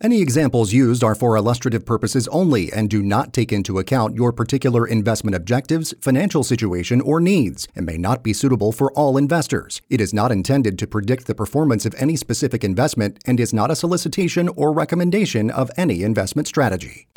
Any 0.00 0.22
examples 0.22 0.72
used 0.72 1.02
are 1.02 1.16
for 1.16 1.36
illustrative 1.36 1.84
purposes 1.84 2.28
only 2.28 2.72
and 2.72 2.88
do 2.88 3.02
not 3.02 3.32
take 3.32 3.52
into 3.52 3.80
account 3.80 4.14
your 4.14 4.32
particular 4.32 4.86
investment 4.86 5.34
objectives, 5.34 5.92
financial 6.00 6.44
situation, 6.44 7.00
or 7.00 7.18
needs, 7.20 7.66
and 7.74 7.84
may 7.84 7.98
not 7.98 8.22
be 8.22 8.32
suitable 8.32 8.70
for 8.70 8.92
all 8.92 9.16
investors. 9.16 9.82
It 9.90 10.00
is 10.00 10.14
not 10.14 10.30
intended 10.30 10.78
to 10.78 10.86
predict 10.86 11.26
the 11.26 11.34
performance 11.34 11.84
of 11.84 11.96
any 11.98 12.14
specific 12.14 12.62
investment 12.62 13.18
and 13.26 13.40
is 13.40 13.52
not 13.52 13.72
a 13.72 13.74
solicitation 13.74 14.48
or 14.50 14.72
recommendation 14.72 15.50
of 15.50 15.68
any 15.76 16.04
investment 16.04 16.46
strategy. 16.46 17.08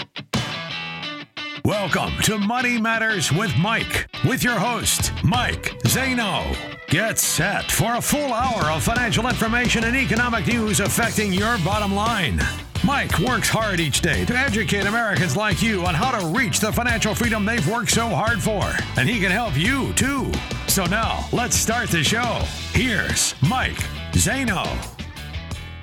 Welcome 1.63 2.17
to 2.23 2.39
Money 2.39 2.81
Matters 2.81 3.31
with 3.31 3.55
Mike, 3.59 4.09
with 4.25 4.43
your 4.43 4.57
host, 4.57 5.11
Mike 5.23 5.77
Zano. 5.83 6.57
Get 6.87 7.19
set 7.19 7.71
for 7.71 7.97
a 7.97 8.01
full 8.01 8.33
hour 8.33 8.71
of 8.71 8.81
financial 8.81 9.27
information 9.27 9.83
and 9.83 9.95
economic 9.95 10.47
news 10.47 10.79
affecting 10.79 11.31
your 11.31 11.59
bottom 11.59 11.93
line. 11.93 12.41
Mike 12.83 13.19
works 13.19 13.47
hard 13.47 13.79
each 13.79 14.01
day 14.01 14.25
to 14.25 14.35
educate 14.35 14.87
Americans 14.87 15.37
like 15.37 15.61
you 15.61 15.85
on 15.85 15.93
how 15.93 16.17
to 16.17 16.25
reach 16.27 16.59
the 16.59 16.73
financial 16.73 17.13
freedom 17.13 17.45
they've 17.45 17.67
worked 17.67 17.91
so 17.91 18.07
hard 18.09 18.41
for. 18.41 18.63
And 18.99 19.07
he 19.07 19.19
can 19.19 19.29
help 19.29 19.55
you 19.55 19.93
too. 19.93 20.31
So 20.67 20.85
now, 20.85 21.27
let's 21.31 21.55
start 21.55 21.89
the 21.89 22.03
show. 22.03 22.41
Here's 22.73 23.35
Mike 23.43 23.77
Zano. 24.13 24.65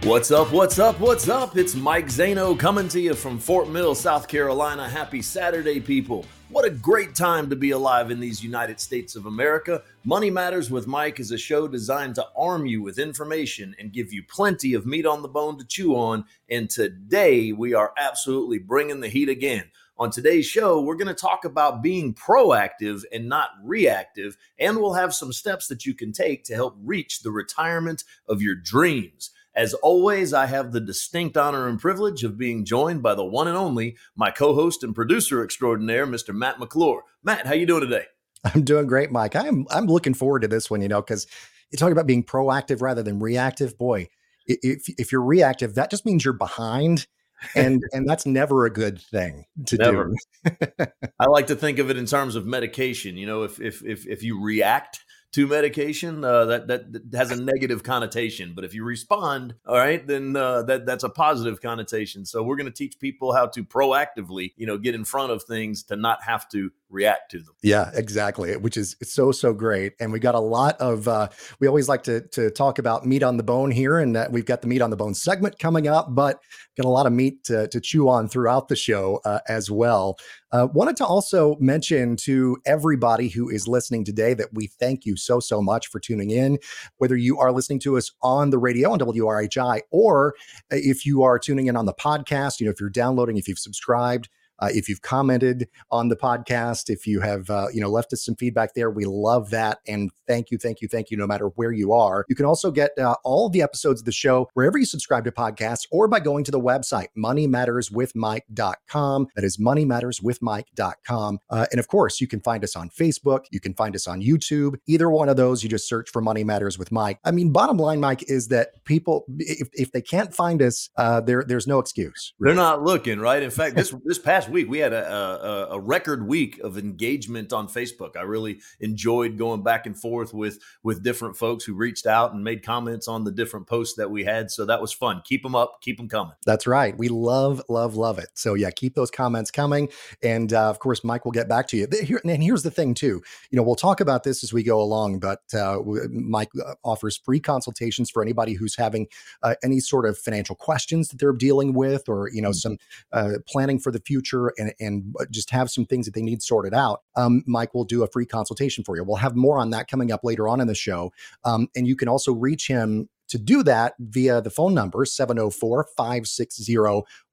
What's 0.03 0.33
up? 0.33 0.51
What's 0.53 0.81
up? 0.81 0.99
What's 0.99 1.29
up? 1.29 1.57
It's 1.57 1.77
Mike 1.77 2.07
Zano 2.07 2.59
coming 2.59 2.89
to 2.89 3.01
you 3.01 3.15
from 3.15 3.39
Fort 3.39 3.69
Mill, 3.69 3.95
South 3.95 4.27
Carolina. 4.27 4.89
Happy 4.89 5.23
Saturday, 5.23 5.79
people. 5.79 6.25
What 6.51 6.65
a 6.65 6.71
great 6.71 7.15
time 7.15 7.51
to 7.51 7.57
be 7.57 7.73
alive 7.73 8.11
in 8.11 8.21
these 8.21 8.43
United 8.43 8.81
States 8.81 9.15
of 9.17 9.27
America. 9.27 9.83
Money 10.05 10.31
Matters 10.31 10.71
with 10.71 10.87
Mike 10.87 11.21
is 11.21 11.31
a 11.31 11.37
show 11.37 11.69
designed 11.69 12.15
to 12.15 12.27
arm 12.35 12.65
you 12.65 12.81
with 12.81 12.99
information 12.99 13.77
and 13.79 13.93
give 13.93 14.15
you 14.15 14.23
plenty 14.23 14.73
of 14.73 14.87
meat 14.87 15.05
on 15.05 15.21
the 15.21 15.29
bone 15.29 15.59
to 15.59 15.67
chew 15.67 15.95
on. 15.95 16.25
And 16.49 16.71
today 16.71 17.53
we 17.53 17.75
are 17.75 17.93
absolutely 17.99 18.59
bringing 18.59 19.01
the 19.01 19.11
heat 19.11 19.29
again. 19.29 19.65
On 19.99 20.11
today's 20.11 20.47
show, 20.47 20.81
we're 20.81 20.95
going 20.95 21.09
to 21.09 21.15
talk 21.15 21.45
about 21.45 21.83
being 21.83 22.15
proactive 22.15 23.03
and 23.13 23.29
not 23.29 23.51
reactive, 23.63 24.39
and 24.59 24.79
we'll 24.79 24.95
have 24.95 25.13
some 25.13 25.35
steps 25.35 25.69
that 25.69 25.85
you 25.85 25.93
can 25.93 26.13
take 26.13 26.45
to 26.45 26.55
help 26.55 26.77
reach 26.83 27.21
the 27.21 27.31
retirement 27.31 28.05
of 28.27 28.41
your 28.41 28.55
dreams. 28.55 29.33
As 29.59 29.75
always, 29.75 30.33
I 30.33 30.47
have 30.47 30.71
the 30.71 30.79
distinct 30.79 31.37
honor 31.37 31.67
and 31.67 31.81
privilege 31.81 32.23
of 32.23 32.39
being 32.39 32.65
joined 32.65 33.03
by 33.03 33.17
the 33.17 33.25
one 33.25 33.49
and 33.49 33.57
only 33.57 33.97
my 34.15 34.31
co-host 34.31 34.85
and 34.85 34.95
producer 34.95 35.43
extraordinaire, 35.43 36.07
Mr. 36.07 36.33
Matt 36.33 36.61
McClure. 36.61 37.03
Matt, 37.25 37.45
how 37.45 37.55
you 37.55 37.67
doing 37.67 37.81
today? 37.81 38.05
I'm 38.45 38.63
doing 38.63 38.87
great, 38.87 39.11
Mike. 39.11 39.35
I'm 39.35 39.67
I'm 39.69 39.87
looking 39.87 40.15
forward 40.15 40.43
to 40.43 40.49
this 40.49 40.71
one, 40.71 40.81
you 40.81 40.87
know, 40.87 41.03
because 41.03 41.27
you 41.73 41.77
talk 41.77 41.91
about 41.91 42.07
being 42.07 42.23
proactive 42.23 42.81
rather 42.81 43.03
than 43.03 43.19
reactive. 43.19 43.77
Boy, 43.77 44.11
if 44.47 44.89
if 44.97 45.11
you're 45.11 45.25
reactive, 45.25 45.75
that 45.75 45.91
just 45.91 46.07
means 46.07 46.25
you're 46.25 46.35
behind. 46.35 47.09
and 47.57 47.83
and 47.93 48.09
that's 48.09 48.27
never 48.27 48.65
a 48.65 48.71
good 48.71 49.01
thing 49.01 49.45
to 49.67 49.77
never. 49.77 50.13
do. 50.45 50.87
I 51.19 51.27
like 51.27 51.49
to 51.49 51.57
think 51.57 51.81
of 51.81 51.91
it 51.91 51.97
in 51.97 52.07
terms 52.07 52.37
of 52.37 52.47
medication. 52.47 53.17
You 53.17 53.27
know, 53.27 53.43
if 53.43 53.61
if 53.61 53.85
if 53.85 54.07
if 54.07 54.23
you 54.23 54.41
react 54.41 55.01
to 55.33 55.47
medication, 55.47 56.25
uh, 56.25 56.47
that, 56.47 56.69
that, 56.69 56.93
that 56.93 57.17
has 57.17 57.31
a 57.31 57.41
negative 57.41 57.83
connotation. 57.83 58.53
But 58.55 58.65
if 58.65 58.75
you 58.75 58.85
respond, 58.85 59.55
all 59.67 59.77
right, 59.77 60.05
then 60.07 60.37
uh, 60.37 60.63
that 60.63 60.87
that's 60.87 61.05
a 61.05 61.09
positive 61.09 61.61
connotation. 61.61 62.25
So 62.25 62.43
we're 62.43 62.57
going 62.57 62.67
to 62.67 62.73
teach 62.73 62.99
people 62.99 63.35
how 63.35 63.47
to 63.49 63.65
proactively, 63.65 64.53
you 64.57 64.67
know, 64.67 64.79
get 64.79 64.95
in 64.95 65.05
front 65.05 65.33
of 65.33 65.43
things 65.43 65.83
to 65.85 65.97
not 65.97 66.23
have 66.25 66.49
to 66.51 66.71
react 66.91 67.31
to 67.31 67.39
them. 67.39 67.55
Yeah, 67.63 67.91
exactly. 67.95 68.57
Which 68.57 68.77
is 68.77 68.97
so 69.03 69.33
so 69.33 69.53
great. 69.53 69.93
And 70.01 70.13
we 70.13 70.19
got 70.19 70.35
a 70.35 70.41
lot 70.41 70.81
of. 70.81 71.09
Uh, 71.09 71.29
we 71.61 71.67
always 71.67 71.89
like 71.89 72.03
to 72.05 72.23
to 72.29 72.51
talk 72.51 72.79
about 72.79 73.07
meat 73.07 73.23
on 73.23 73.37
the 73.37 73.43
bone 73.43 73.71
here, 73.71 73.99
and 73.99 74.17
uh, 74.17 74.29
we've 74.31 74.47
got 74.47 74.63
the 74.63 74.69
meat 74.69 74.83
on 74.83 74.91
the 74.91 74.97
bone 74.97 75.15
segment 75.15 75.59
coming 75.59 75.89
up, 75.89 76.15
but 76.15 76.41
got 76.77 76.87
a 76.87 76.91
lot 76.91 77.07
of 77.07 77.13
meat 77.13 77.43
to, 77.45 77.67
to 77.69 77.81
chew 77.81 78.09
on 78.09 78.29
throughout 78.29 78.69
the 78.69 78.77
show 78.77 79.21
uh, 79.25 79.41
as 79.49 79.71
well. 79.71 80.17
Uh, 80.53 80.69
wanted 80.73 80.97
to 80.97 81.05
also 81.05 81.57
mention 81.59 82.17
to 82.17 82.57
everybody 82.65 83.29
who 83.29 83.51
is 83.51 83.67
listening 83.69 84.05
today 84.05 84.33
that 84.33 84.49
we 84.53 84.67
thank 84.67 85.05
you 85.05 85.17
so 85.17 85.41
so 85.41 85.61
much 85.61 85.89
for 85.89 86.01
tuning 86.01 86.31
in. 86.31 86.59
Whether 86.99 87.17
you 87.17 87.39
are 87.39 87.53
listening 87.53 87.81
to 87.81 87.97
us 87.97 88.11
on 88.23 88.51
the 88.51 88.59
radio 88.59 88.93
on 88.93 88.99
WRHI, 88.99 89.81
or 89.91 90.35
if 90.71 91.05
you 91.05 91.23
are 91.23 91.39
tuning 91.39 91.67
in 91.67 91.77
on 91.77 91.87
the 91.87 91.95
podcast, 91.95 92.61
you 92.61 92.67
know 92.67 92.73
if 92.73 92.81
you're 92.81 92.89
downloading, 92.89 93.37
if 93.37 93.49
you've 93.49 93.59
subscribed 93.59 94.29
uh, 94.61 94.69
if 94.71 94.89
you've 94.89 95.03
commented 95.03 95.69
on 95.91 96.09
the 96.09 96.17
podcast, 96.17 96.89
if 96.89 97.07
you 97.07 97.21
have 97.21 97.51
uh, 97.51 97.67
you 97.73 97.81
know 97.81 97.91
left 97.91 98.13
us 98.13 98.25
some 98.25 98.37
feedback 98.37 98.75
there, 98.75 98.91
we 98.91 99.05
love 99.05 99.51
that. 99.51 99.79
And 99.87 100.11
thank 100.27 100.51
you, 100.51 100.59
thank 100.59 100.81
you, 100.81 100.89
thank 100.89 101.11
you. 101.11 101.17
No 101.17 101.27
matter 101.27 101.47
where 101.57 101.73
you 101.73 101.93
are, 101.93 102.25
you 102.29 102.37
can 102.37 102.47
also 102.47 102.71
get 102.71 102.91
uh, 102.99 103.17
all 103.25 103.47
of 103.47 103.53
the 103.53 103.63
episodes 103.63 104.01
of 104.01 104.05
the 104.05 104.13
show 104.13 104.49
wherever 104.55 104.79
you 104.79 104.85
subscribe 104.85 105.25
to 105.25 105.33
podcasts, 105.33 105.87
or 105.91 106.09
by 106.09 106.21
going 106.21 106.45
to 106.45 106.51
the 106.51 106.61
website 106.61 107.09
moneymatterswithmike.com. 107.17 109.29
That 109.35 109.45
is 109.45 109.59
moneymatterswithmike.com. 109.59 111.39
Uh, 111.51 111.67
and 111.71 111.81
of 111.81 111.89
course, 111.89 112.21
you 112.21 112.27
can 112.27 112.41
find 112.41 112.65
us 112.65 112.77
on 112.77 112.91
Facebook. 112.91 113.47
You 113.51 113.61
can 113.61 113.75
find 113.75 113.95
us 113.95 114.07
on 114.07 114.23
YouTube. 114.23 114.77
Either 114.87 115.11
one 115.11 115.29
of 115.29 115.37
those, 115.37 115.63
you 115.63 115.69
just 115.69 115.89
search 115.89 116.11
for 116.11 116.23
Money 116.23 116.45
Matters 116.45 116.79
with 116.79 116.93
Mike. 116.93 117.19
I 117.25 117.31
mean, 117.31 117.53
bottom 117.53 117.77
line, 117.77 118.01
Mike, 118.01 118.29
is 118.29 118.49
that 118.49 118.85
people, 118.85 119.25
if, 119.39 119.69
if 119.73 119.93
they 119.93 120.03
can't 120.03 120.35
find 120.35 120.63
us, 120.63 120.91
uh, 120.97 121.21
there 121.21 121.45
there's 121.47 121.67
no 121.67 121.79
excuse. 121.79 122.35
Really. 122.39 122.55
They're 122.55 122.65
not 122.65 122.83
looking, 122.83 123.21
right? 123.21 123.43
In 123.43 123.51
fact, 123.51 123.77
this 123.77 123.95
this 124.05 124.19
past 124.19 124.48
week 124.51 124.69
we 124.69 124.79
had 124.79 124.93
a, 124.93 125.13
a, 125.13 125.67
a, 125.73 125.81
record 125.81 126.27
week 126.27 126.59
of 126.61 126.77
engagement 126.77 127.53
on 127.53 127.69
Facebook. 127.69 128.17
I 128.17 128.23
really 128.23 128.61
enjoyed 128.81 129.39
going 129.39 129.63
back 129.63 129.87
and 129.87 129.99
forth 129.99 130.35
with 130.35 130.59
with 130.83 131.03
different 131.03 131.37
folks 131.37 131.65
who 131.65 131.75
reached 131.75 132.07
out 132.07 132.33
and 132.33 132.43
made 132.45 132.65
comments 132.65 133.09
on 133.09 133.25
the 133.25 133.33
different 133.33 133.67
posts 133.67 133.97
that 133.97 134.11
we 134.11 134.25
had. 134.25 134.51
So 134.51 134.65
that 134.67 134.81
was 134.81 134.93
fun. 134.93 135.23
Keep 135.25 135.43
them 135.43 135.55
up. 135.55 135.81
Keep 135.81 135.99
them 135.99 136.09
coming. 136.09 136.35
That's 136.47 136.67
right. 136.67 136.97
We 136.97 137.09
love 137.09 137.63
love 137.69 137.97
love 137.97 138.19
it. 138.19 138.29
So 138.35 138.55
yeah, 138.55 138.71
keep 138.71 138.95
those 138.95 139.11
comments 139.11 139.51
coming. 139.51 139.89
And 140.23 140.53
uh, 140.53 140.69
of 140.71 140.79
course, 140.79 141.05
Mike 141.05 141.25
will 141.25 141.33
get 141.33 141.49
back 141.49 141.69
to 141.69 141.77
you. 141.77 141.87
Here, 142.03 142.21
and 142.25 142.43
here's 142.43 142.63
the 142.63 142.71
thing 142.71 142.95
too. 142.95 143.23
You 143.51 143.57
know, 143.57 143.63
we'll 143.63 143.77
talk 143.77 144.01
about 144.01 144.25
this 144.25 144.45
as 144.45 144.53
we 144.53 144.63
go 144.63 144.81
along. 144.81 145.21
But 145.21 145.41
uh, 145.55 145.79
Mike 146.11 146.51
uh, 146.65 146.75
offers 146.85 147.17
free 147.17 147.41
consultations 147.41 148.11
for 148.11 148.23
anybody 148.23 148.55
who's 148.55 148.77
having 148.77 149.07
uh, 149.43 149.55
any 149.63 149.81
sort 149.81 150.07
of 150.07 150.19
financial 150.19 150.57
questions 150.57 151.09
that 151.09 151.19
they're 151.19 151.33
dealing 151.33 151.75
with, 151.75 152.09
or 152.09 152.31
you 152.31 152.43
know, 152.43 152.51
mm-hmm. 152.51 152.77
some 152.77 152.79
uh, 153.13 153.39
planning 153.47 153.79
for 153.79 153.91
the 153.91 154.01
future 154.01 154.38
and 154.59 154.73
and, 154.81 155.15
uh, 155.21 155.25
just 155.31 155.51
have 155.51 155.71
some 155.71 155.85
things 155.85 156.07
that 156.07 156.15
they 156.15 156.23
need 156.23 156.43
sorted 156.43 156.75
out, 156.75 157.03
um, 157.17 157.43
Mike 157.47 157.75
will 157.75 157.85
do 157.85 158.03
a 158.03 158.09
free 158.09 158.27
consultation 158.27 158.85
for 158.85 158.97
you. 158.97 159.05
We'll 159.05 159.17
have 159.17 159.37
more 159.37 159.59
on 159.59 159.71
that 159.71 159.89
coming 159.89 160.13
up 160.13 160.21
later 160.25 160.49
on 160.49 160.61
in 160.61 160.67
the 160.67 160.75
show. 160.75 161.13
Um, 161.45 161.69
and 161.77 161.87
you 161.87 161.97
can 161.97 162.09
also 162.09 162.33
reach 162.33 162.69
him 162.69 163.09
to 163.29 163.39
do 163.39 163.63
that 163.63 163.95
via 163.99 164.41
the 164.41 164.51
phone 164.51 164.75
number 164.75 165.05
704 165.05 165.89
560 165.97 166.77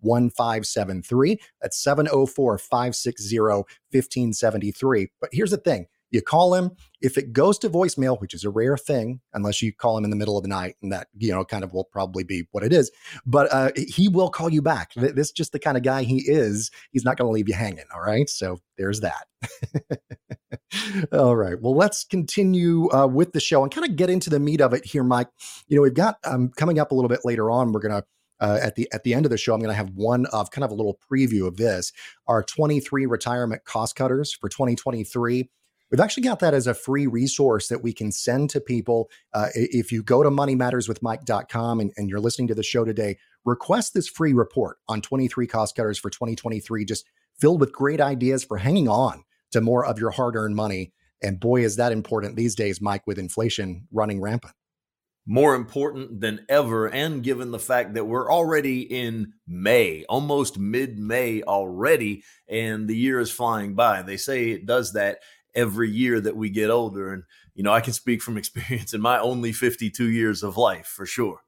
1573. 0.02 1.40
That's 1.62 1.78
704 1.82 2.58
560 2.58 3.40
1573. 3.40 5.08
But 5.20 5.30
here's 5.32 5.52
the 5.52 5.58
thing 5.58 5.88
you 6.12 6.22
call 6.22 6.56
him. 6.56 6.72
If 7.02 7.18
it 7.18 7.34
goes 7.34 7.60
to 7.60 7.70
voicemail, 7.70 8.20
which 8.20 8.34
is 8.34 8.44
a 8.44 8.50
rare 8.50 8.78
thing, 8.78 9.20
unless 9.34 9.62
you 9.62 9.74
call 9.74 9.98
him 9.98 10.04
in 10.04 10.10
the 10.10 10.16
middle 10.16 10.38
of 10.38 10.44
the 10.44 10.50
night, 10.50 10.76
and 10.82 10.92
that 10.92 11.08
you 11.18 11.32
know 11.32 11.44
kind 11.46 11.64
of 11.64 11.74
will 11.74 11.84
probably 11.84 12.24
be 12.24 12.44
what 12.52 12.64
it 12.64 12.74
is. 12.74 12.92
But 13.26 13.52
uh, 13.52 13.72
he 13.76 14.08
will 14.08 14.30
call 14.30 14.50
you 14.50 14.62
back. 14.62 14.94
This 14.96 15.28
is 15.28 15.32
just 15.32 15.52
the 15.52 15.60
kind 15.60 15.78
of 15.78 15.84
guy 15.84 16.04
he 16.04 16.24
is. 16.28 16.72
He's 16.92 17.06
not 17.06 17.18
going 17.18 17.28
to 17.28 17.34
leave 17.34 17.48
you 17.48 17.54
hanging. 17.54 17.86
All 17.94 18.02
right. 18.02 18.30
So 18.30 18.60
there's 18.78 19.02
that. 19.02 19.28
all 21.12 21.36
right. 21.36 21.62
Well, 21.62 21.76
let's 21.76 22.04
continue 22.04 22.92
uh, 22.92 23.08
with 23.08 23.34
the 23.34 23.40
show 23.40 23.64
and 23.64 23.72
kind 23.72 23.88
of 23.88 23.96
get 23.96 24.10
into 24.10 24.30
the 24.30 24.40
meat 24.40 24.62
of 24.62 24.74
it 24.74 24.86
here, 24.86 25.04
Mike. 25.04 25.28
You 25.68 25.76
know, 25.76 25.84
we've 25.84 25.94
got 25.94 26.18
um, 26.24 26.50
coming 26.56 26.80
up 26.80 26.92
a 26.92 26.96
little 26.96 27.10
bit 27.10 27.22
later 27.24 27.52
on. 27.52 27.72
We're 27.72 27.82
gonna 27.82 28.04
uh, 28.40 28.60
at 28.62 28.76
the 28.76 28.88
at 28.92 29.04
the 29.04 29.14
end 29.14 29.26
of 29.26 29.30
the 29.30 29.38
show, 29.38 29.54
I'm 29.54 29.60
going 29.60 29.70
to 29.70 29.76
have 29.76 29.92
one 29.92 30.26
of 30.28 30.52
kind 30.52 30.64
of 30.66 30.72
a 30.72 30.74
little 30.74 31.00
preview 31.12 31.48
of 31.48 31.58
this. 31.58 31.92
Our 32.28 32.44
23 32.44 33.06
retirement 33.06 33.64
cost 33.66 33.96
cutters 33.96 34.34
for 34.34 34.50
2023. 34.50 35.50
We've 35.92 36.00
actually 36.00 36.24
got 36.24 36.40
that 36.40 36.54
as 36.54 36.68
a 36.68 36.74
free 36.74 37.08
resource 37.08 37.68
that 37.68 37.84
we 37.84 37.94
can 37.94 38.12
send 38.12 38.50
to 38.52 38.60
people. 38.60 39.10
Uh, 39.34 39.48
if 39.54 39.92
you 39.92 40.02
go 40.02 40.24
to 40.24 40.30
moneymatterswithmike.com 40.30 41.80
and, 41.80 41.92
and 41.96 42.10
you're 42.10 42.20
listening 42.20 42.48
to 42.48 42.56
the 42.56 42.64
show 42.64 42.84
today, 42.86 43.18
request 43.46 43.94
this 43.94 44.08
free 44.08 44.34
report 44.34 44.78
on 44.88 45.02
23 45.02 45.46
cost 45.48 45.76
cutters 45.76 46.00
for 46.00 46.10
2023, 46.10 46.86
just 46.86 47.06
filled 47.40 47.60
with 47.60 47.72
great 47.72 48.02
ideas 48.02 48.44
for 48.44 48.58
hanging 48.58 48.88
on 48.88 49.24
to 49.52 49.62
more 49.62 49.86
of 49.86 50.00
your 50.00 50.12
hard 50.12 50.36
earned 50.36 50.56
money. 50.56 50.92
And 51.22 51.40
boy, 51.40 51.64
is 51.64 51.76
that 51.78 51.92
important 51.92 52.36
these 52.36 52.56
days, 52.56 52.82
Mike, 52.82 53.08
with 53.08 53.20
inflation 53.20 53.88
running 53.92 54.22
rampant. 54.22 54.54
More 55.28 55.56
important 55.56 56.22
than 56.22 56.46
ever, 56.50 56.88
and 56.88 57.24
given 57.24 57.50
the 57.50 57.58
fact 57.58 57.96
that 57.96 58.06
we're 58.06 58.32
already 58.32 58.82
in 58.82 59.34
May, 59.48 60.06
almost 60.08 60.60
mid 60.60 61.00
May 61.00 61.42
already, 61.42 62.24
and 62.48 62.88
the 62.88 62.96
year 62.96 63.20
is 63.20 63.32
flying 63.32 63.74
by. 63.74 64.04
They 64.04 64.18
say 64.18 64.52
it 64.52 64.68
does 64.68 64.94
that 64.94 65.22
every 65.56 65.90
year 65.90 66.20
that 66.22 66.36
we 66.36 66.50
get 66.50 66.70
older. 66.70 67.14
And, 67.14 67.24
you 67.54 67.64
know, 67.64 67.74
I 67.74 67.82
can 67.82 67.94
speak 67.94 68.22
from 68.22 68.38
experience 68.38 68.94
in 68.94 69.02
my 69.02 69.20
only 69.20 69.52
52 69.52 70.10
years 70.10 70.44
of 70.44 70.58
life 70.58 70.88
for 70.88 71.06
sure. 71.06 71.42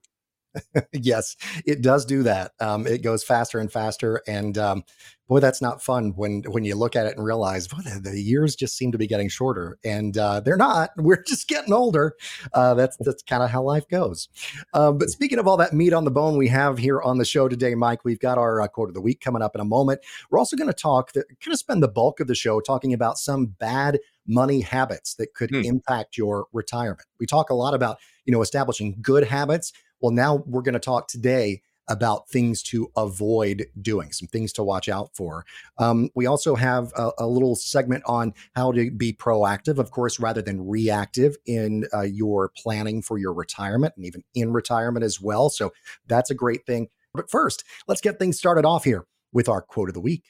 yes, 0.94 1.36
it 1.66 1.82
does 1.82 2.06
do 2.06 2.24
that. 2.24 2.52
Um, 2.60 2.88
it 2.88 3.02
goes 3.02 3.24
faster 3.24 3.60
and 3.60 3.72
faster, 3.72 4.22
and 4.28 4.58
um, 4.58 4.84
boy, 5.28 5.40
that's 5.40 5.62
not 5.62 5.82
fun 5.82 6.14
when 6.16 6.44
when 6.48 6.64
you 6.64 6.76
look 6.76 6.96
at 6.96 7.06
it 7.06 7.18
and 7.18 7.26
realize, 7.26 7.68
boy, 7.68 7.78
the, 7.84 8.00
the 8.12 8.22
years 8.22 8.56
just 8.56 8.78
seem 8.78 8.92
to 8.92 8.98
be 8.98 9.08
getting 9.08 9.30
shorter, 9.30 9.78
and 9.84 10.18
uh, 10.18 10.40
they're 10.40 10.58
not. 10.58 10.92
We're 10.98 11.24
just 11.24 11.48
getting 11.48 11.74
older. 11.74 12.16
Uh, 12.54 12.74
that's 12.74 12.98
that's 13.00 13.24
kind 13.24 13.44
of 13.44 13.50
how 13.50 13.64
life 13.64 13.88
goes. 13.88 14.30
Um, 14.74 14.98
but 14.98 15.10
speaking 15.10 15.40
of 15.40 15.48
all 15.48 15.58
that 15.58 15.74
meat 15.74 15.94
on 15.94 16.06
the 16.06 16.12
bone 16.12 16.38
we 16.38 16.48
have 16.48 16.78
here 16.78 17.02
on 17.02 17.18
the 17.18 17.26
show 17.26 17.48
today, 17.48 17.76
Mike, 17.76 18.06
we've 18.06 18.20
got 18.20 18.38
our 18.38 18.62
uh, 18.62 18.68
quote 18.68 18.90
of 18.90 18.96
the 18.96 19.02
week 19.02 19.22
coming 19.22 19.42
up 19.42 19.56
in 19.56 19.62
a 19.62 19.66
moment. 19.66 20.02
We're 20.30 20.40
also 20.40 20.56
going 20.56 20.70
to 20.70 20.74
talk, 20.74 21.14
kind 21.14 21.26
of 21.48 21.60
spend 21.60 21.84
the 21.84 21.88
bulk 21.88 22.20
of 22.20 22.28
the 22.28 22.36
show 22.36 22.60
talking 22.60 22.94
about 22.94 23.18
some 23.18 23.48
bad 23.48 24.00
money 24.28 24.62
habits 24.62 25.16
that 25.16 25.34
could 25.34 25.50
hmm. 25.50 25.62
impact 25.62 26.18
your 26.18 26.48
retirement. 26.52 27.08
We 27.20 27.26
talk 27.26 27.50
a 27.50 27.56
lot 27.56 27.74
about 27.74 27.98
you 28.26 28.32
know 28.32 28.42
establishing 28.42 28.98
good 29.02 29.24
habits. 29.24 29.74
Well, 30.02 30.12
now 30.12 30.44
we're 30.46 30.62
going 30.62 30.74
to 30.74 30.80
talk 30.80 31.08
today 31.08 31.62
about 31.90 32.30
things 32.30 32.62
to 32.62 32.92
avoid 32.98 33.66
doing, 33.82 34.12
some 34.12 34.28
things 34.28 34.52
to 34.54 34.64
watch 34.64 34.90
out 34.90 35.16
for. 35.16 35.46
Um, 35.78 36.10
we 36.16 36.26
also 36.26 36.56
have 36.56 36.92
a, 36.98 37.12
a, 37.20 37.28
little 37.28 37.56
segment 37.56 38.04
on 38.06 38.34
how 38.56 38.72
to 38.74 38.92
be 38.92 39.14
proactive, 39.14 39.78
of 39.78 39.92
course, 39.92 40.20
rather 40.20 40.42
than 40.42 40.68
reactive 40.68 41.38
in 41.46 41.86
uh, 41.94 42.02
your 42.02 42.52
planning 42.58 43.02
for 43.02 43.18
your 43.18 43.34
retirement 43.34 43.94
and 43.96 44.06
even 44.06 44.24
in 44.36 44.52
retirement 44.52 45.06
as 45.06 45.22
well. 45.22 45.50
So 45.50 45.72
that's 46.08 46.30
a 46.30 46.36
great 46.36 46.66
thing. 46.66 46.90
But 47.14 47.32
first, 47.32 47.64
let's 47.88 48.02
get 48.02 48.20
things 48.20 48.38
started 48.38 48.66
off 48.66 48.84
here 48.84 49.06
with 49.32 49.48
our 49.48 49.62
quote 49.62 49.90
of 49.90 49.94
the 49.94 50.02
week. 50.02 50.24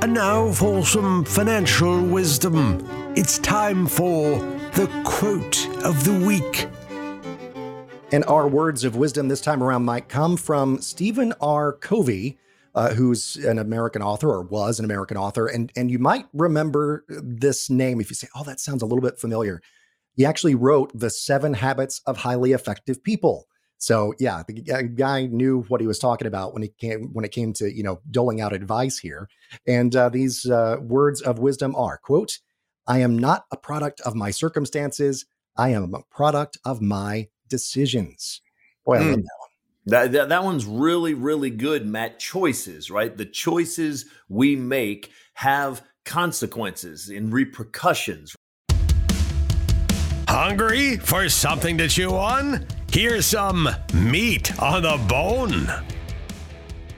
And 0.00 0.14
now 0.14 0.52
for 0.52 0.84
some 0.84 1.24
financial 1.24 2.00
wisdom. 2.02 2.86
It's 3.16 3.38
time 3.38 3.86
for 3.86 4.38
the 4.74 4.88
quote 5.04 5.66
of 5.84 6.04
the 6.04 6.24
week. 6.24 6.68
And 8.10 8.24
our 8.24 8.48
words 8.48 8.84
of 8.84 8.96
wisdom 8.96 9.28
this 9.28 9.42
time 9.42 9.62
around 9.62 9.84
might 9.84 10.08
come 10.08 10.38
from 10.38 10.80
Stephen 10.80 11.34
R. 11.42 11.74
Covey, 11.74 12.38
uh, 12.74 12.94
who's 12.94 13.36
an 13.36 13.58
American 13.58 14.00
author 14.00 14.30
or 14.30 14.42
was 14.42 14.78
an 14.78 14.86
American 14.86 15.18
author. 15.18 15.46
And, 15.46 15.70
and 15.76 15.90
you 15.90 15.98
might 15.98 16.24
remember 16.32 17.04
this 17.08 17.68
name 17.68 18.00
if 18.00 18.08
you 18.08 18.14
say, 18.16 18.28
oh, 18.34 18.44
that 18.44 18.60
sounds 18.60 18.80
a 18.80 18.86
little 18.86 19.02
bit 19.02 19.18
familiar. 19.18 19.60
He 20.14 20.24
actually 20.24 20.54
wrote 20.54 20.90
The 20.94 21.10
Seven 21.10 21.52
Habits 21.52 22.00
of 22.06 22.16
Highly 22.16 22.52
Effective 22.52 23.04
People. 23.04 23.46
So 23.76 24.14
yeah, 24.18 24.42
the 24.48 24.54
guy 24.88 25.26
knew 25.26 25.64
what 25.68 25.82
he 25.82 25.86
was 25.86 25.98
talking 25.98 26.26
about 26.26 26.54
when 26.54 26.62
he 26.62 26.70
came 26.80 27.10
when 27.12 27.24
it 27.24 27.30
came 27.30 27.52
to 27.54 27.72
you 27.72 27.84
know 27.84 28.00
doling 28.10 28.40
out 28.40 28.52
advice 28.52 28.98
here. 28.98 29.28
And 29.68 29.94
uh, 29.94 30.08
these 30.08 30.46
uh, 30.46 30.78
words 30.82 31.20
of 31.22 31.38
wisdom 31.38 31.76
are 31.76 31.96
quote: 31.96 32.40
"I 32.88 32.98
am 32.98 33.16
not 33.16 33.44
a 33.52 33.56
product 33.56 34.00
of 34.00 34.16
my 34.16 34.32
circumstances. 34.32 35.26
I 35.56 35.68
am 35.68 35.94
a 35.94 36.02
product 36.10 36.58
of 36.64 36.82
my 36.82 37.28
decisions. 37.48 38.40
Boy, 38.84 38.96
I 38.96 39.00
mm. 39.00 39.10
love 39.10 39.16
that 39.16 39.38
one. 39.38 39.48
That, 39.86 40.12
that, 40.12 40.28
that 40.28 40.44
one's 40.44 40.66
really, 40.66 41.14
really 41.14 41.50
good, 41.50 41.86
Matt. 41.86 42.18
Choices, 42.18 42.90
right? 42.90 43.16
The 43.16 43.24
choices 43.24 44.04
we 44.28 44.54
make 44.54 45.10
have 45.34 45.82
consequences 46.04 47.08
and 47.08 47.32
repercussions. 47.32 48.34
Hungry 50.28 50.96
for 50.98 51.28
something 51.30 51.78
to 51.78 51.88
chew 51.88 52.10
on? 52.10 52.66
Here's 52.92 53.26
some 53.26 53.68
meat 53.94 54.58
on 54.60 54.82
the 54.82 55.02
bone. 55.08 55.66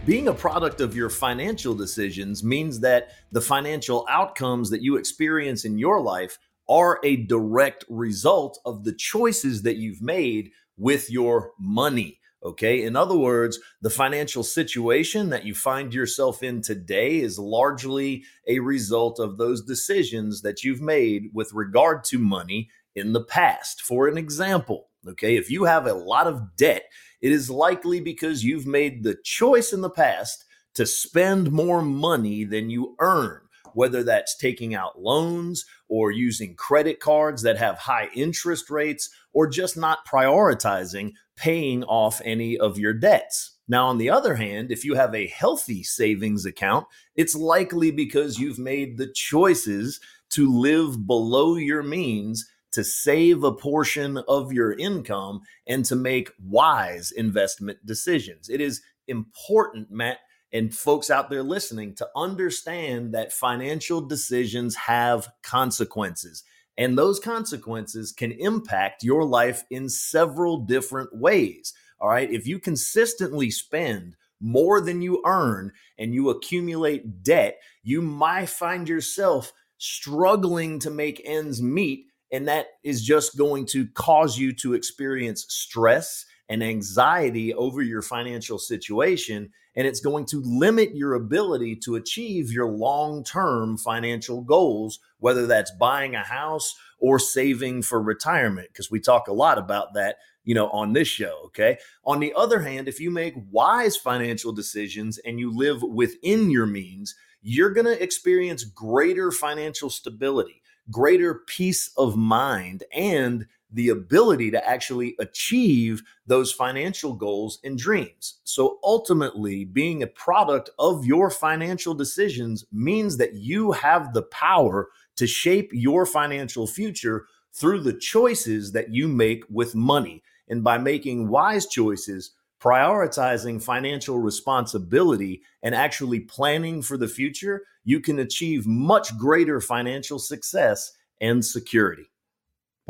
Being 0.07 0.29
a 0.29 0.35
product 0.35 0.81
of 0.81 0.97
your 0.97 1.11
financial 1.11 1.75
decisions 1.75 2.43
means 2.43 2.81
that 2.81 3.11
the 3.31 3.41
financial 3.41 4.07
outcomes 4.09 4.71
that 4.71 4.83
you 4.83 4.97
experience 4.97 5.65
in 5.65 5.79
your 5.79 6.01
life 6.01 6.39
are 6.71 7.01
a 7.03 7.17
direct 7.17 7.85
result 7.91 8.61
of 8.65 8.85
the 8.85 8.93
choices 8.93 9.63
that 9.63 9.77
you've 9.77 10.01
made 10.01 10.53
with 10.79 11.11
your 11.11 11.51
money. 11.59 12.21
Okay. 12.43 12.85
In 12.85 12.97
other 12.97 13.17
words, 13.17 13.59
the 13.83 13.91
financial 13.91 14.43
situation 14.43 15.29
that 15.29 15.45
you 15.45 15.55
find 15.55 15.93
yourself 15.93 16.43
in 16.43 16.63
today 16.63 17.19
is 17.19 17.39
largely 17.39 18.25
a 18.49 18.61
result 18.61 19.19
of 19.19 19.37
those 19.37 19.63
decisions 19.63 20.41
that 20.41 20.63
you've 20.63 20.81
made 20.81 21.25
with 21.35 21.53
regard 21.53 22.03
to 22.05 22.19
money 22.19 22.71
in 22.95 23.13
the 23.13 23.25
past. 23.25 23.83
For 23.83 24.09
an 24.09 24.17
example, 24.17 24.89
okay, 25.07 25.37
if 25.37 25.51
you 25.51 25.65
have 25.65 25.87
a 25.87 25.93
lot 25.93 26.27
of 26.27 26.57
debt, 26.57 26.85
it 27.21 27.33
is 27.33 27.51
likely 27.51 28.01
because 28.01 28.45
you've 28.45 28.67
made 28.67 29.03
the 29.03 29.19
choice 29.23 29.75
in 29.75 29.83
the 29.83 29.91
past 29.91 30.45
to 30.77 30.87
spend 30.87 31.53
more 31.53 31.83
money 31.83 32.45
than 32.45 32.71
you 32.71 32.95
earn 33.01 33.41
whether 33.75 34.03
that's 34.03 34.37
taking 34.37 34.75
out 34.75 35.01
loans 35.01 35.65
or 35.91 36.11
using 36.11 36.55
credit 36.55 37.01
cards 37.01 37.43
that 37.43 37.59
have 37.59 37.77
high 37.77 38.09
interest 38.15 38.71
rates 38.71 39.11
or 39.35 39.47
just 39.47 39.77
not 39.77 40.07
prioritizing 40.07 41.13
paying 41.37 41.85
off 41.85 42.23
any 42.25 42.57
of 42.57 42.79
your 42.79 42.95
debts. 42.95 43.57
Now, 43.69 43.87
on 43.87 43.99
the 43.99 44.11
other 44.11 44.37
hand, 44.37 44.71
if 44.71 44.85
you 44.85 44.95
have 44.95 45.15
a 45.15 45.27
healthy 45.27 45.83
savings 45.83 46.47
account, 46.47 46.87
it's 47.15 47.35
likely 47.35 47.91
because 47.91 48.39
you've 48.39 48.59
made 48.59 48.97
the 48.97 49.11
choices 49.13 50.01
to 50.31 50.51
live 50.51 51.07
below 51.07 51.57
your 51.57 51.83
means 51.83 52.49
to 52.73 52.85
save 52.85 53.43
a 53.43 53.53
portion 53.53 54.19
of 54.29 54.53
your 54.53 54.73
income 54.75 55.41
and 55.67 55.85
to 55.85 55.97
make 55.97 56.31
wise 56.41 57.11
investment 57.11 57.85
decisions. 57.85 58.49
It 58.49 58.61
is 58.61 58.83
important, 59.09 59.91
Matt, 59.91 60.19
and 60.53 60.75
folks 60.75 61.11
out 61.11 61.31
there 61.31 61.43
listening 61.43 61.95
to 61.97 62.09
understand 62.17 63.15
that 63.15 63.33
financial 63.33 64.01
decisions 64.01 64.75
have 64.75 65.29
consequences. 65.43 66.43
And 66.77 66.97
those 66.97 67.21
consequences 67.21 68.13
can 68.13 68.33
impact 68.33 69.03
your 69.05 69.25
life 69.25 69.65
in 69.71 69.89
several 69.89 70.59
different 70.59 71.15
ways. 71.15 71.75
All 72.01 72.09
right. 72.09 72.31
If 72.31 72.47
you 72.47 72.59
consistently 72.59 73.51
spend 73.51 74.17
more 74.41 74.81
than 74.81 75.03
you 75.03 75.23
earn 75.27 75.73
and 75.99 76.15
you 76.15 76.31
accumulate 76.31 77.23
debt, 77.23 77.59
you 77.83 78.01
might 78.01 78.49
find 78.49 78.89
yourself 78.89 79.53
struggling 79.77 80.79
to 80.81 80.91
make 80.91 81.21
ends 81.25 81.61
meet. 81.61 82.07
And 82.33 82.49
that 82.49 82.67
is 82.83 83.05
just 83.05 83.37
going 83.37 83.67
to 83.67 83.87
cause 83.89 84.39
you 84.39 84.53
to 84.55 84.75
experience 84.75 85.45
stress 85.49 86.25
and 86.49 86.63
anxiety 86.63 87.53
over 87.55 87.83
your 87.83 88.03
financial 88.03 88.59
situation 88.59 89.51
and 89.77 89.87
it's 89.87 90.01
going 90.01 90.27
to 90.27 90.43
limit 90.45 90.95
your 90.95 91.15
ability 91.15 91.77
to 91.77 91.97
achieve 91.97 92.53
your 92.53 92.67
long 92.67 93.25
term 93.25 93.77
financial 93.77 94.43
goals, 94.43 94.99
whether 95.19 95.47
that's 95.47 95.71
buying 95.73 96.15
a 96.15 96.25
house 96.25 96.75
or 96.99 97.19
saving 97.19 97.83
for 97.83 98.01
retirement, 98.03 98.69
because 98.69 98.91
we 98.91 99.01
talk 99.01 99.29
a 99.29 99.33
lot 99.33 99.59
about 99.59 99.95
that. 99.95 100.17
You 100.43 100.55
know, 100.55 100.71
on 100.71 100.95
this 100.95 101.07
show, 101.07 101.43
okay? 101.47 101.77
On 102.05 102.19
the 102.19 102.33
other 102.35 102.61
hand, 102.61 102.89
if 102.89 102.99
you 102.99 103.11
make 103.11 103.35
wise 103.51 103.97
financial 103.97 104.53
decisions 104.53 105.19
and 105.19 105.39
you 105.39 105.55
live 105.55 105.83
within 105.83 106.51
your 106.51 106.67
means, 106.67 107.15
you're 107.43 107.73
going 107.73 107.87
to 107.87 108.03
experience 108.03 108.65
greater 108.65 109.31
financial 109.31 109.91
stability, 109.91 110.63
greater 110.91 111.43
peace 111.47 111.91
of 111.97 112.17
mind, 112.17 112.85
and 112.93 113.47
the 113.73 113.91
ability 113.91 114.51
to 114.51 114.69
actually 114.69 115.15
achieve 115.19 116.03
those 116.27 116.53
financial 116.53 117.15
goals 117.15 117.59
and 117.65 117.79
dreams. 117.79 118.41
So 118.45 118.79
ultimately, 118.83 119.65
being 119.65 120.03
a 120.03 120.09
product 120.09 120.71
of 120.79 121.05
your 121.05 121.31
financial 121.31 121.95
decisions 121.95 122.65
means 122.73 123.17
that 123.19 123.35
you 123.35 123.73
have 123.73 124.13
the 124.13 124.23
power 124.23 124.89
to 125.17 125.27
shape 125.27 125.71
your 125.73 126.07
financial 126.07 126.67
future 126.67 127.27
through 127.53 127.81
the 127.81 127.93
choices 127.93 128.73
that 128.73 128.93
you 128.93 129.09
make 129.09 129.45
with 129.51 129.75
money. 129.75 130.23
And 130.49 130.65
by 130.65 130.79
making 130.79 131.29
wise 131.29 131.67
choices, 131.67 132.33
prioritizing 132.61 133.63
financial 133.63 134.19
responsibility, 134.19 135.43
and 135.63 135.75
actually 135.75 136.21
planning 136.21 136.83
for 136.83 136.97
the 136.97 137.09
future, 137.09 137.63
you 137.85 138.01
can 138.01 138.19
achieve 138.19 138.67
much 138.67 139.17
greater 139.17 139.61
financial 139.61 140.19
success 140.19 140.93
and 141.21 141.45
security. 141.45 142.11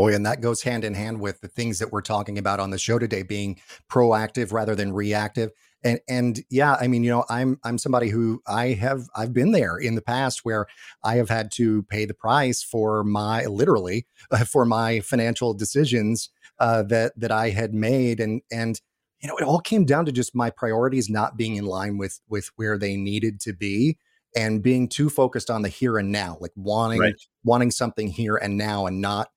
Boy, 0.00 0.14
and 0.14 0.24
that 0.24 0.40
goes 0.40 0.62
hand 0.62 0.82
in 0.82 0.94
hand 0.94 1.20
with 1.20 1.42
the 1.42 1.48
things 1.48 1.78
that 1.78 1.92
we're 1.92 2.00
talking 2.00 2.38
about 2.38 2.58
on 2.58 2.70
the 2.70 2.78
show 2.78 2.98
today, 2.98 3.22
being 3.22 3.60
proactive 3.90 4.50
rather 4.50 4.74
than 4.74 4.94
reactive. 4.94 5.50
And 5.84 6.00
and 6.08 6.40
yeah, 6.48 6.78
I 6.80 6.86
mean, 6.86 7.04
you 7.04 7.10
know, 7.10 7.26
I'm 7.28 7.60
I'm 7.64 7.76
somebody 7.76 8.08
who 8.08 8.40
I 8.46 8.68
have 8.68 9.02
I've 9.14 9.34
been 9.34 9.52
there 9.52 9.76
in 9.76 9.96
the 9.96 10.00
past 10.00 10.40
where 10.42 10.64
I 11.04 11.16
have 11.16 11.28
had 11.28 11.52
to 11.56 11.82
pay 11.82 12.06
the 12.06 12.14
price 12.14 12.62
for 12.62 13.04
my 13.04 13.44
literally 13.44 14.06
uh, 14.30 14.46
for 14.46 14.64
my 14.64 15.00
financial 15.00 15.52
decisions 15.52 16.30
uh, 16.58 16.82
that 16.84 17.12
that 17.20 17.30
I 17.30 17.50
had 17.50 17.74
made, 17.74 18.20
and 18.20 18.40
and 18.50 18.80
you 19.20 19.28
know, 19.28 19.36
it 19.36 19.44
all 19.44 19.60
came 19.60 19.84
down 19.84 20.06
to 20.06 20.12
just 20.12 20.34
my 20.34 20.48
priorities 20.48 21.10
not 21.10 21.36
being 21.36 21.56
in 21.56 21.66
line 21.66 21.98
with 21.98 22.20
with 22.26 22.48
where 22.56 22.78
they 22.78 22.96
needed 22.96 23.38
to 23.40 23.52
be 23.52 23.98
and 24.34 24.62
being 24.62 24.88
too 24.88 25.10
focused 25.10 25.50
on 25.50 25.60
the 25.60 25.68
here 25.68 25.98
and 25.98 26.10
now 26.10 26.38
like 26.40 26.52
wanting 26.56 27.00
right. 27.00 27.16
wanting 27.44 27.70
something 27.70 28.08
here 28.08 28.36
and 28.36 28.56
now 28.56 28.86
and 28.86 29.02
not 29.02 29.28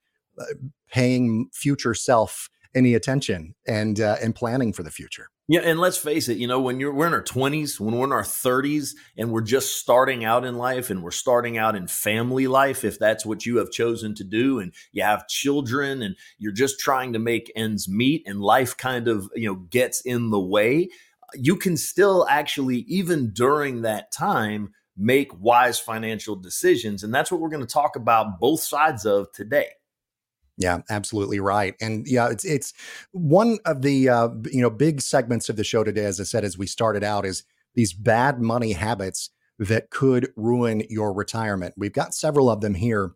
paying 0.90 1.50
future 1.54 1.94
self 1.94 2.50
any 2.76 2.96
attention 2.96 3.56
and 3.68 4.00
uh, 4.00 4.18
and 4.22 4.36
planning 4.36 4.74
for 4.74 4.84
the 4.84 4.92
future. 4.92 5.30
Yeah, 5.50 5.60
and 5.60 5.78
let's 5.78 5.98
face 5.98 6.30
it, 6.30 6.38
you 6.38 6.48
know, 6.48 6.62
when 6.62 6.80
you're 6.80 6.94
we're 6.94 7.08
in 7.08 7.14
our 7.14 7.22
20s, 7.22 7.78
when 7.78 7.96
we're 7.98 8.06
in 8.06 8.14
our 8.14 8.24
30s 8.24 8.92
and 9.18 9.30
we're 9.30 9.42
just 9.42 9.78
starting 9.78 10.24
out 10.24 10.46
in 10.46 10.58
life 10.58 10.90
and 10.90 11.04
we're 11.04 11.12
starting 11.12 11.58
out 11.58 11.76
in 11.76 11.88
family 11.88 12.48
life 12.48 12.86
if 12.86 12.98
that's 12.98 13.26
what 13.26 13.46
you 13.46 13.58
have 13.58 13.70
chosen 13.70 14.16
to 14.16 14.24
do 14.24 14.60
and 14.60 14.74
you 14.94 15.04
have 15.04 15.28
children 15.28 16.02
and 16.02 16.16
you're 16.38 16.54
just 16.54 16.80
trying 16.80 17.12
to 17.12 17.20
make 17.20 17.52
ends 17.58 17.90
meet 17.90 18.24
and 18.26 18.42
life 18.42 18.78
kind 18.78 19.10
of, 19.10 19.30
you 19.36 19.50
know, 19.50 19.56
gets 19.70 20.00
in 20.02 20.30
the 20.30 20.40
way, 20.40 20.88
you 21.34 21.58
can 21.58 21.76
still 21.76 22.26
actually 22.30 22.78
even 22.88 23.32
during 23.34 23.82
that 23.82 24.14
time 24.14 24.72
make 24.96 25.30
wise 25.38 25.78
financial 25.78 26.38
decisions 26.38 27.04
and 27.04 27.14
that's 27.14 27.32
what 27.32 27.42
we're 27.42 27.50
going 27.50 27.66
to 27.66 27.74
talk 27.74 27.98
about 27.98 28.40
both 28.40 28.62
sides 28.62 29.06
of 29.06 29.30
today. 29.34 29.68
Yeah, 30.58 30.80
absolutely 30.90 31.40
right. 31.40 31.76
And 31.82 32.06
yeah, 32.08 32.30
it's 32.30 32.46
it's 32.46 32.74
one 33.12 33.58
of 33.66 33.82
the 33.82 34.10
uh, 34.10 34.30
you 34.52 34.62
know 34.62 34.70
big 34.70 35.02
segments 35.02 35.50
of 35.50 35.56
the 35.56 35.64
show 35.64 35.84
today, 35.84 36.06
as 36.06 36.20
I 36.20 36.24
said, 36.24 36.44
as 36.44 36.58
we 36.58 36.68
started 36.68 37.04
out, 37.04 37.26
is 37.26 37.44
these 37.74 37.94
bad 37.94 38.40
money 38.40 38.74
habits 38.74 39.32
that 39.58 39.90
could 39.90 40.32
ruin 40.36 40.84
your 40.90 41.12
retirement. 41.14 41.74
We've 41.78 41.94
got 41.94 42.14
several 42.14 42.50
of 42.50 42.62
them 42.62 42.76
here 42.76 43.14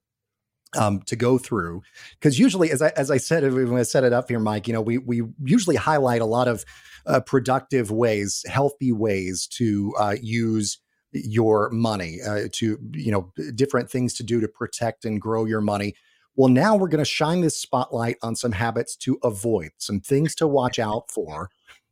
um, 0.78 1.02
to 1.04 1.16
go 1.16 1.38
through 1.38 1.82
because 2.20 2.40
usually, 2.40 2.72
as 2.72 2.82
I 2.82 2.90
as 2.98 3.12
I 3.12 3.18
said 3.18 3.44
when 3.54 3.76
I 3.78 3.84
set 3.84 4.04
it 4.04 4.14
up 4.14 4.30
here, 4.30 4.40
Mike, 4.40 4.68
you 4.68 4.74
know, 4.74 4.82
we 4.82 4.98
we 5.00 5.24
usually 5.44 5.76
highlight 5.78 6.22
a 6.22 6.26
lot 6.26 6.48
of 6.48 6.66
uh, 7.06 7.20
productive 7.22 7.92
ways, 7.92 8.44
healthy 8.48 8.92
ways 8.92 9.48
to 9.54 9.94
uh, 10.00 10.16
use 10.22 10.80
your 11.14 11.70
money, 11.72 12.20
uh, 12.28 12.48
to 12.54 12.78
you 12.94 13.12
know, 13.12 13.32
different 13.56 13.90
things 13.90 14.14
to 14.16 14.24
do 14.24 14.42
to 14.42 14.48
protect 14.48 15.06
and 15.06 15.22
grow 15.22 15.46
your 15.46 15.62
money. 15.62 15.96
Well, 16.38 16.50
now 16.50 16.76
we're 16.76 16.88
going 16.88 17.00
to 17.00 17.06
shine 17.06 17.42
this 17.42 17.58
spotlight 17.58 18.18
on 18.22 18.36
some 18.36 18.52
habits 18.52 18.96
to 18.98 19.18
avoid, 19.24 19.72
some 19.78 20.00
things 20.00 20.36
to 20.36 20.48
watch 20.48 20.78
out 20.78 21.10
for, 21.10 21.50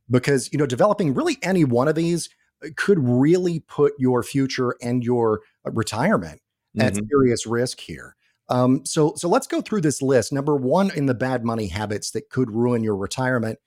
because, 0.10 0.50
you 0.54 0.60
know, 0.60 0.68
developing 0.68 1.16
really 1.16 1.38
any 1.42 1.66
one 1.66 1.88
of 1.88 1.96
these 1.96 2.30
uh, 2.64 2.70
could 2.78 3.00
really 3.00 3.62
put 3.62 3.94
your 3.98 4.22
future 4.22 4.76
and 4.84 5.04
your 5.04 5.42
uh, 5.66 5.72
retirement 5.72 6.42
at 6.78 6.94
mm-hmm. 6.94 7.06
serious 7.10 7.48
risk 7.48 7.80
here. 7.80 8.16
Um, 8.48 8.86
so, 8.86 9.14
so 9.16 9.28
let's 9.28 9.48
go 9.48 9.62
through 9.62 9.82
this 9.82 10.04
list. 10.04 10.32
Number 10.32 10.56
one 10.56 10.92
in 10.96 11.08
the 11.08 11.16
bad 11.16 11.44
money 11.44 11.68
habits 11.68 12.12
that 12.12 12.30
could 12.30 12.52
ruin 12.52 12.84
your 12.84 12.96
retirement: 12.96 13.58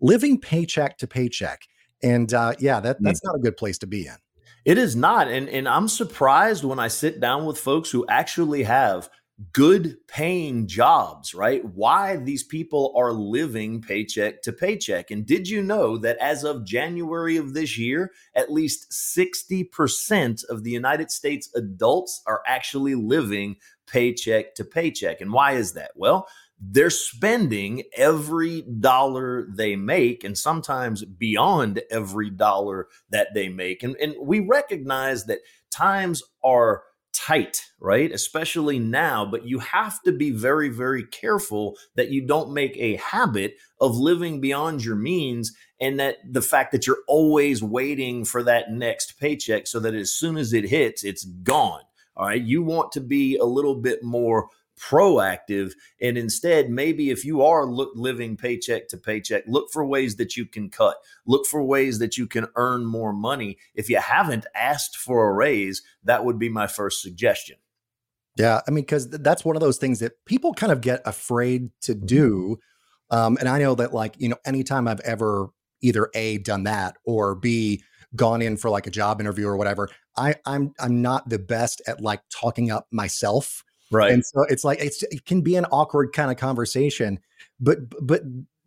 living 0.00 0.40
paycheck 0.40 0.98
to 0.98 1.06
paycheck. 1.06 1.62
And 2.02 2.34
uh, 2.34 2.54
yeah, 2.58 2.80
that 2.80 3.00
that's 3.00 3.20
mm. 3.20 3.26
not 3.26 3.36
a 3.36 3.38
good 3.38 3.56
place 3.56 3.78
to 3.78 3.86
be 3.86 4.08
in. 4.08 4.16
It 4.64 4.78
is 4.78 4.96
not, 4.96 5.28
and 5.28 5.48
and 5.48 5.68
I'm 5.68 5.86
surprised 5.86 6.64
when 6.64 6.80
I 6.80 6.88
sit 6.88 7.20
down 7.20 7.44
with 7.46 7.58
folks 7.58 7.90
who 7.90 8.04
actually 8.08 8.64
have 8.64 9.08
good 9.52 9.96
paying 10.06 10.66
jobs, 10.66 11.34
right? 11.34 11.64
Why 11.64 12.16
these 12.16 12.44
people 12.44 12.92
are 12.96 13.12
living 13.12 13.80
paycheck 13.80 14.42
to 14.42 14.52
paycheck. 14.52 15.10
And 15.10 15.26
did 15.26 15.48
you 15.48 15.60
know 15.60 15.98
that 15.98 16.18
as 16.18 16.44
of 16.44 16.64
January 16.64 17.36
of 17.36 17.52
this 17.52 17.76
year, 17.76 18.12
at 18.34 18.52
least 18.52 18.92
60% 18.92 20.44
of 20.48 20.62
the 20.62 20.70
United 20.70 21.10
States 21.10 21.50
adults 21.54 22.22
are 22.26 22.42
actually 22.46 22.94
living 22.94 23.56
paycheck 23.86 24.54
to 24.54 24.64
paycheck? 24.64 25.20
And 25.20 25.32
why 25.32 25.52
is 25.52 25.72
that? 25.72 25.90
Well, 25.96 26.28
they're 26.60 26.90
spending 26.90 27.82
every 27.96 28.62
dollar 28.62 29.48
they 29.52 29.74
make 29.74 30.22
and 30.22 30.38
sometimes 30.38 31.04
beyond 31.04 31.82
every 31.90 32.30
dollar 32.30 32.86
that 33.10 33.34
they 33.34 33.48
make. 33.48 33.82
And, 33.82 33.96
and 33.96 34.14
we 34.20 34.38
recognize 34.40 35.26
that 35.26 35.40
times 35.72 36.22
are 36.44 36.84
tight, 37.24 37.64
right? 37.80 38.12
Especially 38.12 38.78
now, 38.78 39.24
but 39.24 39.46
you 39.46 39.58
have 39.58 40.02
to 40.02 40.12
be 40.12 40.30
very, 40.30 40.68
very 40.68 41.04
careful 41.04 41.76
that 41.94 42.10
you 42.10 42.26
don't 42.26 42.52
make 42.52 42.76
a 42.76 42.96
habit 42.96 43.56
of 43.80 43.96
living 43.96 44.40
beyond 44.40 44.84
your 44.84 44.96
means 44.96 45.56
and 45.80 45.98
that 45.98 46.16
the 46.30 46.42
fact 46.42 46.72
that 46.72 46.86
you're 46.86 47.02
always 47.08 47.62
waiting 47.62 48.24
for 48.24 48.42
that 48.42 48.70
next 48.70 49.18
paycheck 49.18 49.66
so 49.66 49.80
that 49.80 49.94
as 49.94 50.12
soon 50.12 50.36
as 50.36 50.52
it 50.52 50.68
hits, 50.68 51.02
it's 51.02 51.24
gone. 51.24 51.82
All 52.16 52.26
right. 52.26 52.42
You 52.42 52.62
want 52.62 52.92
to 52.92 53.00
be 53.00 53.36
a 53.36 53.44
little 53.44 53.74
bit 53.74 54.02
more 54.02 54.48
proactive 54.78 55.72
and 56.00 56.18
instead 56.18 56.70
maybe 56.70 57.10
if 57.10 57.24
you 57.24 57.42
are 57.42 57.66
look, 57.66 57.92
living 57.94 58.36
paycheck 58.36 58.88
to 58.88 58.96
paycheck 58.96 59.44
look 59.46 59.70
for 59.70 59.84
ways 59.84 60.16
that 60.16 60.36
you 60.36 60.46
can 60.46 60.68
cut. 60.68 60.96
Look 61.26 61.46
for 61.46 61.62
ways 61.62 61.98
that 61.98 62.18
you 62.18 62.26
can 62.26 62.48
earn 62.56 62.84
more 62.84 63.12
money. 63.12 63.58
If 63.74 63.88
you 63.88 63.98
haven't 63.98 64.46
asked 64.54 64.96
for 64.96 65.28
a 65.28 65.32
raise 65.32 65.82
that 66.04 66.24
would 66.24 66.38
be 66.38 66.48
my 66.48 66.66
first 66.66 67.00
suggestion. 67.02 67.56
Yeah 68.36 68.60
i 68.66 68.70
mean 68.70 68.82
because 68.82 69.08
that's 69.08 69.44
one 69.44 69.56
of 69.56 69.60
those 69.60 69.78
things 69.78 70.00
that 70.00 70.24
people 70.24 70.54
kind 70.54 70.72
of 70.72 70.80
get 70.80 71.02
afraid 71.04 71.70
to 71.82 71.94
mm-hmm. 71.94 72.06
do 72.06 72.58
um, 73.10 73.36
and 73.38 73.48
i 73.48 73.58
know 73.58 73.74
that 73.74 73.94
like 73.94 74.14
you 74.18 74.28
know 74.28 74.36
anytime 74.44 74.88
i've 74.88 75.00
ever 75.00 75.48
either 75.82 76.10
a 76.14 76.38
done 76.38 76.64
that 76.64 76.96
or 77.04 77.34
b 77.34 77.82
gone 78.16 78.42
in 78.42 78.56
for 78.56 78.70
like 78.70 78.86
a 78.86 78.90
job 78.90 79.20
interview 79.20 79.46
or 79.46 79.56
whatever 79.56 79.88
i 80.16 80.34
i'm 80.46 80.72
i'm 80.80 81.00
not 81.00 81.28
the 81.28 81.38
best 81.38 81.80
at 81.86 82.00
like 82.00 82.20
talking 82.30 82.70
up 82.70 82.86
myself 82.90 83.62
Right. 83.90 84.12
And 84.12 84.24
so 84.24 84.44
it's 84.48 84.64
like 84.64 84.80
it's 84.80 85.02
it 85.04 85.24
can 85.26 85.40
be 85.40 85.56
an 85.56 85.66
awkward 85.66 86.12
kind 86.12 86.30
of 86.30 86.36
conversation. 86.36 87.20
But 87.60 87.78
but 88.00 88.22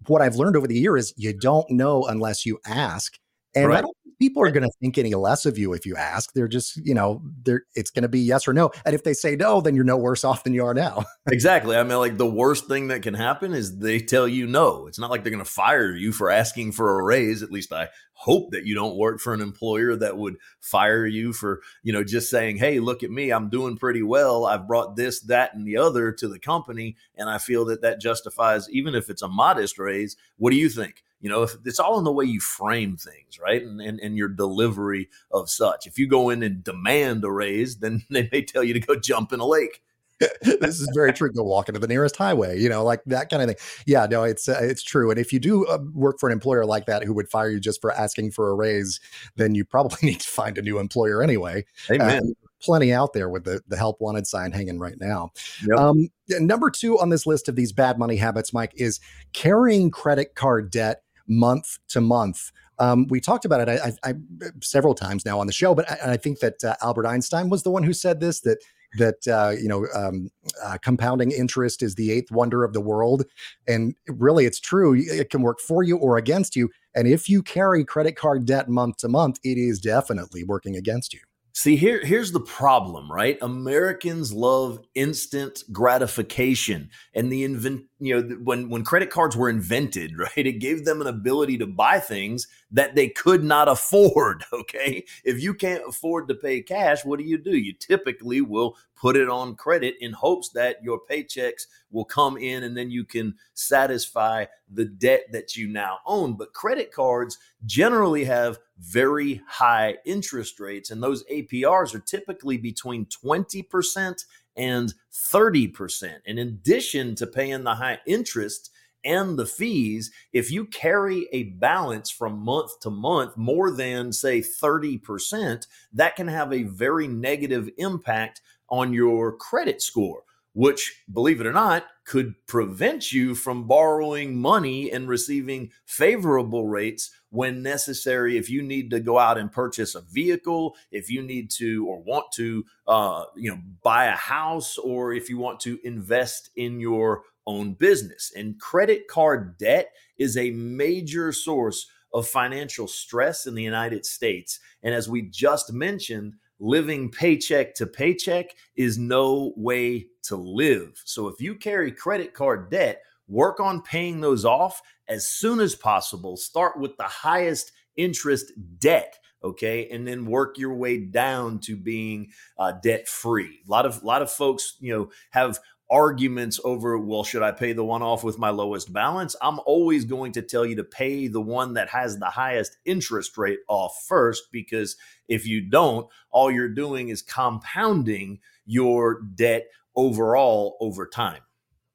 what 0.08 0.22
I've 0.22 0.36
learned 0.36 0.56
over 0.56 0.68
the 0.68 0.78
year 0.78 0.98
is 0.98 1.14
you 1.18 1.34
don't 1.34 1.70
know 1.70 2.06
unless 2.06 2.46
you 2.46 2.60
ask. 2.66 3.18
And 3.56 3.68
right. 3.68 3.80
I 3.80 3.82
don't 3.82 3.97
people 4.20 4.44
are 4.44 4.52
going 4.52 4.64
to 4.64 4.72
think 4.80 4.98
any 4.98 5.14
less 5.14 5.46
of 5.46 5.58
you 5.58 5.74
if 5.74 5.86
you 5.86 5.96
ask. 5.96 6.34
They're 6.34 6.48
just, 6.48 6.78
you 6.78 6.94
know, 6.94 7.22
they're 7.44 7.64
it's 7.76 7.92
going 7.92 8.04
to 8.04 8.10
be 8.10 8.20
yes 8.20 8.48
or 8.48 8.54
no. 8.54 8.72
And 8.86 8.96
if 8.96 9.04
they 9.04 9.14
say 9.14 9.36
no, 9.36 9.62
then 9.62 9.76
you're 9.76 9.84
no 9.84 9.98
worse 9.98 10.24
off 10.24 10.44
than 10.44 10.54
you 10.54 10.66
are 10.66 10.74
now. 10.74 11.06
exactly. 11.30 11.76
I 11.76 11.84
mean, 11.84 11.98
like 11.98 12.18
the 12.18 12.30
worst 12.30 12.68
thing 12.68 12.88
that 12.88 13.02
can 13.02 13.14
happen 13.14 13.54
is 13.54 13.80
they 13.80 14.00
tell 14.00 14.28
you 14.28 14.48
no. 14.48 14.88
It's 14.88 15.00
not 15.00 15.10
like 15.10 15.24
they're 15.24 15.32
going 15.32 15.44
to 15.44 15.50
fire 15.50 15.96
you 15.96 16.12
for 16.12 16.30
asking 16.30 16.74
for 16.74 17.00
a 17.00 17.04
raise. 17.04 17.44
At 17.44 17.52
least 17.52 17.72
I 17.74 17.90
hope 18.14 18.52
that 18.52 18.66
you 18.66 18.74
don't 18.74 18.98
work 18.98 19.20
for 19.20 19.34
an 19.34 19.42
employer 19.42 19.96
that 19.96 20.18
would 20.18 20.38
fire 20.60 21.06
you 21.06 21.34
for, 21.34 21.62
you 21.84 21.94
know, 21.94 22.04
just 22.04 22.30
saying, 22.30 22.58
"Hey, 22.58 22.80
look 22.80 23.04
at 23.04 23.12
me. 23.12 23.32
I'm 23.32 23.50
doing 23.50 23.78
pretty 23.78 24.02
well. 24.02 24.46
I've 24.46 24.68
brought 24.68 24.96
this, 24.96 25.20
that 25.22 25.54
and 25.54 25.68
the 25.68 25.78
other 25.78 26.12
to 26.14 26.28
the 26.28 26.40
company 26.40 26.96
and 27.16 27.30
I 27.30 27.38
feel 27.38 27.66
that 27.66 27.82
that 27.82 28.02
justifies 28.02 28.70
even 28.72 28.96
if 28.96 29.10
it's 29.10 29.22
a 29.22 29.28
modest 29.28 29.78
raise. 29.78 30.18
What 30.38 30.52
do 30.52 30.58
you 30.58 30.70
think?" 30.70 31.04
You 31.20 31.30
know, 31.30 31.44
if 31.44 31.56
it's 31.66 31.80
all 31.80 31.98
in 31.98 32.04
the 32.04 32.12
way 32.12 32.26
you 32.26 32.40
frame 32.40 32.96
things, 32.96 33.40
right? 33.40 33.62
And, 33.62 33.82
and, 33.82 34.00
and 34.00 34.18
your 34.18 34.30
delivery 34.30 35.10
of 35.32 35.50
such. 35.50 35.88
If 35.88 35.98
you 35.98 36.08
go 36.08 36.30
in 36.30 36.44
and 36.44 36.64
demand 36.64 37.24
a 37.24 37.32
raise, 37.32 37.78
then 37.78 38.04
they 38.10 38.30
may 38.32 38.44
tell 38.44 38.64
you 38.64 38.74
to 38.74 38.80
go 38.80 38.96
jump 38.96 39.34
in 39.34 39.40
a 39.40 39.46
lake. 39.46 39.82
this 40.42 40.80
is 40.80 40.90
very 40.96 41.14
true. 41.14 41.32
Go 41.32 41.44
walk 41.44 41.70
into 41.70 41.80
the 41.80 41.88
nearest 41.88 42.16
highway, 42.16 42.60
you 42.60 42.70
know, 42.70 42.84
like 42.84 43.04
that 43.06 43.30
kind 43.30 43.44
of 43.44 43.50
thing. 43.50 43.58
Yeah, 43.86 44.08
no, 44.10 44.24
it's 44.24 44.50
uh, 44.50 44.58
it's 44.60 44.82
true. 44.82 45.12
And 45.12 45.20
if 45.20 45.32
you 45.32 45.40
do 45.40 45.66
uh, 45.68 45.78
work 45.94 46.20
for 46.20 46.28
an 46.28 46.34
employer 46.34 46.66
like 46.66 46.88
that 46.88 47.04
who 47.04 47.14
would 47.14 47.30
fire 47.30 47.50
you 47.50 47.60
just 47.60 47.82
for 47.82 47.92
asking 47.92 48.32
for 48.32 48.50
a 48.50 48.56
raise, 48.56 49.00
then 49.36 49.54
you 49.54 49.64
probably 49.64 50.00
need 50.04 50.22
to 50.22 50.28
find 50.28 50.58
a 50.58 50.62
new 50.62 50.80
employer 50.80 51.22
anyway. 51.22 51.66
Amen. 51.92 52.24
Uh, 52.24 52.48
plenty 52.60 52.92
out 52.92 53.14
there 53.14 53.30
with 53.30 53.44
the, 53.44 53.62
the 53.68 53.78
help 53.78 54.02
wanted 54.02 54.26
sign 54.26 54.52
hanging 54.52 54.80
right 54.80 55.00
now. 55.00 55.32
Yep. 55.68 55.80
Um, 55.80 56.10
number 56.40 56.72
two 56.72 56.98
on 57.00 57.10
this 57.10 57.28
list 57.28 57.48
of 57.48 57.56
these 57.56 57.72
bad 57.72 58.00
money 58.00 58.16
habits, 58.16 58.52
Mike, 58.52 58.74
is 58.76 59.00
carrying 59.34 59.92
credit 59.92 60.34
card 60.34 60.72
debt 60.72 61.04
month 61.28 61.78
to 61.90 62.02
month. 62.02 62.52
Um, 62.80 63.08
we 63.10 63.20
talked 63.20 63.46
about 63.46 63.68
it 63.68 63.70
I, 63.70 63.88
I, 63.88 64.10
I, 64.10 64.14
several 64.62 64.94
times 64.94 65.26
now 65.26 65.40
on 65.40 65.48
the 65.48 65.54
show, 65.54 65.74
but 65.74 65.92
I, 65.92 66.16
think 66.16 66.40
that 66.40 66.64
uh, 66.64 66.76
Albert 66.82 67.08
Einstein 67.08 67.50
was 67.50 67.64
the 67.64 67.72
one 67.72 67.82
who 67.82 67.94
said 67.94 68.20
this 68.20 68.42
that 68.42 68.60
that 68.98 69.28
uh, 69.28 69.52
you 69.60 69.68
know 69.68 69.88
um, 69.96 70.30
uh, 70.64 70.78
compounding 70.82 71.32
interest 71.32 71.82
is 71.82 71.96
the 71.96 72.12
eighth 72.12 72.32
wonder 72.32 72.64
of 72.64 72.74
the 72.74 72.82
world, 72.82 73.26
and 73.68 73.96
really 74.08 74.46
it's 74.46 74.60
true. 74.60 74.96
It 74.96 75.30
can 75.30 75.42
work 75.42 75.60
for 75.60 75.84
you 75.84 75.98
or 75.98 76.18
against 76.18 76.56
you, 76.56 76.70
and 76.96 77.08
if 77.08 77.28
you 77.28 77.42
carry 77.42 77.84
credit 77.84 78.16
card 78.16 78.46
debt 78.46 78.70
month 78.70 78.98
to 78.98 79.10
month, 79.10 79.40
it 79.44 79.58
is 79.58 79.80
definitely 79.80 80.44
working 80.44 80.76
against 80.76 81.14
you. 81.14 81.22
See, 81.58 81.76
here, 81.76 82.06
here's 82.06 82.32
the 82.32 82.40
problem, 82.40 83.12
right? 83.12 83.36
Americans 83.42 84.32
love 84.32 84.80
instant 84.94 85.64
gratification, 85.72 86.92
and 87.16 87.32
the 87.32 87.44
invent, 87.44 87.86
you 87.98 88.14
know, 88.14 88.36
when 88.44 88.70
when 88.70 88.84
credit 88.84 89.10
cards 89.10 89.36
were 89.36 89.50
invented, 89.50 90.16
right, 90.20 90.46
it 90.46 90.60
gave 90.60 90.86
them 90.86 91.02
an 91.02 91.08
ability 91.08 91.58
to 91.58 91.66
buy 91.66 92.00
things 92.00 92.46
that 92.70 92.94
they 92.94 93.10
could 93.10 93.44
not 93.44 93.68
afford. 93.76 94.44
Okay, 94.54 95.04
if 95.26 95.42
you 95.42 95.56
can't 95.56 95.82
afford 95.88 96.28
to 96.28 96.36
pay 96.36 96.62
cash, 96.62 97.04
what 97.04 97.18
do 97.18 97.26
you 97.26 97.40
do? 97.40 97.58
You 97.58 97.74
typically 97.74 98.42
will 98.42 98.78
put 99.00 99.16
it 99.16 99.30
on 99.30 99.56
credit 99.56 99.96
in 100.01 100.12
hopes 100.12 100.50
that 100.50 100.84
your 100.84 101.00
paychecks 101.10 101.63
will 101.92 102.06
come 102.06 102.38
in 102.38 102.63
and 102.63 102.75
then 102.75 102.92
you 102.92 103.06
can 103.06 103.36
satisfy 103.54 104.46
the 104.72 104.86
debt 104.86 105.25
that 105.32 105.56
you 105.56 105.68
now 105.68 106.00
own. 106.06 106.36
But 106.36 106.54
credit 106.54 106.92
cards 106.92 107.38
generally 107.66 108.25
have 108.25 108.60
very 108.80 109.42
high 109.48 109.98
interest 110.06 110.60
rates, 110.60 110.92
and 110.92 111.01
those 111.01 111.24
APRs 111.25 111.96
are 111.96 112.00
typically 112.00 112.58
between 112.58 113.06
20% 113.06 114.25
and 114.56 114.94
30%. 115.32 116.13
In 116.25 116.38
addition 116.39 117.16
to 117.16 117.27
paying 117.27 117.63
the 117.63 117.75
high 117.75 118.00
interest, 118.06 118.72
and 119.06 119.38
the 119.39 119.46
fees, 119.46 120.12
if 120.34 120.51
you 120.51 120.66
carry 120.66 121.27
a 121.32 121.44
balance 121.44 122.10
from 122.10 122.39
month 122.39 122.80
to 122.82 122.89
month 122.89 123.38
more 123.38 123.72
than, 123.72 124.12
say, 124.12 124.42
30%, 124.42 125.66
that 125.94 126.16
can 126.16 126.27
have 126.27 126.51
a 126.51 126.63
very 126.63 127.08
negative 127.08 127.70
impact 127.77 128.42
on 128.70 128.94
your 128.94 129.36
credit 129.36 129.82
score. 129.82 130.24
which, 130.58 131.04
believe 131.14 131.40
it 131.40 131.46
or 131.46 131.54
not, 131.54 131.86
could 132.04 132.34
prevent 132.48 133.12
you 133.12 133.36
from 133.36 133.68
borrowing 133.68 134.36
money 134.36 134.92
and 134.92 135.08
receiving 135.08 135.70
favorable 135.86 136.66
rates 136.66 137.12
when 137.30 137.62
necessary. 137.62 138.38
If 138.38 138.50
you 138.50 138.64
need 138.64 138.90
to 138.90 139.00
go 139.00 139.20
out 139.20 139.38
and 139.38 139.52
purchase 139.52 139.94
a 139.94 140.02
vehicle, 140.02 140.76
if 140.90 141.12
you 141.12 141.22
need 141.22 141.52
to 141.60 141.86
or 141.88 142.02
want 142.02 142.32
to, 142.38 142.66
uh, 142.88 143.26
you 143.36 143.52
know, 143.52 143.60
buy 143.84 144.06
a 144.06 144.16
house, 144.16 144.80
or 144.80 145.14
if 145.14 145.30
you 145.30 145.38
want 145.38 145.60
to 145.60 145.80
invest 145.84 146.50
in 146.56 146.80
your 146.80 147.22
own 147.46 147.74
business. 147.74 148.32
And 148.36 148.60
credit 148.60 149.08
card 149.08 149.60
debt 149.60 149.92
is 150.18 150.36
a 150.38 150.50
major 150.50 151.32
source 151.32 151.86
of 152.12 152.28
financial 152.28 152.88
stress 152.88 153.46
in 153.46 153.54
the 153.54 153.62
United 153.62 154.08
States. 154.08 154.60
And 154.82 154.96
as 154.96 155.08
we 155.08 155.22
just 155.22 155.72
mentioned, 155.72 156.34
living 156.60 157.10
paycheck 157.10 157.74
to 157.76 157.86
paycheck 157.86 158.56
is 158.76 158.98
no 158.98 159.54
way 159.56 160.08
to 160.24 160.36
live. 160.36 161.02
So 161.06 161.28
if 161.28 161.40
you 161.40 161.56
carry 161.56 161.92
credit 161.92 162.34
card 162.34 162.70
debt, 162.70 163.02
work 163.28 163.60
on 163.60 163.82
paying 163.82 164.22
those 164.22 164.46
off 164.46 164.82
as 165.08 165.28
soon 165.28 165.60
as 165.60 165.76
possible. 165.76 166.38
Start 166.38 166.80
with 166.80 166.98
the 166.98 167.04
highest 167.04 167.72
interest 167.96 168.52
debt 168.80 169.18
okay 169.44 169.88
and 169.90 170.08
then 170.08 170.26
work 170.26 170.58
your 170.58 170.74
way 170.74 170.98
down 170.98 171.60
to 171.60 171.76
being 171.76 172.32
uh, 172.58 172.72
debt 172.84 173.08
free 173.08 173.60
a 173.68 173.72
lot 173.72 173.86
of 173.86 174.02
a 174.02 174.06
lot 174.06 174.22
of 174.22 174.32
folks 174.32 174.78
you 174.80 174.94
know 174.94 175.10
have 175.30 175.60
arguments 175.89 176.60
over, 176.63 176.98
well, 176.98 177.24
should 177.24 177.41
I 177.41 177.51
pay 177.51 177.74
the 177.74 177.84
one 177.84 178.01
off 178.01 178.24
with 178.24 178.38
my 178.38 178.50
lowest 178.50 178.91
balance? 178.91 179.36
I'm 179.41 179.60
always 179.65 180.03
going 180.06 180.34
to 180.34 180.41
tell 180.41 180.65
you 180.65 180.75
to 180.75 180.84
pay 180.84 181.27
the 181.27 181.41
one 181.41 181.75
that 181.75 181.89
has 181.89 182.20
the 182.20 182.25
highest 182.25 182.77
interest 182.86 183.38
rate 183.38 183.60
off 183.70 184.03
first, 184.08 184.51
because 184.51 184.98
if 185.27 185.48
you 185.48 185.62
don't, 185.62 186.08
all 186.29 186.51
you're 186.51 186.67
doing 186.67 187.10
is 187.10 187.22
compounding 187.22 188.39
your 188.65 189.22
debt 189.22 189.67
overall 189.96 190.77
over 190.82 191.08
time. 191.08 191.41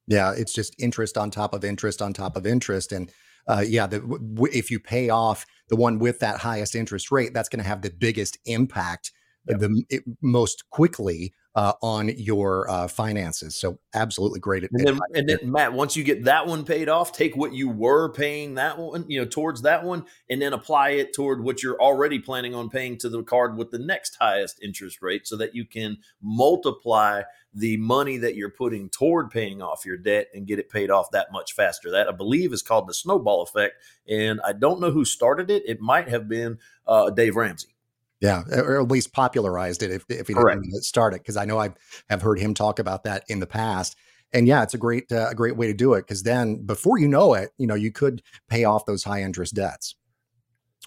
Yeah, 0.07 0.33
it's 0.37 0.53
just 0.53 0.75
interest 0.79 1.17
on 1.19 1.31
top 1.31 1.55
of 1.55 1.65
interest 1.65 2.03
on 2.03 2.13
top 2.13 2.37
of 2.37 2.47
interest. 2.47 2.93
And 2.93 3.11
uh, 3.47 3.65
yeah, 3.67 3.87
the, 3.87 4.01
w- 4.01 4.53
if 4.53 4.71
you 4.71 4.81
pay 4.81 5.11
off 5.11 5.47
the 5.69 5.77
one 5.77 5.99
with 5.99 6.19
that 6.21 6.39
highest 6.39 6.75
interest 6.75 7.13
rate, 7.13 7.35
that's 7.35 7.49
going 7.49 7.63
to 7.63 7.69
have 7.69 7.83
the 7.83 7.91
biggest 7.91 8.39
impact 8.47 9.13
yep. 9.47 9.59
the 9.61 9.85
it, 9.89 10.03
most 10.21 10.69
quickly 10.71 11.33
uh, 11.55 11.75
on 11.83 12.09
your 12.09 12.69
uh, 12.71 12.89
finances. 12.89 13.55
So 13.57 13.79
absolutely 13.95 14.41
great. 14.41 14.63
And 14.63 14.87
then, 14.87 14.99
and 15.13 15.29
then, 15.29 15.39
Matt, 15.45 15.75
once 15.75 15.97
you 15.97 16.03
get 16.03 16.25
that 16.25 16.47
one 16.47 16.65
paid 16.65 16.89
off, 16.89 17.13
take 17.13 17.37
what 17.37 17.53
you 17.53 17.69
were 17.69 18.11
paying 18.11 18.55
that 18.55 18.79
one, 18.79 19.05
you 19.07 19.21
know, 19.21 19.27
towards 19.27 19.63
that 19.63 19.85
one, 19.85 20.07
and 20.31 20.41
then 20.41 20.55
apply 20.55 20.91
it 20.91 21.15
toward 21.15 21.45
what 21.45 21.63
you're 21.63 21.79
already 21.79 22.19
planning 22.19 22.55
on 22.55 22.71
paying 22.71 22.97
to 22.99 23.11
the 23.11 23.23
card 23.23 23.59
with 23.59 23.71
the 23.71 23.79
next 23.79 24.17
highest 24.19 24.63
interest 24.63 25.03
rate, 25.03 25.27
so 25.27 25.37
that 25.37 25.55
you 25.55 25.67
can 25.67 25.99
multiply 26.23 27.23
the 27.55 27.77
money 27.77 28.17
that 28.17 28.35
you're 28.35 28.49
putting 28.49 28.89
toward 28.89 29.31
paying 29.31 29.61
off 29.61 29.85
your 29.85 29.99
debt 29.99 30.29
and 30.33 30.47
get 30.47 30.59
it 30.59 30.71
paid 30.71 30.91
off 30.91 31.11
that 31.11 31.31
much 31.33 31.53
faster. 31.53 31.91
That 31.91 32.09
I 32.09 32.13
believe 32.13 32.55
is 32.55 32.63
called 32.63 32.89
the 32.89 32.95
snowball 32.95 33.43
effect, 33.43 33.75
and 34.09 34.41
I 34.43 34.55
don't 34.55 34.81
know 34.81 34.91
who 34.91 35.05
started 35.05 35.51
it. 35.51 35.65
It 35.67 35.83
might 35.83 36.09
have 36.09 36.31
been 36.31 36.59
uh, 36.87 37.11
Dave 37.11 37.37
Ramsey. 37.37 37.72
Yeah, 38.23 38.45
or 38.53 38.81
at 38.81 38.89
least 38.89 39.13
popularized 39.13 39.83
it 39.83 39.91
if, 39.91 40.05
if 40.09 40.29
he 40.29 40.35
didn't 40.35 40.85
start 40.85 41.13
it, 41.13 41.23
because 41.23 41.37
I 41.37 41.45
know 41.45 41.59
I 41.59 41.71
have 42.09 42.23
heard 42.23 42.39
him 42.39 42.55
talk 42.55 42.79
about 42.79 43.03
that 43.03 43.25
in 43.29 43.41
the 43.41 43.49
past. 43.49 43.97
And 44.33 44.47
yeah, 44.47 44.63
it's 44.63 44.75
a 44.75 44.79
great 44.79 45.11
uh, 45.11 45.29
a 45.31 45.35
great 45.35 45.57
way 45.57 45.67
to 45.67 45.75
do 45.75 45.95
it 45.95 46.03
because 46.03 46.23
then 46.23 46.65
before 46.65 46.99
you 46.99 47.09
know 47.09 47.35
it, 47.35 47.51
you 47.59 47.67
know 47.67 47.75
you 47.75 47.91
could 47.91 48.23
pay 48.49 48.63
off 48.63 48.87
those 48.87 49.03
high 49.03 49.23
interest 49.23 49.55
debts. 49.55 49.97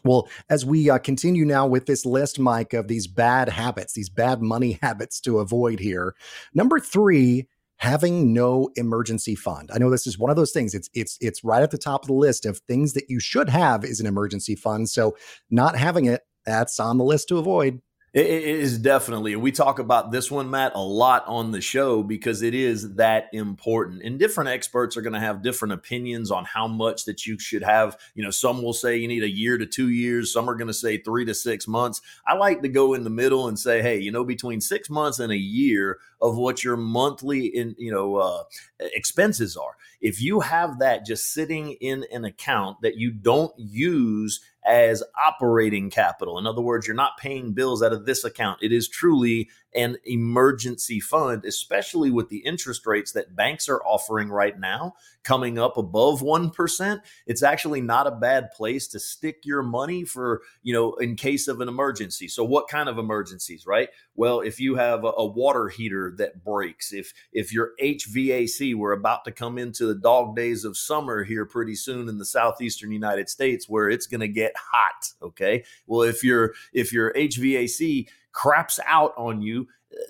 Well, 0.06 0.30
as 0.50 0.66
we 0.66 0.90
uh, 0.90 0.98
continue 0.98 1.44
now 1.46 1.68
with 1.68 1.88
this 1.88 2.06
list, 2.06 2.40
Mike, 2.40 2.74
of 2.74 2.88
these 2.88 3.06
bad 3.06 3.50
habits, 3.50 3.94
these 3.94 4.10
bad 4.10 4.42
money 4.42 4.80
habits 4.82 5.20
to 5.22 5.40
avoid 5.40 5.80
here. 5.80 6.16
Number 6.54 6.80
three, 6.80 7.48
having 7.78 8.32
no 8.32 8.70
emergency 8.76 9.36
fund. 9.36 9.70
I 9.74 9.78
know 9.78 9.90
this 9.90 10.08
is 10.08 10.18
one 10.18 10.30
of 10.30 10.38
those 10.38 10.54
things. 10.54 10.74
It's 10.74 10.90
it's 10.94 11.18
it's 11.20 11.44
right 11.44 11.64
at 11.64 11.72
the 11.72 11.78
top 11.78 12.04
of 12.04 12.08
the 12.08 12.14
list 12.14 12.46
of 12.46 12.60
things 12.60 12.94
that 12.94 13.10
you 13.10 13.20
should 13.20 13.50
have 13.50 13.84
is 13.84 14.00
an 14.00 14.06
emergency 14.06 14.56
fund. 14.56 14.90
So 14.90 15.18
not 15.50 15.76
having 15.76 16.06
it 16.06 16.22
that's 16.46 16.80
on 16.80 16.98
the 16.98 17.04
list 17.04 17.28
to 17.30 17.38
avoid. 17.38 17.82
It 18.16 18.28
is 18.28 18.80
definitely. 18.80 19.34
And 19.34 19.42
we 19.42 19.52
talk 19.52 19.78
about 19.78 20.10
this 20.10 20.32
one, 20.32 20.50
Matt, 20.50 20.72
a 20.74 20.80
lot 20.80 21.26
on 21.28 21.52
the 21.52 21.60
show 21.60 22.02
because 22.02 22.44
it 22.44 22.54
is 22.54 22.96
that 22.96 23.28
important. 23.34 24.04
And 24.04 24.18
different 24.18 24.52
experts 24.52 24.96
are 24.96 25.02
going 25.02 25.12
to 25.12 25.20
have 25.20 25.44
different 25.44 25.74
opinions 25.74 26.32
on 26.32 26.46
how 26.46 26.66
much 26.66 27.04
that 27.06 27.26
you 27.26 27.38
should 27.38 27.62
have. 27.62 27.98
You 28.14 28.24
know, 28.24 28.32
some 28.32 28.64
will 28.64 28.72
say 28.72 28.96
you 28.96 29.10
need 29.10 29.24
a 29.24 29.30
year 29.30 29.58
to 29.58 29.66
two 29.66 29.90
years. 29.90 30.32
Some 30.32 30.50
are 30.50 30.56
going 30.56 30.70
to 30.70 30.74
say 30.74 30.98
three 30.98 31.26
to 31.26 31.34
six 31.34 31.68
months. 31.68 32.00
I 32.26 32.36
like 32.36 32.62
to 32.62 32.70
go 32.70 32.94
in 32.94 33.04
the 33.04 33.10
middle 33.10 33.50
and 33.50 33.60
say, 33.60 33.82
hey, 33.82 34.00
you 34.00 34.14
know, 34.14 34.24
between 34.24 34.62
six 34.62 34.90
months 34.90 35.20
and 35.20 35.34
a 35.34 35.38
year 35.38 36.00
of 36.22 36.38
what 36.38 36.64
your 36.64 36.78
monthly 36.78 37.46
in 37.46 37.76
you 37.78 37.92
know 37.92 38.16
uh, 38.16 38.44
expenses 38.80 39.58
are. 39.58 39.76
If 40.02 40.22
you 40.22 40.40
have 40.40 40.80
that 40.80 41.06
just 41.06 41.34
sitting 41.34 41.74
in 41.74 42.06
an 42.12 42.26
account 42.26 42.82
that 42.82 42.96
you 42.96 43.12
don't 43.12 43.54
use 43.58 44.40
as 44.66 45.04
operating 45.28 45.90
capital. 45.90 46.38
In 46.38 46.48
other 46.48 46.62
words, 46.62 46.88
you're 46.88 46.96
not 46.96 47.18
paying 47.18 47.54
bills 47.54 47.84
out 47.84 47.94
of 47.94 48.06
this 48.06 48.24
account. 48.24 48.60
It 48.62 48.72
is 48.72 48.88
truly 48.88 49.50
an 49.76 49.98
emergency 50.06 51.00
fund, 51.00 51.46
especially 51.46 52.10
with 52.10 52.30
the 52.30 52.40
interest 52.40 52.86
rates 52.86 53.12
that 53.12 53.36
banks 53.36 53.68
are 53.68 53.82
offering 53.84 54.30
right 54.30 54.58
now, 54.60 54.94
coming 55.24 55.60
up 55.60 55.76
above 55.78 56.22
1%. 56.22 57.02
It's 57.26 57.44
actually 57.44 57.82
not 57.82 58.08
a 58.08 58.12
bad 58.12 58.52
place 58.52 58.88
to 58.90 59.00
stick 59.00 59.40
your 59.44 59.64
money 59.64 60.06
for, 60.06 60.42
you 60.64 60.74
know, 60.74 60.94
in 60.96 61.16
case 61.16 61.48
of 61.48 61.60
an 61.62 61.68
emergency. 61.68 62.28
So 62.28 62.44
what 62.44 62.70
kind 62.70 62.88
of 62.88 62.98
emergencies, 62.98 63.66
right? 63.66 63.90
Well, 64.16 64.40
if 64.40 64.60
you 64.60 64.76
have 64.76 65.04
a, 65.04 65.12
a 65.18 65.26
water 65.26 65.68
heater 65.68 66.14
that 66.18 66.44
breaks, 66.44 66.94
if 66.94 67.14
if 67.34 67.52
your 67.52 67.72
HVAC, 67.82 68.76
we're 68.76 68.94
about 68.94 69.26
to 69.26 69.32
come 69.32 69.58
into 69.58 69.86
the 69.86 69.96
dog 69.96 70.36
days 70.36 70.64
of 70.64 70.78
summer 70.78 71.24
here 71.24 71.46
pretty 71.46 71.76
soon 71.76 72.08
in 72.08 72.18
the 72.18 72.26
southeastern 72.26 72.92
United 72.92 73.30
States 73.30 73.68
where 73.68 73.90
it's 73.90 74.08
going 74.08 74.22
to 74.22 74.28
get 74.28 74.54
hot, 74.72 75.12
okay? 75.22 75.64
Well, 75.86 76.04
if 76.04 76.24
your 76.24 76.54
if 76.72 76.94
your 76.94 77.12
HVAC 77.14 78.08
craps 78.36 78.80
out 78.86 79.14
on 79.18 79.42
you, 79.42 79.68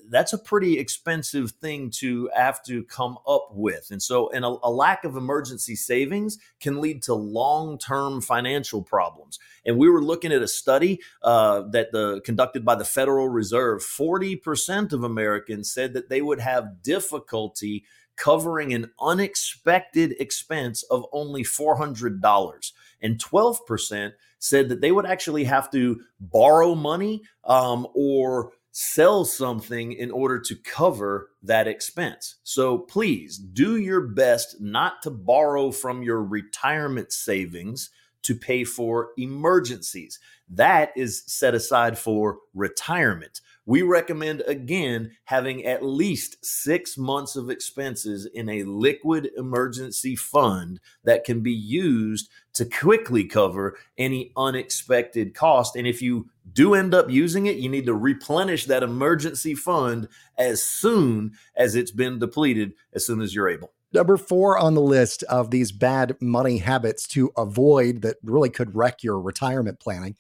that's 0.10 0.34
a 0.34 0.38
pretty 0.38 0.80
expensive 0.80 1.52
thing 1.52 1.92
to 1.92 2.28
have 2.36 2.64
to 2.64 2.84
come 2.86 3.20
up 3.28 3.50
with. 3.52 3.90
And 3.92 4.02
so, 4.02 4.32
and 4.32 4.44
a, 4.44 4.56
a 4.64 4.72
lack 4.72 5.04
of 5.04 5.16
emergency 5.16 5.76
savings 5.76 6.40
can 6.60 6.82
lead 6.82 7.04
to 7.04 7.14
long 7.14 7.78
term 7.78 8.22
financial 8.22 8.82
problems. 8.82 9.38
And 9.64 9.78
we 9.78 9.90
were 9.90 10.02
looking 10.02 10.32
at 10.32 10.42
a 10.42 10.48
study 10.48 11.02
uh, 11.22 11.62
that 11.70 11.92
the 11.92 12.22
conducted 12.26 12.66
by 12.66 12.76
the 12.76 12.84
Federal 12.84 13.30
Reserve. 13.30 13.84
Forty 13.84 14.36
percent 14.36 14.92
of 14.92 15.04
Americans 15.04 15.72
said 15.72 15.94
that 15.94 16.10
they 16.10 16.22
would 16.22 16.40
have 16.40 16.82
difficulty 16.82 17.86
covering 18.16 18.74
an 18.74 18.92
unexpected 19.00 20.16
expense 20.20 20.84
of 20.84 21.06
only 21.12 21.44
$400. 21.44 22.72
And 23.06 23.24
12% 23.24 24.14
said 24.40 24.70
that 24.70 24.82
they 24.82 24.92
would 24.92 25.06
actually 25.06 25.44
have 25.44 25.70
to 25.72 26.02
borrow 26.20 26.74
money 26.74 27.22
um, 27.44 27.86
or 27.94 28.52
sell 28.72 29.24
something 29.24 29.94
in 29.94 30.10
order 30.10 30.40
to 30.40 30.56
cover 30.56 31.30
that 31.44 31.68
expense. 31.68 32.38
So 32.44 32.80
please 32.80 33.38
do 33.38 33.78
your 33.78 34.02
best 34.02 34.60
not 34.60 35.04
to 35.04 35.12
borrow 35.12 35.72
from 35.72 36.02
your 36.02 36.24
retirement 36.24 37.12
savings 37.12 37.92
to 38.24 38.34
pay 38.34 38.64
for 38.64 39.10
emergencies. 39.18 40.20
That 40.50 40.92
is 40.96 41.24
set 41.28 41.54
aside 41.54 41.98
for 41.98 42.40
retirement 42.56 43.40
we 43.66 43.82
recommend 43.82 44.42
again 44.48 45.12
having 45.26 45.66
at 45.66 45.84
least 45.84 46.44
six 46.46 46.98
months 46.98 47.36
of 47.36 47.50
expenses 47.50 48.26
in 48.26 48.50
a 48.50 48.64
liquid 48.64 49.30
emergency 49.38 50.16
fund 50.16 50.80
that 51.04 51.24
can 51.24 51.42
be 51.42 51.52
used 51.52 52.30
to 52.54 52.66
quickly 52.66 53.26
cover 53.26 53.78
any 53.98 54.32
unexpected 54.38 55.34
cost. 55.34 55.76
And 55.76 55.88
if 55.88 56.02
you 56.02 56.30
do 56.54 56.76
end 56.76 56.94
up 56.94 57.10
using 57.10 57.48
it, 57.48 57.58
you 57.58 57.70
need 57.70 57.88
to 57.88 57.94
replenish 57.94 58.66
that 58.66 58.84
emergency 58.84 59.56
fund 59.56 60.08
as 60.38 60.62
soon 60.62 61.34
as 61.56 61.76
it's 61.76 61.92
been 61.92 62.20
depleted, 62.20 62.74
as 62.94 63.06
soon 63.06 63.22
as 63.22 63.34
you're 63.34 63.50
able. 63.50 63.74
Number 63.94 64.18
four 64.18 64.58
on 64.58 64.74
the 64.74 64.82
list 64.82 65.24
of 65.24 65.52
these 65.52 65.72
bad 65.72 66.18
money 66.22 66.58
habits 66.58 67.08
to 67.10 67.32
avoid 67.38 68.02
that 68.02 68.18
really 68.24 68.50
could 68.50 68.76
wreck 68.76 69.04
your 69.04 69.20
retirement 69.20 69.80
planning 69.80 70.16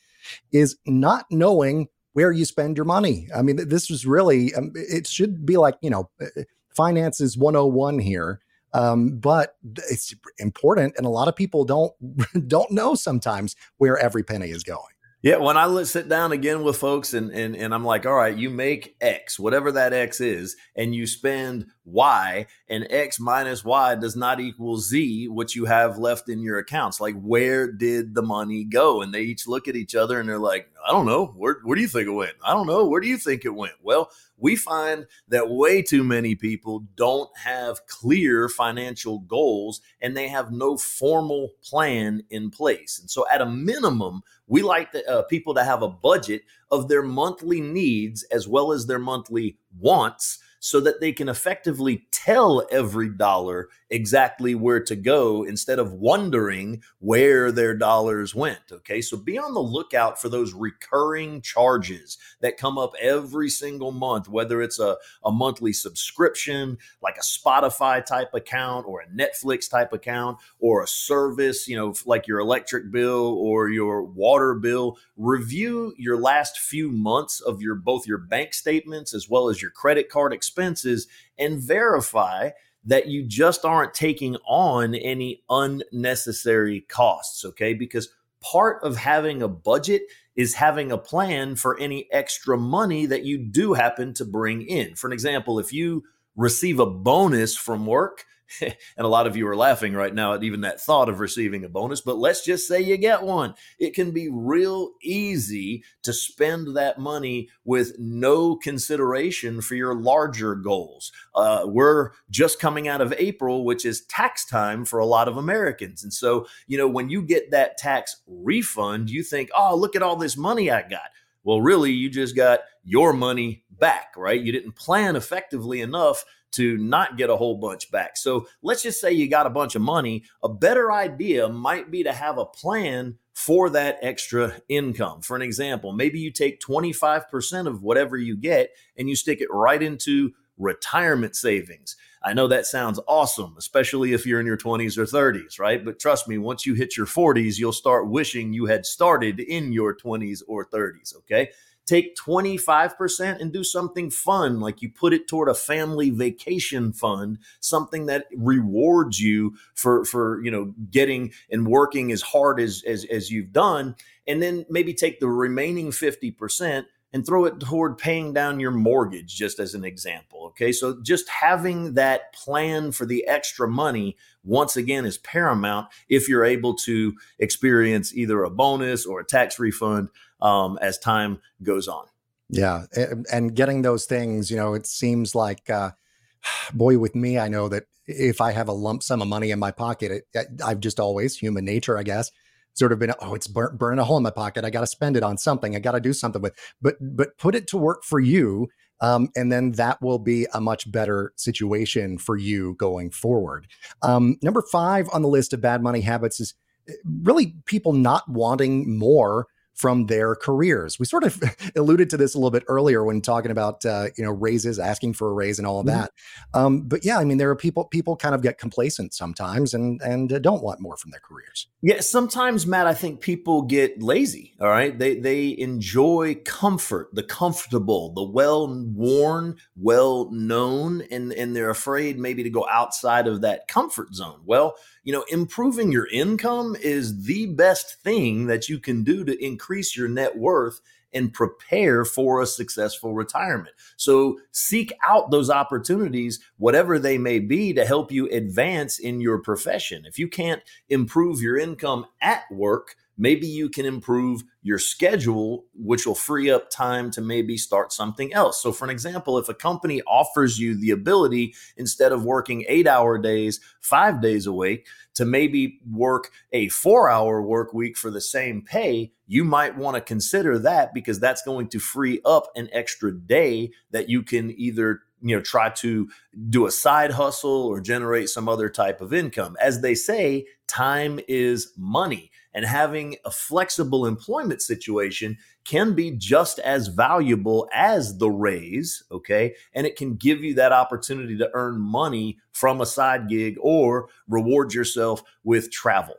is 0.51 0.77
not 0.86 1.25
knowing 1.29 1.89
where 2.15 2.32
you 2.32 2.45
spend 2.45 2.78
your 2.78 2.86
money. 2.86 3.28
I 3.36 3.41
mean, 3.41 3.67
this 3.67 3.89
was 3.89 4.06
really, 4.06 4.56
um, 4.56 4.71
it 4.73 5.06
should 5.06 5.45
be 5.45 5.58
like, 5.58 5.75
you 5.82 5.89
know, 5.89 6.10
uh, 6.21 6.28
uh, 6.38 6.43
finances 6.73 7.38
101 7.38 7.99
here. 7.99 8.39
Um, 8.73 9.19
but 9.19 9.56
it's 9.89 10.13
important, 10.38 10.95
and 10.97 11.06
a 11.06 11.10
lot 11.10 11.30
of 11.30 11.36
people 11.36 11.63
don't 11.63 11.93
don't 12.47 12.71
know 12.71 12.93
sometimes 12.93 13.56
where 13.78 13.97
every 13.97 14.23
penny 14.23 14.49
is 14.49 14.63
going. 14.63 14.95
Yeah, 15.25 15.38
when 15.38 15.58
I 15.58 15.84
sit 15.84 16.08
down 16.08 16.34
again 16.34 16.62
with 16.62 16.78
folks 16.78 17.13
and, 17.13 17.32
and 17.32 17.56
and 17.56 17.73
I'm 17.73 17.86
like, 17.86 18.06
all 18.06 18.13
right, 18.13 18.38
you 18.38 18.49
make 18.49 18.95
X, 19.01 19.39
whatever 19.39 19.71
that 19.71 19.91
X 19.91 20.19
is, 20.21 20.56
and 20.75 20.93
you 20.93 21.08
spend 21.08 21.67
Y, 21.86 22.45
and 22.69 22.86
X 22.89 23.19
minus 23.19 23.63
Y 23.63 23.95
does 23.95 24.15
not 24.15 24.39
equal 24.39 24.78
Z, 24.78 25.30
what 25.30 25.56
you 25.56 25.65
have 25.65 25.97
left 25.97 26.28
in 26.30 26.41
your 26.41 26.60
accounts. 26.60 26.99
Like, 26.99 27.15
where 27.15 27.71
did 27.71 28.13
the 28.13 28.21
money 28.21 28.65
go? 28.65 29.01
And 29.01 29.13
they 29.13 29.21
each 29.21 29.47
look 29.47 29.67
at 29.67 29.75
each 29.75 29.95
other 29.95 30.19
and 30.19 30.28
they're 30.30 30.38
like, 30.38 30.69
I 30.86 30.91
don't 30.91 31.08
know. 31.08 31.28
Where, 31.36 31.58
where 31.63 31.76
do 31.76 31.82
you 31.82 31.88
think 31.88 32.08
it 32.08 32.12
went? 32.12 32.34
I 32.43 32.54
don't 32.54 32.67
know. 32.67 32.86
Where 32.86 33.02
do 33.02 33.08
you 33.08 33.17
think 33.17 33.43
it 33.43 33.56
went? 33.56 33.74
Well, 33.82 34.12
we 34.38 34.56
find 34.56 35.08
that 35.30 35.50
way 35.50 35.82
too 35.82 36.04
many 36.04 36.36
people 36.36 36.86
don't 36.95 37.30
have 37.38 37.88
clear 37.88 38.48
financial 38.50 39.19
goals 39.19 39.82
and 40.00 40.15
they 40.15 40.28
have 40.28 40.52
no 40.52 40.78
formal 40.78 41.54
plan 41.63 42.21
in 42.30 42.52
place. 42.52 43.00
And 43.00 43.10
so, 43.10 43.26
at 43.32 43.41
a 43.41 43.45
minimum, 43.45 44.21
we 44.48 44.62
like 44.62 44.91
the, 44.91 45.10
uh, 45.10 45.24
people 45.24 45.56
to 45.56 45.63
have 45.63 45.82
a 45.82 45.89
budget 45.89 46.43
of 46.69 46.88
their 46.88 47.04
monthly 47.04 47.62
needs 47.62 48.24
as 48.24 48.48
well 48.48 48.71
as 48.71 48.86
their 48.86 49.00
monthly 49.00 49.58
wants 49.80 50.39
so 50.60 50.80
that 50.80 51.00
they 51.00 51.12
can 51.12 51.30
effectively 51.30 52.08
tell 52.12 52.65
every 52.71 53.10
dollar 53.10 53.69
exactly 53.95 54.53
where 54.53 54.81
to 54.84 54.95
go 54.95 55.43
instead 55.43 55.79
of 55.79 55.93
wondering 55.93 56.84
where 56.99 57.49
their 57.49 57.73
dollars 57.73 58.36
went. 58.36 58.60
Okay. 58.69 58.99
So 58.99 59.15
be 59.15 59.38
on 59.38 59.53
the 59.53 59.62
lookout 59.62 60.21
for 60.21 60.27
those 60.27 60.53
recurring 60.53 61.41
charges 61.41 62.17
that 62.41 62.58
come 62.58 62.77
up 62.77 62.91
every 63.01 63.49
single 63.49 63.93
month, 63.93 64.27
whether 64.27 64.62
it's 64.62 64.79
a, 64.79 64.97
a 65.23 65.31
monthly 65.31 65.71
subscription, 65.71 66.77
like 67.01 67.15
a 67.15 67.21
Spotify 67.21 68.05
type 68.05 68.34
account 68.34 68.86
or 68.86 68.99
a 68.99 69.08
Netflix 69.08 69.69
type 69.69 69.93
account 69.93 70.39
or 70.60 70.84
a 70.84 70.88
service, 70.88 71.65
you 71.65 71.77
know, 71.77 71.93
like 72.05 72.27
your 72.27 72.39
electric 72.39 72.91
bill 72.91 73.38
or 73.38 73.69
your 73.69 74.03
water 74.03 74.55
bill. 74.55 74.97
Review 75.15 75.93
your 75.97 76.17
last 76.17 76.60
few 76.60 76.91
months 76.91 77.39
of 77.39 77.62
your 77.62 77.75
both 77.75 78.05
your 78.05 78.17
bank 78.17 78.53
statements 78.53 79.13
as 79.13 79.29
well 79.29 79.47
as 79.47 79.62
your 79.62 79.71
credit 79.71 80.10
card 80.10 80.34
expenses 80.34 81.08
and 81.38 81.62
verify 81.62 82.49
that 82.86 83.08
you 83.08 83.24
just 83.24 83.65
aren't 83.65 83.93
taking 83.93 84.38
on 84.48 84.95
any 84.95 85.43
unnecessary 85.50 86.82
costs, 86.82 87.43
okay? 87.43 87.74
Because 87.74 88.10
part 88.41 88.84
of 88.84 88.95
having 88.95 89.41
a 89.41 89.48
budget 89.48 90.04
is 90.36 90.54
having 90.54 90.91
a 90.91 90.98
plan 90.98 91.56
for 91.56 91.80
any 91.80 92.08
extra 92.12 92.58
money 92.58 93.06
that 93.06 93.24
you 93.24 93.38
do 93.38 93.74
happen 93.74 94.13
to 94.13 94.26
bring 94.26 94.62
in. 94.62 94.95
For 94.95 95.08
an 95.08 95.13
example, 95.13 95.60
if 95.60 95.74
you 95.74 96.04
receive 96.36 96.80
a 96.80 96.86
bonus 96.86 97.56
from 97.56 97.86
work, 97.86 98.26
and 98.62 98.75
a 98.97 99.08
lot 99.08 99.27
of 99.27 99.36
you 99.36 99.47
are 99.47 99.55
laughing 99.55 99.93
right 99.93 100.13
now 100.13 100.34
at 100.34 100.43
even 100.43 100.62
that 100.62 100.81
thought 100.81 101.10
of 101.10 101.19
receiving 101.19 101.63
a 101.63 101.69
bonus, 101.69 102.01
but 102.01 102.17
let's 102.17 102.43
just 102.43 102.67
say 102.67 102.81
you 102.81 102.97
get 102.97 103.23
one. 103.23 103.53
It 103.79 103.93
can 103.93 104.12
be 104.12 104.29
real 104.29 104.91
easy 105.01 105.84
to 106.03 106.13
spend 106.13 106.75
that 106.77 106.99
money 106.99 107.49
with 107.63 107.97
no 107.99 108.55
consideration 108.55 109.62
for 109.62 109.75
your 109.75 109.95
larger 109.95 110.55
goals. 110.55 111.12
Uh, 111.34 111.63
we're 111.65 112.12
just 112.29 112.60
coming 112.60 112.88
out 112.88 113.01
of 113.01 113.13
April, 113.17 113.65
which 113.65 113.86
is 113.86 114.05
tax 114.05 114.45
time 114.45 114.86
for 114.86 114.99
a 114.99 115.05
lot 115.05 115.27
of 115.27 115.38
Americans. 115.38 116.03
And 116.03 116.13
so, 116.13 116.47
you 116.67 116.77
know, 116.77 116.88
when 116.88 117.10
you 117.10 117.21
get 117.21 117.51
that 117.51 117.77
tax 117.77 118.17
refund, 118.27 119.10
you 119.10 119.23
think, 119.23 119.49
oh, 119.55 119.75
look 119.75 119.95
at 119.95 120.03
all 120.03 120.15
this 120.15 120.38
money 120.38 120.71
I 120.71 120.81
got. 120.81 121.10
Well, 121.43 121.62
really, 121.62 121.91
you 121.91 122.10
just 122.10 122.36
got 122.36 122.62
your 122.84 123.13
money 123.13 123.63
back, 123.69 124.13
right? 124.17 124.41
You 124.41 124.51
didn't 124.51 124.73
plan 124.73 125.15
effectively 125.15 125.81
enough 125.81 126.25
to 126.55 126.77
not 126.77 127.17
get 127.17 127.29
a 127.29 127.35
whole 127.35 127.57
bunch 127.57 127.91
back. 127.91 128.17
So 128.17 128.47
let's 128.61 128.83
just 128.83 129.01
say 129.01 129.11
you 129.11 129.29
got 129.29 129.47
a 129.47 129.51
bunch 129.51 129.75
of 129.75 129.81
money. 129.81 130.23
A 130.43 130.49
better 130.49 130.91
idea 130.91 131.47
might 131.49 131.91
be 131.91 132.03
to 132.03 132.13
have 132.13 132.37
a 132.37 132.45
plan 132.45 133.17
for 133.33 133.69
that 133.71 133.97
extra 134.01 134.55
income. 134.69 135.21
For 135.21 135.35
an 135.35 135.41
example, 135.41 135.91
maybe 135.91 136.19
you 136.19 136.31
take 136.31 136.61
25% 136.61 137.67
of 137.67 137.83
whatever 137.83 138.17
you 138.17 138.37
get 138.37 138.69
and 138.97 139.09
you 139.09 139.15
stick 139.15 139.41
it 139.41 139.49
right 139.51 139.81
into 139.81 140.31
retirement 140.57 141.35
savings. 141.35 141.97
I 142.23 142.33
know 142.33 142.47
that 142.47 142.65
sounds 142.65 142.99
awesome, 143.07 143.55
especially 143.57 144.13
if 144.13 144.25
you're 144.25 144.39
in 144.39 144.47
your 144.47 144.57
20s 144.57 144.97
or 144.97 145.05
30s, 145.05 145.59
right? 145.59 145.83
But 145.83 145.99
trust 145.99 146.27
me, 146.27 146.37
once 146.37 146.65
you 146.65 146.73
hit 146.73 146.97
your 146.97 147.05
40s, 147.05 147.59
you'll 147.59 147.71
start 147.71 148.09
wishing 148.09 148.51
you 148.51 148.65
had 148.65 148.85
started 148.85 149.39
in 149.39 149.71
your 149.73 149.95
20s 149.95 150.41
or 150.47 150.65
30s, 150.65 151.15
okay? 151.17 151.49
Take 151.86 152.15
25% 152.15 153.39
and 153.39 153.54
do 153.54 153.63
something 153.63 154.10
fun 154.10 154.60
like 154.60 154.82
you 154.82 154.89
put 154.89 155.13
it 155.13 155.28
toward 155.28 155.50
a 155.50 155.54
family 155.54 156.10
vacation 156.10 156.91
fund 156.91 157.38
something 157.60 158.06
that 158.08 158.26
rewards 158.36 159.19
you 159.19 159.56
for 159.74 160.04
for 160.06 160.43
you 160.43 160.52
know 160.52 160.74
getting 160.89 161.32
and 161.50 161.67
working 161.67 162.12
as 162.12 162.21
hard 162.21 162.60
as 162.60 162.84
as, 162.88 163.06
as 163.06 163.32
you've 163.32 163.52
done 163.52 163.95
and 164.28 164.41
then 164.41 164.65
maybe 164.69 164.93
take 164.93 165.19
the 165.19 165.28
remaining 165.28 165.91
50% 165.91 166.86
and 167.15 167.26
throw 167.26 167.45
it 167.45 167.62
toward 167.62 167.98
paying 167.98 168.34
down 168.34 168.60
your 168.60 168.71
mortgage, 168.71 169.34
just 169.34 169.58
as 169.58 169.74
an 169.74 169.86
example. 169.86 170.48
Okay. 170.48 170.74
So 170.74 171.00
just 171.02 171.30
having 171.30 171.93
that 171.93 172.34
plan 172.34 172.91
for 172.91 173.06
the 173.06 173.26
extra 173.26 173.69
money, 173.69 174.17
once 174.43 174.76
again, 174.76 175.06
is 175.06 175.17
paramount 175.19 175.88
if 176.10 176.28
you're 176.28 176.43
able 176.43 176.76
to 176.76 177.13
experience 177.39 178.13
either 178.13 178.43
a 178.43 178.50
bonus 178.50 179.06
or 179.06 179.21
a 179.21 179.26
tax 179.26 179.60
refund 179.60 180.10
um, 180.45 180.77
as 180.79 180.99
time 180.99 181.41
goes 181.63 181.88
on. 181.88 182.05
Yeah. 182.49 182.86
And 183.31 183.55
getting 183.55 183.81
those 183.81 184.05
things, 184.05 184.51
you 184.51 184.58
know, 184.58 184.75
it 184.75 184.86
seems 184.86 185.34
like, 185.34 185.67
uh, 185.69 185.91
boy, 186.73 186.99
with 186.99 187.15
me, 187.15 187.39
I 187.39 187.47
know 187.47 187.67
that 187.69 187.86
if 188.05 188.39
I 188.39 188.51
have 188.51 188.67
a 188.67 188.73
lump 188.73 189.01
sum 189.01 189.23
of 189.23 189.27
money 189.27 189.49
in 189.49 189.58
my 189.58 189.71
pocket, 189.71 190.23
it, 190.34 190.47
I've 190.63 190.79
just 190.79 190.99
always 190.99 191.36
human 191.36 191.65
nature, 191.65 191.97
I 191.97 192.03
guess, 192.03 192.29
sort 192.73 192.91
of 192.91 192.99
been, 192.99 193.12
oh, 193.19 193.34
it's 193.34 193.47
burn, 193.47 193.75
burning 193.75 193.99
a 193.99 194.03
hole 194.03 194.17
in 194.17 194.23
my 194.23 194.29
pocket. 194.29 194.63
I 194.63 194.69
got 194.69 194.81
to 194.81 194.88
spend 194.88 195.17
it 195.17 195.23
on 195.23 195.39
something. 195.39 195.75
I 195.75 195.79
got 195.79 195.93
to 195.93 195.99
do 195.99 196.13
something 196.13 196.43
with, 196.43 196.55
but, 196.79 196.95
but 197.01 197.36
put 197.39 197.55
it 197.55 197.65
to 197.69 197.77
work 197.77 198.03
for 198.03 198.19
you. 198.19 198.67
Um, 199.01 199.29
and 199.36 199.51
then 199.51 199.71
that 199.73 199.99
will 200.01 200.19
be 200.19 200.45
a 200.53 200.62
much 200.62 200.89
better 200.89 201.34
situation 201.36 202.19
for 202.19 202.38
you 202.38 202.75
going 202.75 203.10
forward. 203.10 203.67
Um, 204.03 204.38
number 204.43 204.62
five 204.71 205.10
on 205.12 205.23
the 205.23 205.27
list 205.27 205.53
of 205.53 205.62
bad 205.62 205.81
money 205.81 206.01
habits 206.01 206.39
is 206.39 206.53
eh, 206.88 206.93
really 207.23 207.55
people 207.65 207.93
not 207.93 208.29
wanting 208.29 208.97
more 208.97 209.47
from 209.75 210.07
their 210.07 210.35
careers. 210.35 210.97
We 210.97 211.05
sort 211.05 211.23
of 211.23 211.41
alluded 211.75 212.09
to 212.09 212.17
this 212.17 212.33
a 212.33 212.38
little 212.38 212.51
bit 212.51 212.63
earlier 212.67 213.03
when 213.03 213.21
talking 213.21 213.51
about 213.51 213.85
uh, 213.85 214.07
you 214.17 214.23
know 214.23 214.31
raises, 214.31 214.79
asking 214.79 215.13
for 215.13 215.29
a 215.29 215.33
raise, 215.33 215.59
and 215.59 215.67
all 215.67 215.79
of 215.79 215.85
mm-hmm. 215.85 215.99
that. 215.99 216.11
Um, 216.53 216.81
but 216.81 217.05
yeah, 217.05 217.19
I 217.19 217.25
mean, 217.25 217.38
there 217.38 217.49
are 217.49 217.55
people 217.55 217.85
people 217.85 218.15
kind 218.15 218.33
of 218.33 218.41
get 218.41 218.57
complacent 218.57 219.13
sometimes 219.13 219.73
and 219.73 220.01
and 220.01 220.31
uh, 220.31 220.39
don't 220.39 220.63
want 220.63 220.79
more 220.79 220.97
from 220.97 221.11
their 221.11 221.19
careers. 221.19 221.67
Yeah, 221.81 221.99
sometimes 221.99 222.65
Matt, 222.65 222.88
I 222.88 222.93
think 222.93 223.21
people 223.21 223.61
get 223.61 224.01
lazy. 224.01 224.55
All 224.59 224.69
right, 224.69 224.97
they 224.97 225.15
they 225.19 225.57
enjoy 225.57 226.35
comfort, 226.45 227.09
the 227.13 227.23
comfortable, 227.23 228.13
the 228.13 228.23
well 228.23 228.67
worn, 228.67 229.57
well 229.75 230.31
known, 230.31 231.01
and 231.11 231.33
and 231.33 231.55
they're 231.55 231.69
afraid 231.69 232.17
maybe 232.17 232.43
to 232.43 232.49
go 232.49 232.65
outside 232.69 233.27
of 233.27 233.41
that 233.41 233.67
comfort 233.67 234.15
zone. 234.15 234.39
Well 234.45 234.75
you 235.05 235.13
know, 235.13 235.23
improving 235.29 235.91
your 235.91 236.07
income 236.07 236.75
is 236.81 237.25
the 237.25 237.45
best 237.45 238.01
thing 238.01 238.47
that 238.47 238.67
you 238.67 238.79
can 238.79 239.03
do 239.03 239.23
to 239.23 239.43
increase 239.45 239.64
your 239.95 240.08
net 240.08 240.38
worth 240.38 240.82
and 241.13 241.34
prepare 241.34 242.04
for 242.04 242.41
a 242.41 242.45
successful 242.45 243.13
retirement. 243.13 243.73
So 243.95 244.38
seek 244.51 244.91
out 245.08 245.32
those 245.32 245.49
opportunities, 245.49 246.41
whatever 246.58 246.99
they 246.99 247.17
may 247.17 247.39
be, 247.39 247.73
to 247.73 247.86
help 247.86 248.12
you 248.12 248.28
advance 248.30 248.99
in 248.99 249.21
your 249.21 249.39
profession. 249.39 250.06
If 250.06 250.19
you 250.19 250.28
can't 250.28 250.62
improve 250.89 251.41
your 251.41 251.58
income 251.58 252.06
at 252.21 252.43
work, 252.51 252.95
maybe 253.17 253.47
you 253.47 253.69
can 253.69 253.86
improve 253.86 254.43
your 254.62 254.80
schedule, 254.80 255.65
which 255.73 256.06
will 256.06 256.15
free 256.15 256.49
up 256.49 256.69
time 256.69 257.12
to 257.12 257.21
maybe 257.21 257.58
start 257.58 257.93
something 257.93 258.34
else. 258.34 258.62
So, 258.62 258.71
for 258.71 258.86
an 258.86 258.91
example, 258.91 259.38
if 259.38 259.49
a 259.49 259.54
company 259.54 260.01
offers 260.04 260.60
you 260.60 260.75
the 260.75 260.91
ability, 260.91 261.54
instead 261.78 262.12
of 262.12 262.25
working 262.25 262.65
eight 262.67 262.88
hour 262.88 263.17
days, 263.17 263.60
five 263.80 264.21
days 264.21 264.45
a 264.45 264.54
week, 264.54 264.88
to 265.15 265.25
maybe 265.25 265.80
work 265.89 266.32
a 266.51 266.67
four 266.69 267.10
hour 267.10 267.41
work 267.41 267.73
week 267.73 267.97
for 267.97 268.12
the 268.12 268.21
same 268.21 268.62
pay, 268.62 269.12
you 269.28 269.43
might 269.43 269.78
want 269.78 269.95
to 269.95 270.01
consider 270.01 270.60
that 270.60 270.93
because 270.93 271.19
that's 271.19 271.41
going 271.43 271.67
to 271.69 271.80
free 271.80 272.21
up 272.25 272.47
an 272.56 272.69
extra 272.71 273.13
day 273.13 273.71
that 273.91 274.10
you 274.10 274.21
can 274.21 274.51
either 274.60 275.01
you 275.21 275.36
know 275.36 275.41
try 275.41 275.69
to 275.69 276.10
do 276.49 276.65
a 276.65 276.71
side 276.71 277.12
hustle 277.12 277.65
or 277.65 277.80
generate 277.80 278.30
some 278.30 278.49
other 278.49 278.69
type 278.69 278.99
of 279.01 279.13
income 279.13 279.56
as 279.62 279.82
they 279.82 279.95
say 279.95 280.45
time 280.67 281.19
is 281.28 281.71
money 281.78 282.30
and 282.55 282.65
having 282.65 283.17
a 283.25 283.29
flexible 283.29 284.07
employment 284.07 284.63
situation 284.63 285.37
can 285.63 285.93
be 285.93 286.09
just 286.09 286.57
as 286.59 286.87
valuable 286.87 287.69
as 287.71 288.17
the 288.17 288.29
raise 288.29 289.03
okay? 289.11 289.53
And 289.73 289.85
it 289.85 289.95
can 289.95 290.15
give 290.15 290.43
you 290.43 290.55
that 290.55 290.71
opportunity 290.71 291.37
to 291.37 291.49
earn 291.53 291.79
money 291.79 292.39
from 292.51 292.81
a 292.81 292.85
side 292.87 293.29
gig 293.29 293.57
or 293.59 294.09
reward 294.27 294.73
yourself 294.73 295.21
with 295.43 295.71
travel. 295.71 296.15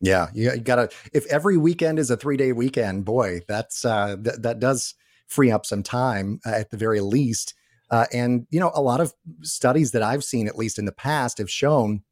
Yeah 0.00 0.28
you, 0.34 0.54
gotta 0.58 0.90
if 1.14 1.24
every 1.32 1.56
weekend 1.56 1.98
is 1.98 2.10
a 2.10 2.16
three 2.18 2.36
day 2.36 2.52
weekend 2.52 3.06
boy 3.06 3.40
that's 3.48 3.86
uh 3.86 4.16
th- 4.22 4.36
that 4.40 4.58
does 4.58 4.94
free 5.26 5.50
up 5.50 5.66
some 5.66 5.82
time 5.82 6.40
uh, 6.46 6.50
at 6.50 6.70
the 6.70 6.76
very 6.76 7.00
least. 7.00 7.54
Uh, 7.90 8.06
and 8.12 8.46
you 8.50 8.60
know, 8.60 8.72
a 8.74 8.82
lot 8.82 9.00
of 9.00 9.12
studies 9.42 9.92
that 9.92 10.02
I've 10.02 10.24
seen, 10.24 10.48
at 10.48 10.56
least 10.56 10.78
in 10.78 10.84
the 10.84 10.92
past, 10.92 11.38
have 11.38 11.50
shown 11.50 12.02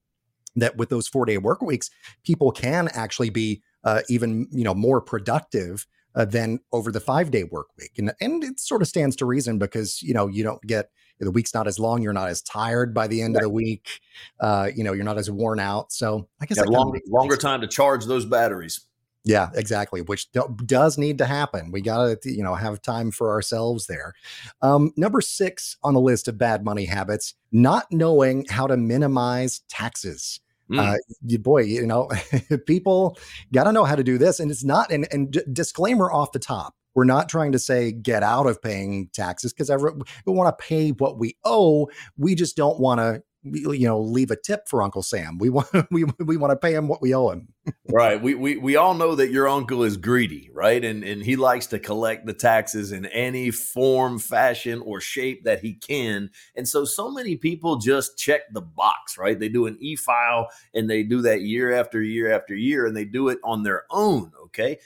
that 0.56 0.76
with 0.76 0.88
those 0.88 1.08
four 1.08 1.24
day 1.24 1.38
work 1.38 1.62
weeks, 1.62 1.90
people 2.24 2.52
can 2.52 2.88
actually 2.92 3.30
be 3.30 3.62
uh, 3.84 4.02
even 4.08 4.46
you 4.50 4.64
know 4.64 4.74
more 4.74 5.00
productive 5.00 5.86
uh, 6.14 6.24
than 6.24 6.60
over 6.72 6.92
the 6.92 7.00
five 7.00 7.30
day 7.30 7.44
work 7.44 7.68
week, 7.78 7.92
and 7.98 8.12
and 8.20 8.44
it 8.44 8.60
sort 8.60 8.82
of 8.82 8.88
stands 8.88 9.16
to 9.16 9.26
reason 9.26 9.58
because 9.58 10.02
you 10.02 10.14
know 10.14 10.28
you 10.28 10.42
don't 10.42 10.62
get 10.62 10.90
the 11.24 11.30
week's 11.30 11.54
not 11.54 11.66
as 11.66 11.78
long, 11.78 12.02
you're 12.02 12.12
not 12.12 12.28
as 12.28 12.42
tired 12.42 12.92
by 12.92 13.06
the 13.06 13.22
end 13.22 13.34
right. 13.34 13.44
of 13.44 13.50
the 13.50 13.54
week, 13.54 14.00
uh, 14.40 14.68
you 14.74 14.84
know, 14.84 14.92
you're 14.92 15.04
not 15.04 15.18
as 15.18 15.30
worn 15.30 15.60
out. 15.60 15.92
So 15.92 16.28
I 16.40 16.46
guess 16.46 16.58
yeah, 16.58 16.64
long, 16.64 16.98
longer 17.08 17.36
time 17.36 17.60
to 17.60 17.66
charge 17.66 18.06
those 18.06 18.24
batteries. 18.24 18.86
Yeah, 19.24 19.50
exactly. 19.54 20.02
Which 20.02 20.32
do, 20.32 20.56
does 20.66 20.98
need 20.98 21.18
to 21.18 21.26
happen. 21.26 21.70
We 21.70 21.80
got 21.80 22.22
to, 22.22 22.32
you 22.32 22.42
know, 22.42 22.56
have 22.56 22.82
time 22.82 23.12
for 23.12 23.30
ourselves 23.30 23.86
there. 23.86 24.14
Um, 24.62 24.92
number 24.96 25.20
six 25.20 25.76
on 25.84 25.94
the 25.94 26.00
list 26.00 26.26
of 26.26 26.38
bad 26.38 26.64
money 26.64 26.86
habits: 26.86 27.34
not 27.52 27.86
knowing 27.92 28.46
how 28.48 28.66
to 28.66 28.76
minimize 28.76 29.60
taxes. 29.68 30.40
Mm. 30.70 30.78
Uh, 30.78 30.96
you, 31.26 31.38
boy, 31.38 31.62
you 31.62 31.86
know, 31.86 32.08
people 32.66 33.18
got 33.52 33.64
to 33.64 33.72
know 33.72 33.84
how 33.84 33.96
to 33.96 34.04
do 34.04 34.18
this, 34.18 34.40
and 34.40 34.50
it's 34.50 34.64
not. 34.64 34.90
And, 34.90 35.06
and 35.12 35.30
d- 35.30 35.42
disclaimer 35.52 36.10
off 36.10 36.32
the 36.32 36.38
top: 36.38 36.74
we're 36.94 37.04
not 37.04 37.28
trying 37.28 37.52
to 37.52 37.58
say 37.58 37.92
get 37.92 38.22
out 38.22 38.46
of 38.46 38.60
paying 38.62 39.08
taxes 39.12 39.52
because 39.52 39.70
we 39.70 40.32
want 40.32 40.56
to 40.56 40.64
pay 40.64 40.90
what 40.90 41.18
we 41.18 41.36
owe. 41.44 41.88
We 42.16 42.34
just 42.34 42.56
don't 42.56 42.78
want 42.78 43.00
to 43.00 43.22
you 43.44 43.86
know 43.86 44.00
leave 44.00 44.30
a 44.30 44.36
tip 44.36 44.68
for 44.68 44.82
uncle 44.82 45.02
sam. 45.02 45.38
We 45.38 45.50
want 45.50 45.68
we, 45.90 46.04
we 46.18 46.36
want 46.36 46.52
to 46.52 46.56
pay 46.56 46.74
him 46.74 46.88
what 46.88 47.02
we 47.02 47.14
owe 47.14 47.30
him. 47.30 47.48
Right. 47.90 48.20
We, 48.20 48.34
we 48.34 48.56
we 48.56 48.76
all 48.76 48.94
know 48.94 49.14
that 49.14 49.30
your 49.30 49.48
uncle 49.48 49.82
is 49.82 49.96
greedy 49.96 50.50
right? 50.52 50.84
And 50.84 51.02
and 51.04 51.22
he 51.22 51.36
likes 51.36 51.66
to 51.68 51.78
collect 51.78 52.26
the 52.26 52.34
taxes 52.34 52.92
in 52.92 53.06
any 53.06 53.50
form 53.50 54.18
fashion 54.18 54.80
or 54.84 55.00
shape 55.00 55.44
that 55.44 55.60
he 55.60 55.74
can. 55.74 56.30
And 56.54 56.68
so 56.68 56.84
so 56.84 57.10
many 57.10 57.36
people 57.36 57.76
just 57.76 58.18
check 58.18 58.42
the 58.52 58.62
box 58.62 59.18
right? 59.18 59.38
They 59.38 59.48
do 59.48 59.66
an 59.66 59.76
e-file 59.80 60.48
and 60.74 60.88
they 60.88 61.02
do 61.02 61.22
that 61.22 61.42
year 61.42 61.72
after 61.72 62.02
year 62.02 62.32
after 62.32 62.54
year 62.54 62.86
and 62.86 62.96
they 62.96 63.04
do 63.04 63.28
it 63.28 63.38
on 63.44 63.62
their 63.62 63.84
own 63.90 64.32
okay 64.44 64.78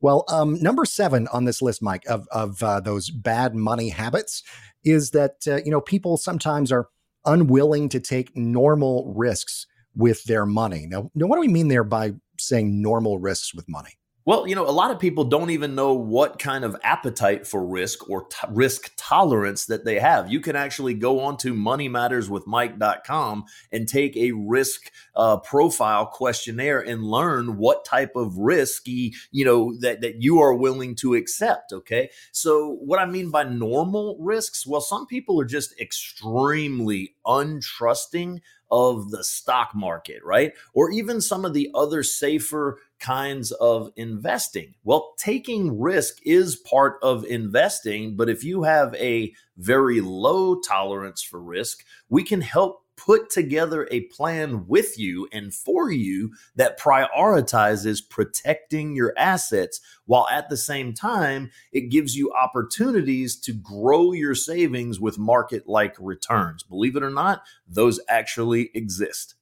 Well, 0.00 0.24
um, 0.28 0.60
number 0.62 0.84
seven 0.84 1.26
on 1.28 1.46
this 1.46 1.62
list, 1.62 1.82
Mike, 1.82 2.04
of, 2.06 2.28
of 2.30 2.62
uh, 2.62 2.80
those 2.80 3.10
bad 3.10 3.54
money 3.54 3.88
habits 3.88 4.42
is 4.84 5.12
that, 5.12 5.36
uh, 5.48 5.56
you 5.64 5.70
know, 5.70 5.80
people 5.80 6.18
sometimes 6.18 6.70
are 6.70 6.88
unwilling 7.24 7.88
to 7.88 7.98
take 7.98 8.36
normal 8.36 9.12
risks 9.16 9.66
with 9.94 10.22
their 10.24 10.44
money. 10.44 10.86
Now, 10.86 11.10
now, 11.14 11.26
what 11.26 11.36
do 11.36 11.40
we 11.40 11.48
mean 11.48 11.68
there 11.68 11.84
by 11.84 12.12
saying 12.38 12.82
normal 12.82 13.18
risks 13.18 13.54
with 13.54 13.66
money? 13.68 13.98
Well, 14.26 14.48
you 14.48 14.56
know, 14.56 14.68
a 14.68 14.72
lot 14.72 14.90
of 14.90 14.98
people 14.98 15.22
don't 15.22 15.50
even 15.50 15.76
know 15.76 15.92
what 15.92 16.40
kind 16.40 16.64
of 16.64 16.74
appetite 16.82 17.46
for 17.46 17.64
risk 17.64 18.10
or 18.10 18.24
t- 18.24 18.48
risk 18.50 18.92
tolerance 18.96 19.66
that 19.66 19.84
they 19.84 20.00
have. 20.00 20.32
You 20.32 20.40
can 20.40 20.56
actually 20.56 20.94
go 20.94 21.20
on 21.20 21.36
to 21.38 21.54
moneymatterswithmike.com 21.54 23.44
and 23.70 23.88
take 23.88 24.16
a 24.16 24.32
risk 24.32 24.90
uh, 25.14 25.36
profile 25.36 26.06
questionnaire 26.06 26.80
and 26.80 27.04
learn 27.04 27.56
what 27.56 27.84
type 27.84 28.16
of 28.16 28.36
risky, 28.36 29.14
you 29.30 29.44
know, 29.44 29.76
that, 29.78 30.00
that 30.00 30.20
you 30.20 30.40
are 30.40 30.54
willing 30.54 30.96
to 30.96 31.14
accept. 31.14 31.72
Okay. 31.72 32.10
So, 32.32 32.78
what 32.80 32.98
I 32.98 33.06
mean 33.06 33.30
by 33.30 33.44
normal 33.44 34.16
risks, 34.18 34.66
well, 34.66 34.80
some 34.80 35.06
people 35.06 35.40
are 35.40 35.44
just 35.44 35.80
extremely 35.80 37.14
untrusting 37.24 38.40
of 38.70 39.10
the 39.10 39.22
stock 39.22 39.74
market, 39.74 40.22
right? 40.24 40.52
Or 40.74 40.90
even 40.90 41.20
some 41.20 41.44
of 41.44 41.54
the 41.54 41.70
other 41.74 42.02
safer 42.02 42.78
kinds 42.98 43.52
of 43.52 43.90
investing? 43.96 44.74
Well, 44.84 45.14
taking 45.18 45.78
risk 45.78 46.18
is 46.24 46.56
part 46.56 46.98
of 47.02 47.24
investing, 47.24 48.16
but 48.16 48.28
if 48.28 48.44
you 48.44 48.62
have 48.64 48.94
a 48.94 49.32
very 49.56 50.00
low 50.00 50.60
tolerance 50.60 51.22
for 51.22 51.40
risk, 51.40 51.84
we 52.08 52.22
can 52.22 52.40
help 52.40 52.82
put 52.96 53.30
together 53.30 53.86
a 53.90 54.00
plan 54.06 54.66
with 54.66 54.98
you 54.98 55.28
and 55.32 55.54
for 55.54 55.90
you 55.90 56.32
that 56.54 56.80
prioritizes 56.80 58.00
protecting 58.08 58.96
your 58.96 59.12
assets 59.16 59.80
while 60.06 60.26
at 60.30 60.48
the 60.48 60.56
same 60.56 60.94
time 60.94 61.50
it 61.72 61.90
gives 61.90 62.16
you 62.16 62.32
opportunities 62.32 63.36
to 63.36 63.52
grow 63.52 64.12
your 64.12 64.34
savings 64.34 64.98
with 64.98 65.18
market 65.18 65.68
like 65.68 65.94
returns. 65.98 66.62
Believe 66.62 66.96
it 66.96 67.02
or 67.02 67.10
not, 67.10 67.42
those 67.68 68.00
actually 68.08 68.70
exist. 68.74 69.34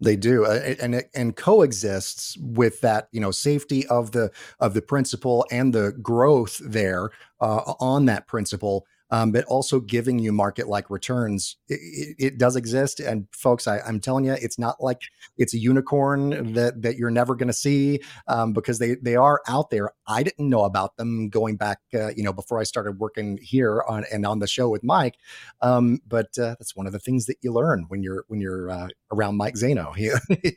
They 0.00 0.16
do, 0.16 0.44
uh, 0.44 0.74
and 0.80 1.04
and 1.14 1.36
coexists 1.36 2.36
with 2.38 2.80
that 2.82 3.08
you 3.10 3.20
know 3.20 3.30
safety 3.30 3.86
of 3.88 4.12
the 4.12 4.30
of 4.60 4.74
the 4.74 4.82
principal 4.82 5.44
and 5.50 5.72
the 5.72 5.92
growth 6.00 6.60
there 6.62 7.10
uh, 7.40 7.74
on 7.80 8.04
that 8.06 8.26
principal 8.26 8.86
um, 9.10 9.32
but 9.32 9.44
also 9.44 9.80
giving 9.80 10.18
you 10.18 10.32
market 10.32 10.68
like 10.68 10.90
returns. 10.90 11.56
It, 11.68 11.80
it, 11.80 12.16
it, 12.18 12.38
does 12.38 12.56
exist, 12.56 13.00
and 13.00 13.26
folks, 13.32 13.66
I, 13.66 13.80
am 13.86 14.00
telling 14.00 14.24
you, 14.24 14.32
it's 14.32 14.58
not 14.58 14.82
like 14.82 15.02
it's 15.36 15.54
a 15.54 15.58
unicorn 15.58 16.52
that 16.54 16.82
that 16.82 16.96
you're 16.96 17.10
never 17.10 17.34
going 17.34 17.48
to 17.48 17.52
see 17.54 18.00
um, 18.26 18.52
because 18.52 18.78
they 18.78 18.96
they 18.96 19.16
are 19.16 19.40
out 19.48 19.70
there. 19.70 19.90
I 20.06 20.22
didn't 20.22 20.48
know 20.48 20.64
about 20.64 20.96
them 20.96 21.28
going 21.28 21.56
back, 21.56 21.78
uh, 21.94 22.08
you 22.08 22.22
know, 22.22 22.32
before 22.32 22.60
I 22.60 22.64
started 22.64 22.98
working 22.98 23.38
here 23.42 23.82
on 23.88 24.04
and 24.12 24.26
on 24.26 24.38
the 24.38 24.46
show 24.46 24.68
with 24.68 24.84
Mike. 24.84 25.16
Um, 25.60 26.00
but 26.06 26.38
uh, 26.38 26.56
that's 26.58 26.76
one 26.76 26.86
of 26.86 26.92
the 26.92 26.98
things 26.98 27.26
that 27.26 27.36
you 27.42 27.52
learn 27.52 27.86
when 27.88 28.02
you're 28.02 28.24
when 28.28 28.40
you're 28.40 28.70
uh, 28.70 28.88
around 29.12 29.36
Mike 29.36 29.54
Zano. 29.54 29.94
He, 29.96 30.10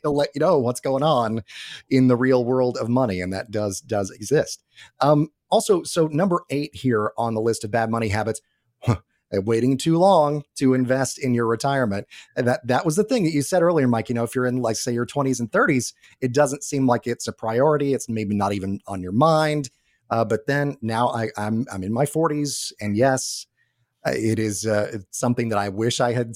will 0.04 0.16
let 0.16 0.30
you 0.34 0.40
know 0.40 0.58
what's 0.58 0.80
going 0.80 1.02
on 1.02 1.42
in 1.90 2.08
the 2.08 2.16
real 2.16 2.44
world 2.44 2.76
of 2.76 2.88
money, 2.88 3.20
and 3.20 3.32
that 3.32 3.50
does 3.50 3.80
does 3.80 4.10
exist. 4.10 4.62
Um, 5.00 5.28
also, 5.52 5.82
so 5.84 6.08
number 6.08 6.40
eight 6.50 6.74
here 6.74 7.12
on 7.16 7.34
the 7.34 7.40
list 7.40 7.62
of 7.62 7.70
bad 7.70 7.90
money 7.90 8.08
habits, 8.08 8.40
waiting 9.32 9.76
too 9.76 9.98
long 9.98 10.42
to 10.56 10.74
invest 10.74 11.18
in 11.18 11.34
your 11.34 11.46
retirement. 11.46 12.06
And 12.36 12.48
that 12.48 12.66
that 12.66 12.84
was 12.84 12.96
the 12.96 13.04
thing 13.04 13.22
that 13.24 13.32
you 13.32 13.42
said 13.42 13.62
earlier, 13.62 13.86
Mike. 13.86 14.08
You 14.08 14.14
know, 14.14 14.24
if 14.24 14.34
you're 14.34 14.46
in 14.46 14.62
like 14.62 14.76
say 14.76 14.92
your 14.92 15.06
20s 15.06 15.38
and 15.38 15.50
30s, 15.52 15.92
it 16.20 16.32
doesn't 16.32 16.64
seem 16.64 16.86
like 16.86 17.06
it's 17.06 17.28
a 17.28 17.32
priority. 17.32 17.94
It's 17.94 18.08
maybe 18.08 18.34
not 18.34 18.52
even 18.52 18.80
on 18.86 19.02
your 19.02 19.12
mind. 19.12 19.70
Uh, 20.10 20.24
but 20.24 20.46
then 20.46 20.76
now 20.82 21.08
I, 21.08 21.28
I'm 21.36 21.66
I'm 21.72 21.82
in 21.82 21.92
my 21.92 22.04
40s, 22.04 22.72
and 22.80 22.96
yes, 22.96 23.46
uh, 24.06 24.12
it 24.14 24.38
is 24.38 24.66
uh, 24.66 24.98
something 25.10 25.50
that 25.50 25.58
I 25.58 25.68
wish 25.68 26.00
I 26.00 26.12
had 26.12 26.34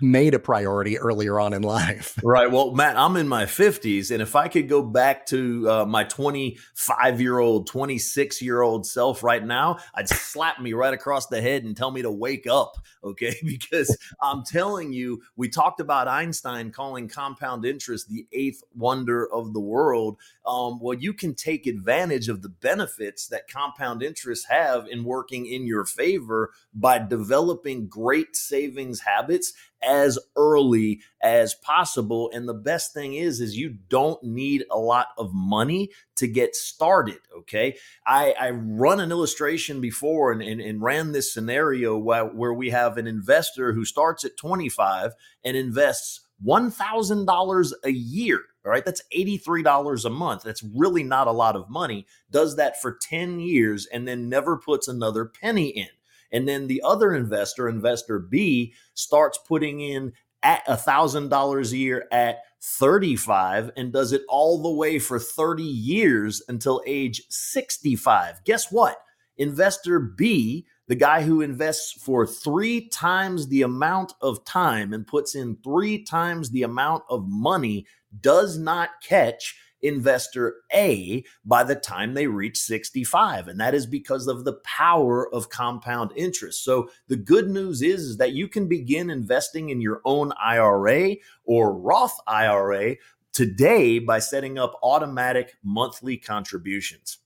made 0.00 0.34
a 0.34 0.38
priority 0.38 0.98
earlier 0.98 1.38
on 1.40 1.52
in 1.52 1.62
life. 1.62 2.18
Right. 2.24 2.50
Well, 2.50 2.72
Matt, 2.72 2.96
I'm 2.96 3.16
in 3.16 3.28
my 3.28 3.44
50s. 3.44 4.10
And 4.10 4.22
if 4.22 4.34
I 4.34 4.48
could 4.48 4.68
go 4.68 4.82
back 4.82 5.26
to 5.26 5.70
uh, 5.70 5.84
my 5.84 6.04
25 6.04 7.20
year 7.20 7.38
old, 7.38 7.66
26 7.66 8.40
year 8.40 8.62
old 8.62 8.86
self 8.86 9.22
right 9.22 9.44
now, 9.44 9.78
I'd 9.94 10.08
slap 10.08 10.58
me 10.58 10.72
right 10.72 10.94
across 10.94 11.26
the 11.26 11.40
head 11.40 11.64
and 11.64 11.76
tell 11.76 11.90
me 11.90 12.02
to 12.02 12.10
wake 12.10 12.46
up. 12.46 12.76
Okay. 13.04 13.36
Because 13.44 13.94
I'm 14.22 14.44
telling 14.44 14.94
you, 14.94 15.20
we 15.36 15.50
talked 15.50 15.78
about 15.78 16.08
Einstein 16.08 16.70
calling 16.70 17.06
compound 17.06 17.66
interest 17.66 18.08
the 18.08 18.26
eighth 18.32 18.62
wonder 18.74 19.30
of 19.30 19.52
the 19.52 19.60
world. 19.60 20.16
Um, 20.46 20.80
well, 20.80 20.96
you 20.96 21.12
can 21.12 21.34
take 21.34 21.66
advantage 21.66 22.30
of 22.30 22.40
the 22.40 22.48
benefits 22.48 23.26
that 23.28 23.46
compound 23.46 24.02
interest 24.02 24.46
have 24.48 24.86
in 24.88 25.04
working 25.04 25.44
in 25.44 25.66
your 25.66 25.84
favor 25.84 26.52
by 26.72 26.98
developing 26.98 27.88
great 27.88 28.36
savings 28.36 29.00
habits 29.00 29.52
as 29.86 30.18
early 30.36 31.00
as 31.22 31.54
possible. 31.54 32.30
And 32.32 32.48
the 32.48 32.54
best 32.54 32.92
thing 32.92 33.14
is 33.14 33.40
is 33.40 33.56
you 33.56 33.76
don't 33.88 34.22
need 34.22 34.64
a 34.70 34.78
lot 34.78 35.08
of 35.18 35.32
money 35.32 35.90
to 36.16 36.26
get 36.26 36.54
started 36.54 37.18
okay? 37.38 37.76
I, 38.06 38.34
I 38.38 38.50
run 38.50 39.00
an 39.00 39.10
illustration 39.10 39.80
before 39.80 40.32
and, 40.32 40.42
and, 40.42 40.60
and 40.60 40.82
ran 40.82 41.12
this 41.12 41.32
scenario 41.32 41.96
where, 41.96 42.26
where 42.26 42.54
we 42.54 42.70
have 42.70 42.96
an 42.96 43.06
investor 43.06 43.72
who 43.72 43.84
starts 43.84 44.24
at 44.24 44.36
25 44.36 45.12
and 45.44 45.56
invests 45.56 46.20
$1000 46.44 47.72
a 47.84 47.90
year 47.90 48.40
all 48.64 48.70
right? 48.70 48.84
That's 48.84 49.02
$83 49.14 50.06
a 50.06 50.10
month. 50.10 50.42
That's 50.42 50.62
really 50.62 51.02
not 51.02 51.26
a 51.26 51.32
lot 51.32 51.54
of 51.54 51.68
money. 51.68 52.06
Does 52.30 52.56
that 52.56 52.80
for 52.80 52.96
10 52.98 53.38
years 53.38 53.86
and 53.86 54.08
then 54.08 54.30
never 54.30 54.56
puts 54.56 54.88
another 54.88 55.26
penny 55.26 55.68
in 55.68 55.88
and 56.34 56.48
then 56.48 56.66
the 56.66 56.82
other 56.84 57.14
investor, 57.14 57.68
investor 57.68 58.18
B, 58.18 58.74
starts 58.94 59.38
putting 59.38 59.80
in 59.80 60.12
at 60.42 60.62
a 60.66 60.76
thousand 60.76 61.30
dollars 61.30 61.72
a 61.72 61.78
year 61.78 62.06
at 62.12 62.40
35 62.60 63.70
and 63.76 63.92
does 63.92 64.12
it 64.12 64.22
all 64.28 64.62
the 64.62 64.70
way 64.70 64.98
for 64.98 65.18
30 65.18 65.62
years 65.62 66.42
until 66.48 66.82
age 66.86 67.22
65. 67.30 68.44
Guess 68.44 68.72
what? 68.72 68.98
Investor 69.36 70.00
B, 70.00 70.66
the 70.88 70.94
guy 70.96 71.22
who 71.22 71.40
invests 71.40 71.92
for 71.92 72.26
three 72.26 72.88
times 72.88 73.48
the 73.48 73.62
amount 73.62 74.12
of 74.20 74.44
time 74.44 74.92
and 74.92 75.06
puts 75.06 75.34
in 75.34 75.56
three 75.62 76.02
times 76.02 76.50
the 76.50 76.62
amount 76.64 77.04
of 77.08 77.24
money, 77.26 77.86
does 78.20 78.58
not 78.58 78.90
catch 79.02 79.56
investor 79.84 80.56
A 80.72 81.24
by 81.44 81.62
the 81.62 81.74
time 81.74 82.14
they 82.14 82.26
reach 82.26 82.58
65. 82.58 83.48
And 83.48 83.60
that 83.60 83.74
is 83.74 83.86
because 83.86 84.26
of 84.26 84.44
the 84.44 84.54
power 84.64 85.32
of 85.32 85.50
compound 85.50 86.10
interest. 86.16 86.64
So 86.64 86.88
the 87.08 87.16
good 87.16 87.48
news 87.48 87.82
is, 87.82 88.00
is 88.02 88.16
that 88.16 88.32
you 88.32 88.48
can 88.48 88.68
begin 88.68 89.10
investing 89.10 89.68
in 89.68 89.80
your 89.80 90.00
own 90.04 90.32
IRA 90.42 91.16
or 91.44 91.76
Roth 91.76 92.18
IRA 92.26 92.96
today 93.32 93.98
by 93.98 94.20
setting 94.20 94.58
up 94.58 94.78
automatic 94.82 95.56
monthly 95.62 96.16
contributions. 96.16 97.18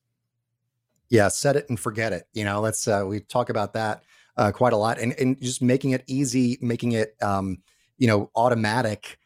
Yeah, 1.11 1.29
set 1.29 1.57
it 1.57 1.69
and 1.69 1.79
forget 1.79 2.13
it. 2.13 2.25
You 2.35 2.45
know, 2.45 2.61
let's 2.61 2.87
uh, 2.87 3.05
we 3.07 3.21
talk 3.21 3.49
about 3.49 3.73
that 3.75 4.03
uh, 4.37 4.53
quite 4.53 4.73
a 4.73 4.77
lot, 4.77 4.99
and 4.99 5.15
and 5.19 5.41
just 5.41 5.63
making 5.63 5.93
it 5.93 6.05
easy, 6.07 6.59
making 6.61 6.93
it 6.93 7.15
um, 7.23 7.59
you 7.97 8.07
know 8.07 8.31
automatic 8.37 9.19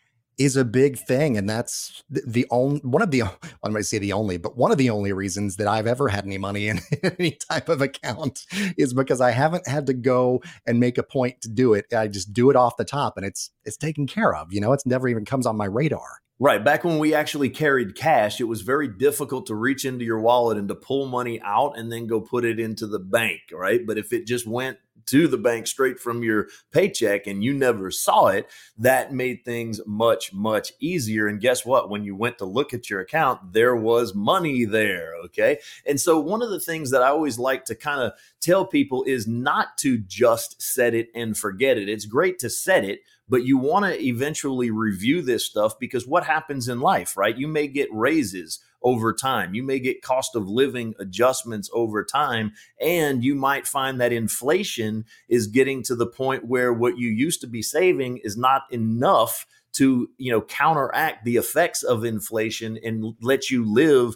is 0.45 0.57
a 0.57 0.65
big 0.65 0.99
thing 0.99 1.37
and 1.37 1.49
that's 1.49 2.03
the 2.11 2.47
only 2.51 2.81
one 2.81 3.03
of 3.03 3.11
the 3.11 3.23
i 3.63 3.69
might 3.69 3.85
say 3.85 3.99
the 3.99 4.13
only 4.13 4.37
but 4.37 4.57
one 4.57 4.73
of 4.73 4.79
the 4.79 4.91
only 4.91 5.13
reasons 5.13 5.57
that 5.57 5.67
i've 5.67 5.87
ever 5.87 6.09
had 6.09 6.25
any 6.25 6.39
money 6.39 6.69
in 6.69 6.81
any 7.19 7.39
type 7.51 7.69
of 7.69 7.81
account 7.81 8.45
is 8.77 8.93
because 8.93 9.21
i 9.21 9.31
haven't 9.31 9.67
had 9.67 9.87
to 9.87 9.95
go 9.95 10.43
and 10.67 10.81
make 10.81 10.99
a 10.99 11.03
point 11.03 11.41
to 11.41 11.49
do 11.49 11.75
it 11.75 11.87
i 11.95 12.09
just 12.09 12.33
do 12.33 12.51
it 12.51 12.57
off 12.57 12.77
the 12.77 12.85
top 12.85 13.17
and 13.17 13.27
it's 13.27 13.51
it's 13.65 13.77
taken 13.77 14.07
care 14.07 14.35
of 14.35 14.53
you 14.53 14.61
know 14.61 14.73
it's 14.73 14.87
never 14.87 15.09
even 15.09 15.25
comes 15.25 15.47
on 15.47 15.57
my 15.57 15.67
radar 15.67 16.23
Right. 16.43 16.65
Back 16.65 16.83
when 16.83 16.99
we 16.99 17.15
actually 17.15 17.51
carried 17.51 17.95
cash, 17.95 18.41
it 18.41 18.49
was 18.49 18.63
very 18.63 18.89
difficult 18.89 19.47
to 19.47 19.55
reach 19.55 19.85
into 19.85 20.05
your 20.05 20.19
wallet 20.19 20.59
and 20.59 20.67
to 20.67 20.75
pull 20.75 21.07
money 21.07 21.41
out 21.41 21.79
and 21.79 21.93
then 21.93 22.09
go 22.09 22.21
put 22.21 22.45
it 22.45 22.59
into 22.59 22.89
the 22.89 22.99
bank. 22.99 23.43
Right. 23.53 23.87
But 23.87 23.97
if 23.97 24.13
it 24.13 24.27
just 24.27 24.45
went 24.45 24.79
to 25.07 25.29
the 25.29 25.39
bank 25.39 25.67
straight 25.67 25.99
from 25.99 26.23
your 26.23 26.49
paycheck 26.71 27.27
and 27.27 27.43
you 27.43 27.53
never 27.53 27.91
saw 27.91 28.29
it, 28.29 28.49
that 28.79 29.13
made 29.13 29.45
things 29.45 29.81
much, 29.87 30.33
much 30.33 30.73
easier. 30.81 31.27
And 31.27 31.41
guess 31.41 31.65
what? 31.65 31.91
When 31.91 32.05
you 32.05 32.17
went 32.17 32.39
to 32.39 32.45
look 32.45 32.75
at 32.75 32.91
your 32.91 33.01
account, 33.01 33.53
there 33.53 33.77
was 33.77 34.15
money 34.15 34.65
there. 34.65 35.15
Okay. 35.25 35.59
And 35.87 36.01
so, 36.01 36.19
one 36.19 36.43
of 36.43 36.51
the 36.51 36.61
things 36.61 36.91
that 36.91 37.03
I 37.03 37.09
always 37.09 37.39
like 37.39 37.65
to 37.67 37.75
kind 37.75 38.01
of 38.01 38.13
tell 38.41 38.67
people 38.67 39.05
is 39.05 39.27
not 39.27 39.79
to 39.79 39.99
just 39.99 40.61
set 40.61 40.95
it 40.95 41.09
and 41.15 41.37
forget 41.37 41.79
it. 41.79 41.89
It's 41.89 42.07
great 42.07 42.39
to 42.41 42.51
set 42.51 42.85
it, 42.85 43.01
but 43.29 43.45
you 43.45 43.59
want 43.59 43.85
to 43.87 44.03
eventually 44.03 44.71
review 44.71 45.23
this 45.23 45.45
stuff 45.45 45.79
because 45.79 46.07
what 46.07 46.25
happens 46.25 46.69
in 46.69 46.81
life, 46.81 47.17
right? 47.17 47.37
You 47.37 47.49
may 47.49 47.67
get 47.67 47.89
raises 47.93 48.61
over 48.85 49.13
time. 49.13 49.55
You 49.55 49.63
may 49.63 49.79
get 49.79 50.03
cost 50.03 50.35
of 50.35 50.49
living 50.49 50.95
adjustments 50.99 51.71
over 51.73 52.05
time. 52.05 52.53
And 52.81 53.25
you 53.25 53.35
might 53.35 53.67
find 53.67 54.01
that 54.01 54.13
inflation 54.13 55.05
is 55.29 55.47
getting 55.47 55.83
to 55.85 55.95
the 55.95 56.07
point 56.07 56.47
where 56.47 56.73
what 56.73 56.99
you 56.99 57.09
used 57.09 57.41
to 57.43 57.47
be 57.47 57.63
saving 57.63 58.19
is 58.19 58.37
not 58.37 58.63
enough 58.71 59.47
to 59.73 60.11
you 60.19 60.31
know 60.31 60.43
counteract 60.43 61.25
the 61.25 61.37
effects 61.37 61.83
of 61.83 62.05
inflation 62.05 62.79
and 62.85 63.15
let 63.23 63.51
you 63.51 63.65
live 63.65 64.15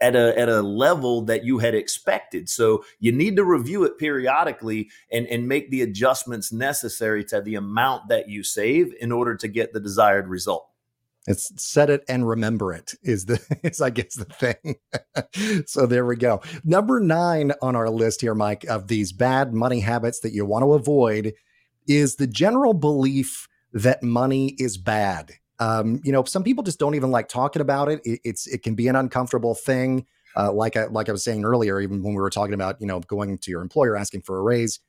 at 0.00 0.16
a 0.16 0.38
at 0.38 0.48
a 0.48 0.62
level 0.62 1.22
that 1.22 1.44
you 1.44 1.58
had 1.58 1.74
expected. 1.74 2.48
So 2.48 2.84
you 2.98 3.12
need 3.12 3.36
to 3.36 3.44
review 3.44 3.84
it 3.84 3.98
periodically 3.98 4.90
and 5.12 5.26
and 5.26 5.46
make 5.46 5.70
the 5.70 5.82
adjustments 5.82 6.52
necessary 6.52 7.24
to 7.24 7.40
the 7.40 7.54
amount 7.54 8.08
that 8.08 8.28
you 8.28 8.42
save 8.42 8.94
in 9.00 9.12
order 9.12 9.36
to 9.36 9.48
get 9.48 9.72
the 9.72 9.80
desired 9.80 10.28
result. 10.28 10.69
It's 11.26 11.52
set 11.62 11.90
it 11.90 12.02
and 12.08 12.26
remember 12.26 12.72
it 12.72 12.94
is 13.02 13.26
the 13.26 13.40
is 13.62 13.80
I 13.80 13.90
guess 13.90 14.14
the 14.14 14.24
thing. 14.24 14.76
so 15.66 15.86
there 15.86 16.06
we 16.06 16.16
go. 16.16 16.40
Number 16.64 17.00
nine 17.00 17.52
on 17.62 17.76
our 17.76 17.90
list 17.90 18.20
here, 18.20 18.34
Mike, 18.34 18.64
of 18.64 18.88
these 18.88 19.12
bad 19.12 19.52
money 19.52 19.80
habits 19.80 20.20
that 20.20 20.32
you 20.32 20.46
want 20.46 20.62
to 20.64 20.72
avoid 20.72 21.34
is 21.86 22.16
the 22.16 22.26
general 22.26 22.72
belief 22.72 23.48
that 23.72 24.02
money 24.02 24.54
is 24.58 24.78
bad. 24.78 25.32
Um, 25.58 26.00
you 26.02 26.10
know, 26.12 26.24
some 26.24 26.42
people 26.42 26.64
just 26.64 26.78
don't 26.78 26.94
even 26.94 27.10
like 27.10 27.28
talking 27.28 27.60
about 27.60 27.90
it. 27.90 28.00
it 28.04 28.20
it's 28.24 28.46
it 28.46 28.62
can 28.62 28.74
be 28.74 28.88
an 28.88 28.96
uncomfortable 28.96 29.54
thing. 29.54 30.06
Uh, 30.36 30.52
like 30.52 30.76
I 30.76 30.86
like 30.86 31.08
I 31.08 31.12
was 31.12 31.22
saying 31.22 31.44
earlier, 31.44 31.80
even 31.80 32.02
when 32.02 32.14
we 32.14 32.20
were 32.20 32.30
talking 32.30 32.54
about 32.54 32.80
you 32.80 32.86
know 32.86 33.00
going 33.00 33.36
to 33.36 33.50
your 33.50 33.60
employer 33.60 33.96
asking 33.96 34.22
for 34.22 34.38
a 34.38 34.42
raise, 34.42 34.80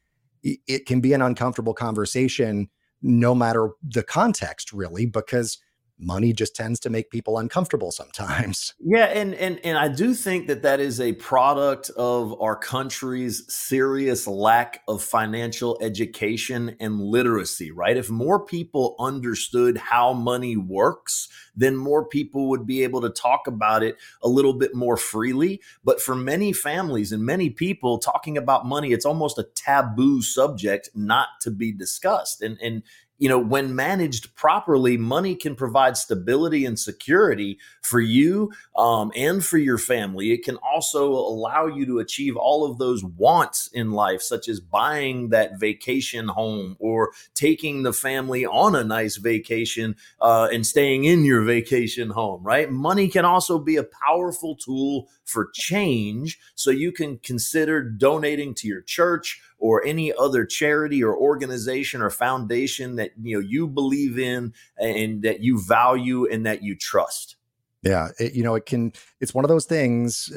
it, 0.44 0.60
it 0.68 0.86
can 0.86 1.02
be 1.02 1.12
an 1.12 1.22
uncomfortable 1.22 1.74
conversation, 1.74 2.70
no 3.02 3.36
matter 3.36 3.72
the 3.84 4.04
context, 4.04 4.72
really, 4.72 5.06
because 5.06 5.58
money 6.02 6.34
just 6.34 6.56
tends 6.56 6.80
to 6.82 6.90
make 6.90 7.10
people 7.10 7.38
uncomfortable 7.38 7.92
sometimes. 7.92 8.74
Yeah, 8.84 9.06
and 9.06 9.36
and 9.36 9.60
and 9.64 9.78
I 9.78 9.88
do 9.88 10.14
think 10.14 10.48
that 10.48 10.64
that 10.64 10.80
is 10.80 11.00
a 11.00 11.14
product 11.14 11.90
of 11.92 12.40
our 12.42 12.56
country's 12.56 13.44
serious 13.48 14.28
lack 14.28 14.82
of 14.88 15.04
financial 15.04 15.78
education 15.82 16.76
and 16.80 17.00
literacy, 17.00 17.72
right? 17.72 17.96
If 17.96 18.10
more 18.10 18.44
people 18.44 18.96
understood 19.00 19.78
how 19.78 20.14
money 20.14 20.58
works, 20.58 21.30
then 21.56 21.78
more 21.78 22.06
people 22.06 22.50
would 22.50 22.66
be 22.66 22.84
able 22.84 23.02
to 23.02 23.10
talk 23.10 23.48
about 23.48 23.84
it 23.84 23.98
a 24.22 24.28
little 24.28 24.54
bit 24.54 24.74
more 24.74 24.98
freely, 24.98 25.62
but 25.84 26.02
for 26.02 26.16
many 26.16 26.52
families 26.52 27.12
and 27.12 27.24
many 27.24 27.50
people 27.50 28.00
talking 28.00 28.38
about 28.38 28.66
money, 28.66 28.92
it's 28.92 29.06
almost 29.06 29.38
a 29.38 29.48
taboo 29.56 30.22
subject 30.22 30.90
not 30.96 31.28
to 31.42 31.52
be 31.52 31.72
discussed. 31.72 32.42
And 32.42 32.58
and 32.62 32.84
you 33.22 33.30
know, 33.30 33.38
when 33.38 33.76
managed 33.76 34.36
properly, 34.36 34.98
money 34.98 35.36
can 35.36 35.56
provide 35.56 35.96
stability 35.96 36.66
and 36.66 36.80
security 36.80 37.60
for 37.84 38.00
you 38.00 38.52
um, 38.76 39.12
and 39.16 39.46
for 39.46 39.60
your 39.60 39.78
family. 39.78 40.32
It 40.32 40.44
can 40.44 40.58
also 40.58 41.12
allow 41.12 41.68
you 41.68 41.86
to 41.86 42.00
achieve 42.00 42.36
all 42.36 42.66
of 42.66 42.80
those 42.80 43.04
wants 43.04 43.68
in 43.74 43.92
life, 43.92 44.24
such 44.24 44.50
as 44.50 44.60
buying 44.60 45.30
that 45.30 45.60
vacation 45.60 46.30
home 46.30 46.76
or 46.80 47.12
taking 47.36 47.84
the 47.84 47.94
family 47.94 48.44
on 48.44 48.76
a 48.76 48.84
nice 48.84 49.18
vacation 49.18 49.98
uh, 50.20 50.50
and 50.52 50.66
staying 50.66 51.04
in 51.04 51.24
your 51.24 51.44
vacation 51.44 52.10
home, 52.10 52.42
right? 52.42 52.72
Money 52.72 53.08
can 53.08 53.24
also 53.24 53.60
be 53.60 53.76
a 53.76 53.84
powerful 53.84 54.56
tool 54.56 55.08
for 55.26 55.52
change. 55.54 56.40
So 56.56 56.72
you 56.72 56.92
can 56.92 57.20
consider 57.20 57.84
donating 57.84 58.56
to 58.56 58.68
your 58.68 58.82
church 58.82 59.44
or 59.62 59.86
any 59.86 60.12
other 60.14 60.46
charity 60.46 61.02
or 61.04 61.16
organization 61.16 62.02
or 62.02 62.10
foundation 62.10 62.96
that 62.96 63.12
you 63.22 63.38
know 63.38 63.48
you 63.48 63.68
believe 63.68 64.20
in 64.20 64.54
and 64.78 65.22
that 65.22 65.42
you 65.42 65.62
value 65.62 66.28
and 66.30 66.46
that 66.46 66.64
you 66.64 66.76
trust 66.76 67.38
yeah 67.84 68.10
it, 68.20 68.34
you 68.34 68.44
know 68.44 68.56
it 68.56 68.66
can 68.66 68.92
it's 69.22 69.34
one 69.34 69.46
of 69.46 69.50
those 69.50 69.66
things 69.66 70.30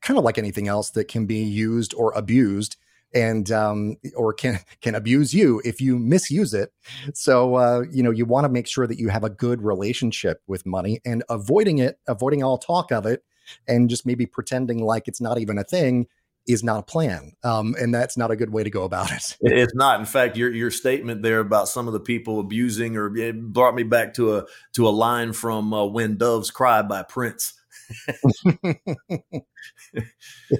kind 0.00 0.18
of 0.18 0.24
like 0.24 0.38
anything 0.38 0.68
else 0.68 0.90
that 0.90 1.08
can 1.08 1.26
be 1.26 1.42
used 1.42 1.92
or 1.94 2.12
abused 2.12 2.76
and 3.14 3.50
um, 3.50 3.96
or 4.16 4.32
can 4.32 4.60
can 4.80 4.94
abuse 4.94 5.34
you 5.34 5.60
if 5.64 5.82
you 5.82 5.98
misuse 5.98 6.54
it. 6.54 6.72
So 7.14 7.56
uh, 7.56 7.82
you 7.90 8.02
know 8.02 8.10
you 8.10 8.24
want 8.24 8.44
to 8.44 8.48
make 8.48 8.66
sure 8.66 8.86
that 8.86 8.98
you 8.98 9.08
have 9.08 9.24
a 9.24 9.28
good 9.30 9.60
relationship 9.62 10.40
with 10.46 10.64
money 10.64 11.00
and 11.04 11.22
avoiding 11.28 11.78
it, 11.78 11.98
avoiding 12.08 12.42
all 12.42 12.56
talk 12.56 12.90
of 12.90 13.04
it, 13.06 13.22
and 13.68 13.90
just 13.90 14.06
maybe 14.06 14.26
pretending 14.26 14.82
like 14.82 15.08
it's 15.08 15.20
not 15.20 15.38
even 15.38 15.58
a 15.58 15.64
thing 15.64 16.06
is 16.46 16.64
not 16.64 16.80
a 16.80 16.82
plan, 16.82 17.32
um, 17.44 17.74
and 17.80 17.94
that's 17.94 18.16
not 18.16 18.30
a 18.30 18.36
good 18.36 18.52
way 18.52 18.64
to 18.64 18.70
go 18.70 18.84
about 18.84 19.12
it. 19.12 19.36
It's 19.40 19.74
not. 19.74 20.00
In 20.00 20.06
fact, 20.06 20.36
your 20.36 20.52
your 20.52 20.70
statement 20.70 21.22
there 21.22 21.40
about 21.40 21.68
some 21.68 21.86
of 21.86 21.92
the 21.92 22.00
people 22.00 22.40
abusing, 22.40 22.96
or 22.96 23.16
it 23.16 23.40
brought 23.40 23.74
me 23.74 23.82
back 23.82 24.14
to 24.14 24.36
a 24.36 24.44
to 24.74 24.88
a 24.88 24.90
line 24.90 25.32
from 25.32 25.72
uh, 25.72 25.86
"When 25.86 26.16
Doves 26.16 26.50
Cry" 26.50 26.82
by 26.82 27.02
Prince. 27.02 27.54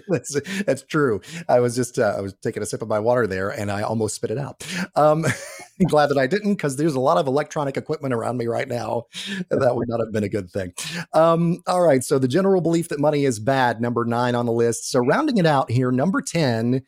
that's, 0.08 0.40
that's 0.64 0.82
true. 0.82 1.20
I 1.48 1.60
was 1.60 1.74
just 1.74 1.98
uh, 1.98 2.14
I 2.16 2.20
was 2.20 2.34
taking 2.42 2.62
a 2.62 2.66
sip 2.66 2.82
of 2.82 2.88
my 2.88 2.98
water 2.98 3.26
there, 3.26 3.50
and 3.50 3.70
I 3.70 3.82
almost 3.82 4.14
spit 4.16 4.30
it 4.30 4.38
out. 4.38 4.66
Um, 4.96 5.24
glad 5.88 6.08
that 6.08 6.18
I 6.18 6.26
didn't, 6.26 6.54
because 6.54 6.76
there's 6.76 6.94
a 6.94 7.00
lot 7.00 7.18
of 7.18 7.26
electronic 7.26 7.76
equipment 7.76 8.14
around 8.14 8.36
me 8.36 8.46
right 8.46 8.68
now. 8.68 9.04
That 9.50 9.74
would 9.76 9.88
not 9.88 10.00
have 10.00 10.12
been 10.12 10.24
a 10.24 10.28
good 10.28 10.50
thing. 10.50 10.72
Um, 11.12 11.62
all 11.66 11.82
right, 11.82 12.02
so 12.04 12.18
the 12.18 12.28
general 12.28 12.60
belief 12.60 12.88
that 12.88 13.00
money 13.00 13.24
is 13.24 13.38
bad, 13.38 13.80
number 13.80 14.04
nine 14.04 14.34
on 14.34 14.46
the 14.46 14.52
list. 14.52 14.90
So 14.90 15.00
rounding 15.00 15.38
it 15.38 15.46
out 15.46 15.70
here, 15.70 15.90
number 15.90 16.20
ten, 16.20 16.82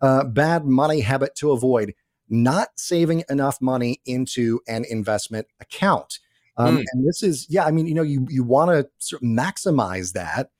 uh, 0.00 0.24
bad 0.24 0.64
money 0.64 1.00
habit 1.00 1.34
to 1.36 1.52
avoid: 1.52 1.94
not 2.28 2.68
saving 2.76 3.24
enough 3.28 3.60
money 3.60 4.00
into 4.04 4.60
an 4.68 4.84
investment 4.88 5.46
account. 5.60 6.18
Um, 6.58 6.78
mm. 6.78 6.84
And 6.92 7.06
this 7.06 7.22
is, 7.22 7.46
yeah, 7.48 7.64
I 7.64 7.70
mean, 7.70 7.86
you 7.86 7.94
know, 7.94 8.02
you 8.02 8.26
you 8.30 8.42
want 8.42 8.70
to 8.70 8.88
sort 8.98 9.22
of 9.22 9.28
maximize 9.28 10.12
that 10.12 10.50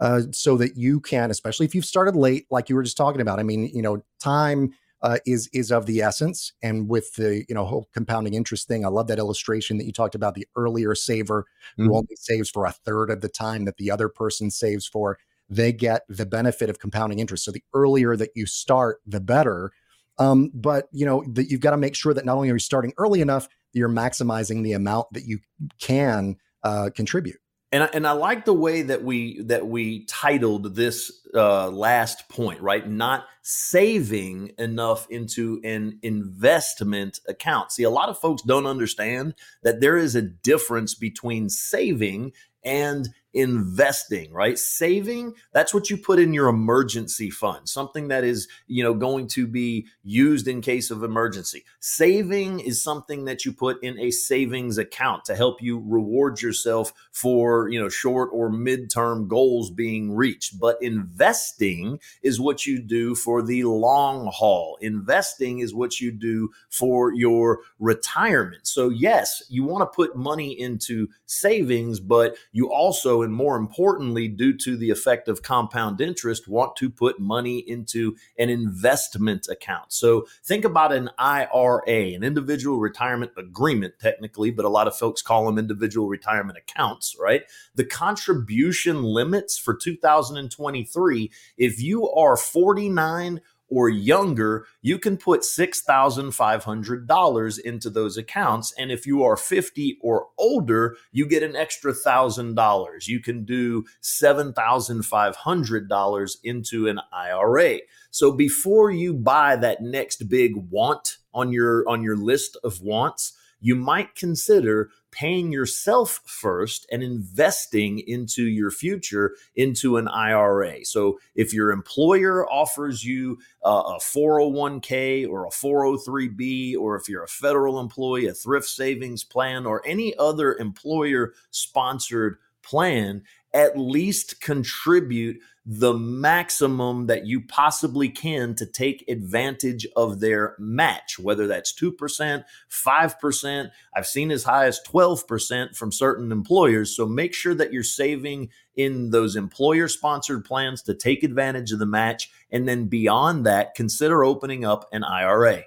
uh, 0.00 0.22
so 0.32 0.56
that 0.56 0.76
you 0.76 1.00
can, 1.00 1.30
especially 1.30 1.66
if 1.66 1.74
you've 1.74 1.84
started 1.84 2.16
late, 2.16 2.46
like 2.50 2.68
you 2.68 2.76
were 2.76 2.82
just 2.82 2.96
talking 2.96 3.20
about. 3.20 3.38
I 3.38 3.42
mean, 3.42 3.70
you 3.72 3.82
know, 3.82 4.02
time 4.20 4.72
uh, 5.02 5.18
is 5.26 5.48
is 5.52 5.70
of 5.70 5.86
the 5.86 6.02
essence, 6.02 6.52
and 6.62 6.88
with 6.88 7.14
the 7.14 7.44
you 7.48 7.54
know 7.54 7.64
whole 7.64 7.88
compounding 7.92 8.34
interest 8.34 8.68
thing, 8.68 8.84
I 8.84 8.88
love 8.88 9.08
that 9.08 9.18
illustration 9.18 9.78
that 9.78 9.84
you 9.84 9.92
talked 9.92 10.14
about. 10.14 10.34
The 10.34 10.46
earlier 10.56 10.94
saver 10.94 11.46
mm. 11.78 11.86
who 11.86 11.96
only 11.96 12.16
saves 12.16 12.50
for 12.50 12.66
a 12.66 12.72
third 12.72 13.10
of 13.10 13.20
the 13.20 13.28
time 13.28 13.64
that 13.64 13.76
the 13.76 13.90
other 13.90 14.08
person 14.08 14.50
saves 14.50 14.86
for, 14.86 15.18
they 15.48 15.72
get 15.72 16.02
the 16.08 16.26
benefit 16.26 16.70
of 16.70 16.78
compounding 16.78 17.18
interest. 17.18 17.44
So 17.44 17.52
the 17.52 17.64
earlier 17.74 18.16
that 18.16 18.30
you 18.34 18.46
start, 18.46 19.00
the 19.06 19.20
better. 19.20 19.72
Um, 20.18 20.50
but 20.54 20.88
you 20.92 21.04
know 21.06 21.24
that 21.32 21.50
you've 21.50 21.60
got 21.60 21.72
to 21.72 21.76
make 21.76 21.94
sure 21.94 22.14
that 22.14 22.24
not 22.24 22.36
only 22.36 22.50
are 22.50 22.54
you 22.54 22.58
starting 22.58 22.92
early 22.98 23.20
enough, 23.20 23.48
you're 23.72 23.88
maximizing 23.88 24.62
the 24.62 24.72
amount 24.72 25.08
that 25.12 25.24
you 25.24 25.40
can 25.80 26.36
uh, 26.62 26.90
contribute. 26.94 27.36
And 27.72 27.82
I, 27.82 27.88
and 27.92 28.06
I 28.06 28.12
like 28.12 28.44
the 28.44 28.54
way 28.54 28.82
that 28.82 29.02
we 29.02 29.42
that 29.42 29.66
we 29.66 30.04
titled 30.06 30.76
this 30.76 31.10
uh, 31.34 31.68
last 31.68 32.28
point, 32.28 32.60
right? 32.60 32.88
Not 32.88 33.26
saving 33.42 34.52
enough 34.56 35.06
into 35.10 35.60
an 35.64 35.98
investment 36.02 37.20
account. 37.28 37.72
See, 37.72 37.82
a 37.82 37.90
lot 37.90 38.08
of 38.08 38.18
folks 38.18 38.42
don't 38.42 38.66
understand 38.66 39.34
that 39.62 39.80
there 39.80 39.96
is 39.96 40.14
a 40.14 40.22
difference 40.22 40.94
between 40.94 41.48
saving 41.48 42.32
and 42.64 43.08
investing, 43.36 44.32
right? 44.32 44.58
Saving, 44.58 45.34
that's 45.52 45.74
what 45.74 45.90
you 45.90 45.98
put 45.98 46.18
in 46.18 46.32
your 46.32 46.48
emergency 46.48 47.28
fund, 47.28 47.68
something 47.68 48.08
that 48.08 48.24
is, 48.24 48.48
you 48.66 48.82
know, 48.82 48.94
going 48.94 49.28
to 49.28 49.46
be 49.46 49.86
used 50.02 50.48
in 50.48 50.62
case 50.62 50.90
of 50.90 51.04
emergency. 51.04 51.62
Saving 51.78 52.60
is 52.60 52.82
something 52.82 53.26
that 53.26 53.44
you 53.44 53.52
put 53.52 53.82
in 53.84 53.98
a 53.98 54.10
savings 54.10 54.78
account 54.78 55.26
to 55.26 55.36
help 55.36 55.60
you 55.60 55.84
reward 55.86 56.40
yourself 56.40 56.94
for, 57.12 57.68
you 57.68 57.78
know, 57.78 57.90
short 57.90 58.30
or 58.32 58.50
midterm 58.50 59.28
goals 59.28 59.70
being 59.70 60.16
reached. 60.16 60.58
But 60.58 60.78
investing 60.80 62.00
is 62.22 62.40
what 62.40 62.66
you 62.66 62.80
do 62.80 63.14
for 63.14 63.42
the 63.42 63.64
long 63.64 64.30
haul. 64.32 64.78
Investing 64.80 65.58
is 65.58 65.74
what 65.74 66.00
you 66.00 66.10
do 66.10 66.50
for 66.70 67.12
your 67.12 67.60
retirement. 67.78 68.66
So 68.66 68.88
yes, 68.88 69.42
you 69.50 69.64
want 69.64 69.82
to 69.82 69.94
put 69.94 70.16
money 70.16 70.58
into 70.58 71.08
savings, 71.26 72.00
but 72.00 72.36
you 72.52 72.72
also 72.72 73.25
and 73.26 73.34
more 73.34 73.56
importantly, 73.56 74.28
due 74.28 74.56
to 74.56 74.76
the 74.76 74.88
effect 74.88 75.28
of 75.28 75.42
compound 75.42 76.00
interest, 76.00 76.48
want 76.48 76.76
to 76.76 76.88
put 76.88 77.20
money 77.20 77.58
into 77.58 78.16
an 78.38 78.48
investment 78.48 79.48
account. 79.48 79.92
So 79.92 80.26
think 80.44 80.64
about 80.64 80.92
an 80.92 81.10
IRA, 81.18 82.14
an 82.14 82.22
individual 82.22 82.78
retirement 82.78 83.32
agreement, 83.36 83.94
technically, 84.00 84.50
but 84.50 84.64
a 84.64 84.70
lot 84.70 84.86
of 84.86 84.96
folks 84.96 85.20
call 85.20 85.44
them 85.44 85.58
individual 85.58 86.08
retirement 86.08 86.56
accounts, 86.56 87.16
right? 87.20 87.42
The 87.74 87.84
contribution 87.84 89.02
limits 89.02 89.58
for 89.58 89.74
2023, 89.74 91.30
if 91.58 91.82
you 91.82 92.08
are 92.10 92.36
49 92.36 93.42
or 93.68 93.88
younger, 93.88 94.66
you 94.82 94.98
can 94.98 95.16
put 95.16 95.40
$6,500 95.40 97.60
into 97.60 97.88
those 97.90 98.16
accounts. 98.16 98.72
And 98.78 98.92
if 98.92 99.04
you 99.06 99.24
are 99.24 99.36
50 99.36 99.98
or 100.00 100.28
older, 100.38 100.96
you 101.12 101.26
get 101.26 101.42
an 101.42 101.56
extra 101.56 101.92
$1,000. 101.92 103.08
You 103.08 103.18
can 103.20 103.44
do 103.44 103.84
$7,500 104.02 106.36
into 106.44 106.86
an 106.86 107.00
IRA. 107.12 107.78
So 108.10 108.30
before 108.32 108.90
you 108.90 109.14
buy 109.14 109.56
that 109.56 109.82
next 109.82 110.28
big 110.28 110.52
want 110.70 111.16
on 111.34 111.52
your 111.52 111.86
on 111.88 112.02
your 112.02 112.16
list 112.16 112.56
of 112.64 112.80
wants, 112.80 113.34
you 113.60 113.76
might 113.76 114.14
consider 114.14 114.88
paying 115.16 115.50
yourself 115.50 116.20
first 116.26 116.86
and 116.92 117.02
investing 117.02 117.98
into 118.00 118.42
your 118.42 118.70
future 118.70 119.34
into 119.54 119.96
an 119.96 120.06
IRA. 120.08 120.84
So 120.84 121.18
if 121.34 121.54
your 121.54 121.70
employer 121.70 122.46
offers 122.50 123.02
you 123.02 123.38
uh, 123.64 123.94
a 123.96 123.98
401k 123.98 125.26
or 125.26 125.46
a 125.46 125.50
403b, 125.50 126.76
or 126.76 126.96
if 126.96 127.08
you're 127.08 127.24
a 127.24 127.28
federal 127.28 127.80
employee, 127.80 128.26
a 128.26 128.34
thrift 128.34 128.66
savings 128.66 129.24
plan, 129.24 129.64
or 129.64 129.82
any 129.86 130.14
other 130.18 130.54
employer 130.56 131.32
sponsored 131.50 132.36
plan, 132.62 133.22
at 133.56 133.78
least 133.78 134.42
contribute 134.42 135.40
the 135.64 135.94
maximum 135.94 137.06
that 137.06 137.26
you 137.26 137.40
possibly 137.40 138.08
can 138.10 138.54
to 138.54 138.66
take 138.66 139.02
advantage 139.08 139.86
of 139.96 140.20
their 140.20 140.54
match, 140.58 141.18
whether 141.18 141.46
that's 141.46 141.72
2%, 141.72 142.44
5%. 142.70 143.70
I've 143.96 144.06
seen 144.06 144.30
as 144.30 144.44
high 144.44 144.66
as 144.66 144.80
12% 144.86 145.74
from 145.74 145.90
certain 145.90 146.30
employers. 146.30 146.94
So 146.94 147.06
make 147.06 147.32
sure 147.32 147.54
that 147.54 147.72
you're 147.72 147.82
saving 147.82 148.50
in 148.76 149.10
those 149.10 149.34
employer 149.34 149.88
sponsored 149.88 150.44
plans 150.44 150.82
to 150.82 150.94
take 150.94 151.24
advantage 151.24 151.72
of 151.72 151.78
the 151.78 151.86
match. 151.86 152.30
And 152.50 152.68
then 152.68 152.86
beyond 152.86 153.46
that, 153.46 153.74
consider 153.74 154.22
opening 154.22 154.66
up 154.66 154.86
an 154.92 155.02
IRA. 155.02 155.62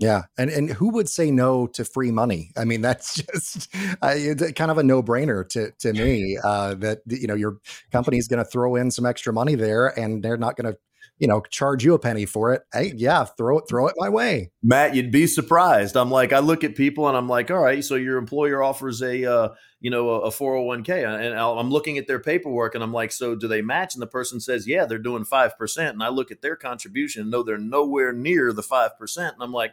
Yeah, 0.00 0.22
and 0.38 0.48
and 0.50 0.70
who 0.70 0.88
would 0.90 1.10
say 1.10 1.30
no 1.30 1.66
to 1.68 1.84
free 1.84 2.10
money? 2.10 2.52
I 2.56 2.64
mean, 2.64 2.80
that's 2.90 3.22
just 3.22 3.74
uh, 4.02 4.14
kind 4.56 4.70
of 4.70 4.78
a 4.78 4.82
no 4.82 5.02
brainer 5.02 5.46
to 5.50 5.70
to 5.80 5.92
me. 5.92 6.38
Uh, 6.42 6.74
that 6.76 7.00
you 7.06 7.26
know 7.26 7.34
your 7.34 7.58
company 7.92 8.16
is 8.16 8.26
going 8.26 8.42
to 8.42 8.50
throw 8.50 8.76
in 8.76 8.90
some 8.90 9.06
extra 9.06 9.32
money 9.32 9.54
there, 9.54 9.86
and 9.86 10.22
they're 10.22 10.38
not 10.38 10.56
going 10.56 10.72
to 10.72 10.78
you 11.18 11.28
know 11.28 11.42
charge 11.50 11.84
you 11.84 11.92
a 11.92 11.98
penny 11.98 12.24
for 12.24 12.54
it. 12.54 12.62
Hey, 12.72 12.94
yeah, 12.96 13.24
throw 13.24 13.58
it 13.58 13.64
throw 13.68 13.88
it 13.88 13.94
my 13.98 14.08
way. 14.08 14.52
Matt, 14.62 14.94
you'd 14.94 15.12
be 15.12 15.26
surprised. 15.26 15.98
I'm 15.98 16.10
like, 16.10 16.32
I 16.32 16.38
look 16.38 16.64
at 16.64 16.76
people 16.76 17.06
and 17.06 17.16
I'm 17.16 17.28
like, 17.28 17.50
all 17.50 17.58
right, 17.58 17.84
so 17.84 17.94
your 17.94 18.16
employer 18.16 18.62
offers 18.62 19.02
a 19.02 19.30
uh, 19.30 19.48
you 19.80 19.90
know 19.90 20.22
a, 20.22 20.30
401k, 20.30 21.04
and 21.04 21.38
I'm 21.38 21.70
looking 21.70 21.98
at 21.98 22.06
their 22.06 22.20
paperwork 22.20 22.74
and 22.74 22.82
I'm 22.82 22.92
like, 22.94 23.12
so 23.12 23.34
do 23.34 23.46
they 23.48 23.60
match? 23.60 23.94
And 23.94 24.00
the 24.00 24.06
person 24.06 24.40
says, 24.40 24.66
yeah, 24.66 24.86
they're 24.86 24.98
doing 24.98 25.24
five 25.24 25.58
percent, 25.58 25.92
and 25.92 26.02
I 26.02 26.08
look 26.08 26.30
at 26.30 26.40
their 26.40 26.56
contribution 26.56 27.20
and 27.20 27.30
know 27.30 27.42
they're 27.42 27.58
nowhere 27.58 28.14
near 28.14 28.54
the 28.54 28.62
five 28.62 28.98
percent, 28.98 29.34
and 29.34 29.42
I'm 29.42 29.52
like 29.52 29.72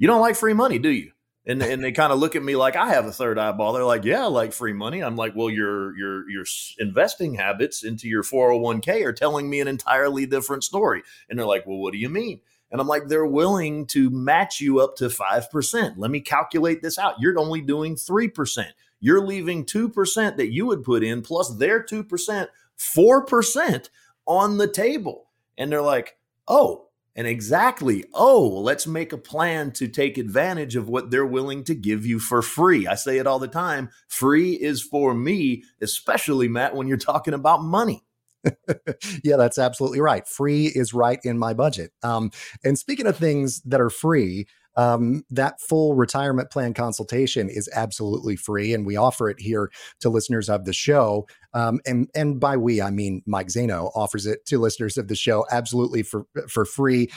you 0.00 0.06
don't 0.06 0.22
like 0.22 0.34
free 0.34 0.54
money, 0.54 0.78
do 0.78 0.88
you? 0.88 1.12
And 1.46 1.62
and 1.62 1.84
they 1.84 1.92
kind 1.92 2.12
of 2.12 2.18
look 2.18 2.34
at 2.34 2.42
me 2.42 2.56
like 2.56 2.74
I 2.74 2.88
have 2.94 3.04
a 3.04 3.12
third 3.12 3.38
eyeball. 3.38 3.74
They're 3.74 3.84
like, 3.84 4.04
yeah, 4.04 4.24
I 4.24 4.28
like 4.28 4.52
free 4.52 4.72
money. 4.72 5.02
I'm 5.02 5.14
like, 5.14 5.34
well, 5.36 5.50
your 5.50 5.96
your 5.96 6.28
your 6.28 6.44
investing 6.78 7.34
habits 7.34 7.84
into 7.84 8.08
your 8.08 8.22
401k 8.22 9.04
are 9.04 9.12
telling 9.12 9.48
me 9.48 9.60
an 9.60 9.68
entirely 9.68 10.24
different 10.24 10.64
story. 10.64 11.02
And 11.28 11.38
they're 11.38 11.46
like, 11.46 11.66
well, 11.66 11.78
what 11.78 11.92
do 11.92 11.98
you 11.98 12.08
mean? 12.08 12.40
And 12.70 12.80
I'm 12.80 12.86
like, 12.86 13.08
they're 13.08 13.26
willing 13.26 13.86
to 13.88 14.10
match 14.10 14.60
you 14.60 14.80
up 14.80 14.96
to 14.96 15.06
5%. 15.06 15.94
Let 15.96 16.10
me 16.10 16.20
calculate 16.20 16.82
this 16.82 16.98
out. 16.98 17.20
You're 17.20 17.38
only 17.38 17.60
doing 17.60 17.96
3%. 17.96 18.66
You're 19.00 19.26
leaving 19.26 19.64
2% 19.64 20.36
that 20.36 20.52
you 20.52 20.66
would 20.66 20.84
put 20.84 21.02
in 21.02 21.20
plus 21.22 21.56
their 21.56 21.82
2%, 21.82 22.46
4% 22.78 23.88
on 24.24 24.58
the 24.58 24.68
table. 24.68 25.26
And 25.58 25.72
they're 25.72 25.82
like, 25.82 26.16
oh, 26.46 26.89
and 27.20 27.28
exactly, 27.28 28.02
oh, 28.14 28.48
let's 28.48 28.86
make 28.86 29.12
a 29.12 29.18
plan 29.18 29.72
to 29.72 29.88
take 29.88 30.16
advantage 30.16 30.74
of 30.74 30.88
what 30.88 31.10
they're 31.10 31.26
willing 31.26 31.64
to 31.64 31.74
give 31.74 32.06
you 32.06 32.18
for 32.18 32.40
free. 32.40 32.86
I 32.86 32.94
say 32.94 33.18
it 33.18 33.26
all 33.26 33.38
the 33.38 33.46
time 33.46 33.90
free 34.08 34.52
is 34.52 34.80
for 34.80 35.12
me, 35.12 35.64
especially, 35.82 36.48
Matt, 36.48 36.74
when 36.74 36.88
you're 36.88 36.96
talking 36.96 37.34
about 37.34 37.62
money. 37.62 38.06
yeah, 39.22 39.36
that's 39.36 39.58
absolutely 39.58 40.00
right. 40.00 40.26
Free 40.26 40.68
is 40.68 40.94
right 40.94 41.20
in 41.22 41.38
my 41.38 41.52
budget. 41.52 41.92
Um, 42.02 42.30
and 42.64 42.78
speaking 42.78 43.06
of 43.06 43.18
things 43.18 43.60
that 43.66 43.82
are 43.82 43.90
free, 43.90 44.46
um, 44.80 45.24
that 45.28 45.60
full 45.60 45.94
retirement 45.94 46.50
plan 46.50 46.72
consultation 46.72 47.50
is 47.50 47.68
absolutely 47.74 48.34
free, 48.34 48.72
and 48.72 48.86
we 48.86 48.96
offer 48.96 49.28
it 49.28 49.38
here 49.38 49.70
to 50.00 50.08
listeners 50.08 50.48
of 50.48 50.64
the 50.64 50.72
show. 50.72 51.26
Um, 51.52 51.80
and 51.84 52.08
and 52.14 52.40
by 52.40 52.56
we, 52.56 52.80
I 52.80 52.90
mean 52.90 53.22
Mike 53.26 53.48
Zano 53.48 53.90
offers 53.94 54.24
it 54.24 54.46
to 54.46 54.58
listeners 54.58 54.96
of 54.96 55.08
the 55.08 55.14
show 55.14 55.44
absolutely 55.50 56.02
for 56.02 56.24
for 56.48 56.64
free. 56.64 57.10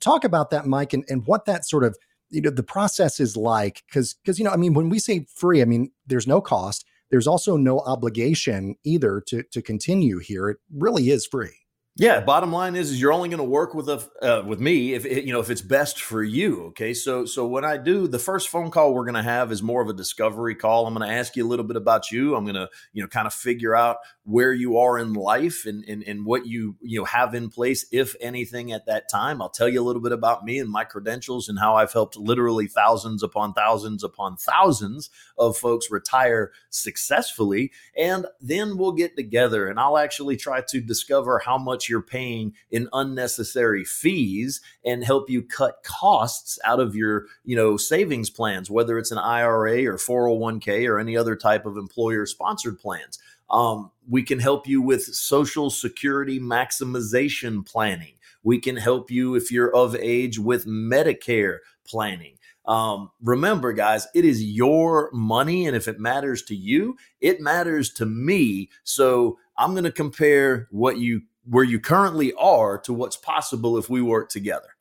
Talk 0.00 0.24
about 0.24 0.48
that, 0.50 0.64
Mike, 0.64 0.94
and, 0.94 1.04
and 1.08 1.26
what 1.26 1.44
that 1.44 1.66
sort 1.66 1.84
of 1.84 1.98
you 2.30 2.40
know 2.40 2.48
the 2.48 2.62
process 2.62 3.20
is 3.20 3.36
like, 3.36 3.82
because 3.88 4.14
because 4.14 4.38
you 4.38 4.46
know 4.46 4.52
I 4.52 4.56
mean 4.56 4.72
when 4.72 4.88
we 4.88 4.98
say 4.98 5.26
free, 5.34 5.60
I 5.60 5.66
mean 5.66 5.90
there's 6.06 6.26
no 6.26 6.40
cost. 6.40 6.86
There's 7.10 7.26
also 7.26 7.58
no 7.58 7.80
obligation 7.80 8.76
either 8.84 9.22
to 9.26 9.42
to 9.42 9.60
continue 9.60 10.18
here. 10.18 10.48
It 10.48 10.56
really 10.74 11.10
is 11.10 11.26
free. 11.26 11.65
Yeah, 11.98 12.20
bottom 12.20 12.52
line 12.52 12.76
is, 12.76 12.90
is 12.90 13.00
you're 13.00 13.12
only 13.12 13.30
going 13.30 13.38
to 13.38 13.44
work 13.44 13.72
with 13.74 13.88
a 13.88 14.06
uh, 14.20 14.42
with 14.46 14.60
me 14.60 14.92
if 14.92 15.06
it, 15.06 15.24
you 15.24 15.32
know 15.32 15.40
if 15.40 15.48
it's 15.48 15.62
best 15.62 16.02
for 16.02 16.22
you. 16.22 16.64
Okay, 16.66 16.92
so 16.92 17.24
so 17.24 17.46
when 17.46 17.64
I 17.64 17.78
do 17.78 18.06
the 18.06 18.18
first 18.18 18.50
phone 18.50 18.70
call 18.70 18.92
we're 18.92 19.06
going 19.06 19.14
to 19.14 19.22
have 19.22 19.50
is 19.50 19.62
more 19.62 19.80
of 19.80 19.88
a 19.88 19.94
discovery 19.94 20.54
call. 20.54 20.86
I'm 20.86 20.94
going 20.94 21.08
to 21.08 21.14
ask 21.14 21.36
you 21.36 21.46
a 21.46 21.48
little 21.48 21.64
bit 21.64 21.76
about 21.76 22.12
you. 22.12 22.36
I'm 22.36 22.44
going 22.44 22.56
to 22.56 22.68
you 22.92 23.02
know 23.02 23.08
kind 23.08 23.26
of 23.26 23.32
figure 23.32 23.74
out 23.74 23.96
where 24.26 24.52
you 24.52 24.76
are 24.76 24.98
in 24.98 25.12
life 25.12 25.64
and, 25.66 25.84
and 25.84 26.02
and 26.02 26.26
what 26.26 26.46
you 26.46 26.76
you 26.82 26.98
know 26.98 27.04
have 27.04 27.32
in 27.32 27.48
place, 27.48 27.86
if 27.92 28.16
anything, 28.20 28.72
at 28.72 28.84
that 28.86 29.08
time. 29.08 29.40
I'll 29.40 29.48
tell 29.48 29.68
you 29.68 29.80
a 29.80 29.84
little 29.84 30.02
bit 30.02 30.10
about 30.10 30.44
me 30.44 30.58
and 30.58 30.68
my 30.68 30.82
credentials 30.82 31.48
and 31.48 31.60
how 31.60 31.76
I've 31.76 31.92
helped 31.92 32.16
literally 32.16 32.66
thousands 32.66 33.22
upon 33.22 33.52
thousands 33.52 34.02
upon 34.02 34.36
thousands 34.36 35.10
of 35.38 35.56
folks 35.56 35.92
retire 35.92 36.50
successfully, 36.70 37.70
and 37.96 38.26
then 38.40 38.76
we'll 38.76 38.92
get 38.92 39.16
together 39.16 39.68
and 39.68 39.78
I'll 39.78 39.96
actually 39.96 40.36
try 40.36 40.60
to 40.68 40.80
discover 40.80 41.38
how 41.38 41.56
much 41.56 41.88
you're 41.88 42.02
paying 42.02 42.54
in 42.70 42.88
unnecessary 42.92 43.84
fees 43.84 44.60
and 44.84 45.04
help 45.04 45.30
you 45.30 45.42
cut 45.42 45.84
costs 45.84 46.58
out 46.64 46.80
of 46.80 46.96
your, 46.96 47.26
you 47.44 47.54
know, 47.54 47.76
savings 47.76 48.30
plans, 48.30 48.70
whether 48.70 48.98
it's 48.98 49.12
an 49.12 49.18
IRA 49.18 49.84
or 49.84 49.96
401k 49.96 50.88
or 50.88 50.98
any 50.98 51.16
other 51.16 51.36
type 51.36 51.64
of 51.64 51.76
employer 51.76 52.26
sponsored 52.26 52.78
plans. 52.80 53.20
Um, 53.50 53.90
we 54.08 54.22
can 54.22 54.38
help 54.38 54.66
you 54.66 54.82
with 54.82 55.04
social 55.04 55.70
security 55.70 56.40
maximization 56.40 57.66
planning. 57.66 58.14
We 58.42 58.60
can 58.60 58.76
help 58.76 59.10
you 59.10 59.34
if 59.34 59.50
you're 59.50 59.74
of 59.74 59.96
age 59.96 60.38
with 60.38 60.66
Medicare 60.66 61.58
planning. 61.86 62.38
Um, 62.66 63.10
remember, 63.22 63.72
guys, 63.72 64.06
it 64.14 64.24
is 64.24 64.42
your 64.42 65.10
money. 65.12 65.66
And 65.66 65.76
if 65.76 65.88
it 65.88 66.00
matters 66.00 66.42
to 66.44 66.54
you, 66.56 66.96
it 67.20 67.40
matters 67.40 67.92
to 67.94 68.06
me. 68.06 68.70
So 68.84 69.38
I'm 69.56 69.72
going 69.72 69.84
to 69.84 69.92
compare 69.92 70.68
what 70.70 70.98
you 70.98 71.22
where 71.48 71.64
you 71.64 71.78
currently 71.78 72.32
are 72.34 72.76
to 72.76 72.92
what's 72.92 73.16
possible 73.16 73.78
if 73.78 73.88
we 73.88 74.02
work 74.02 74.28
together. 74.28 74.75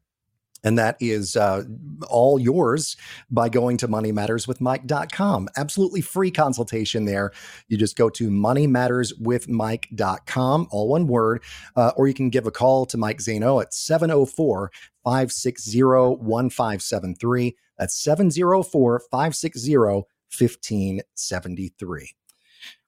And 0.65 0.77
that 0.77 0.97
is 0.99 1.37
uh, 1.37 1.63
all 2.09 2.37
yours 2.39 2.97
by 3.29 3.47
going 3.49 3.77
to 3.77 3.87
moneymatterswithmike.com. 3.87 5.49
Absolutely 5.55 6.01
free 6.01 6.31
consultation 6.31 7.05
there. 7.05 7.31
You 7.67 7.77
just 7.77 7.95
go 7.95 8.09
to 8.09 8.29
moneymatterswithmike.com, 8.29 10.67
all 10.71 10.89
one 10.89 11.07
word, 11.07 11.43
uh, 11.75 11.91
or 11.95 12.07
you 12.07 12.15
can 12.15 12.31
give 12.31 12.47
a 12.47 12.51
call 12.51 12.87
to 12.87 12.97
Mike 12.97 13.19
Zaino 13.19 13.61
at 13.61 13.71
704 13.73 14.71
560 15.03 15.83
1573. 15.83 17.55
That's 17.77 18.03
704 18.03 19.01
560 19.11 19.77
1573. 19.77 22.15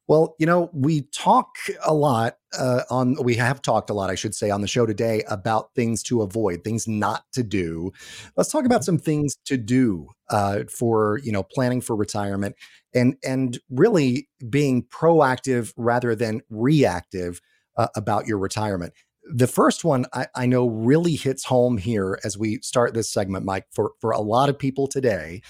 Well, 0.07 0.35
you 0.39 0.45
know, 0.45 0.69
we 0.73 1.01
talk 1.13 1.57
a 1.85 1.93
lot 1.93 2.37
uh, 2.57 2.83
on, 2.89 3.17
we 3.21 3.35
have 3.35 3.61
talked 3.61 3.89
a 3.89 3.93
lot, 3.93 4.09
I 4.09 4.15
should 4.15 4.33
say, 4.33 4.49
on 4.49 4.61
the 4.61 4.67
show 4.67 4.85
today 4.85 5.23
about 5.27 5.73
things 5.75 6.01
to 6.03 6.21
avoid, 6.21 6.63
things 6.63 6.87
not 6.87 7.25
to 7.33 7.43
do. 7.43 7.91
Let's 8.37 8.49
talk 8.49 8.65
about 8.65 8.81
mm-hmm. 8.81 8.85
some 8.85 8.99
things 8.99 9.37
to 9.45 9.57
do 9.57 10.07
uh, 10.29 10.63
for, 10.69 11.19
you 11.23 11.31
know, 11.33 11.43
planning 11.43 11.81
for 11.81 11.95
retirement 11.95 12.55
and, 12.95 13.17
and 13.23 13.59
really 13.69 14.29
being 14.49 14.83
proactive 14.83 15.73
rather 15.75 16.15
than 16.15 16.41
reactive 16.49 17.41
uh, 17.75 17.87
about 17.95 18.27
your 18.27 18.37
retirement. 18.37 18.93
The 19.29 19.47
first 19.47 19.83
one 19.83 20.05
I, 20.13 20.27
I 20.35 20.45
know 20.45 20.69
really 20.69 21.15
hits 21.15 21.43
home 21.43 21.77
here 21.77 22.17
as 22.23 22.37
we 22.37 22.59
start 22.61 22.93
this 22.93 23.11
segment, 23.11 23.43
Mike, 23.43 23.65
for, 23.73 23.91
for 23.99 24.11
a 24.11 24.21
lot 24.21 24.47
of 24.47 24.57
people 24.57 24.87
today, 24.87 25.41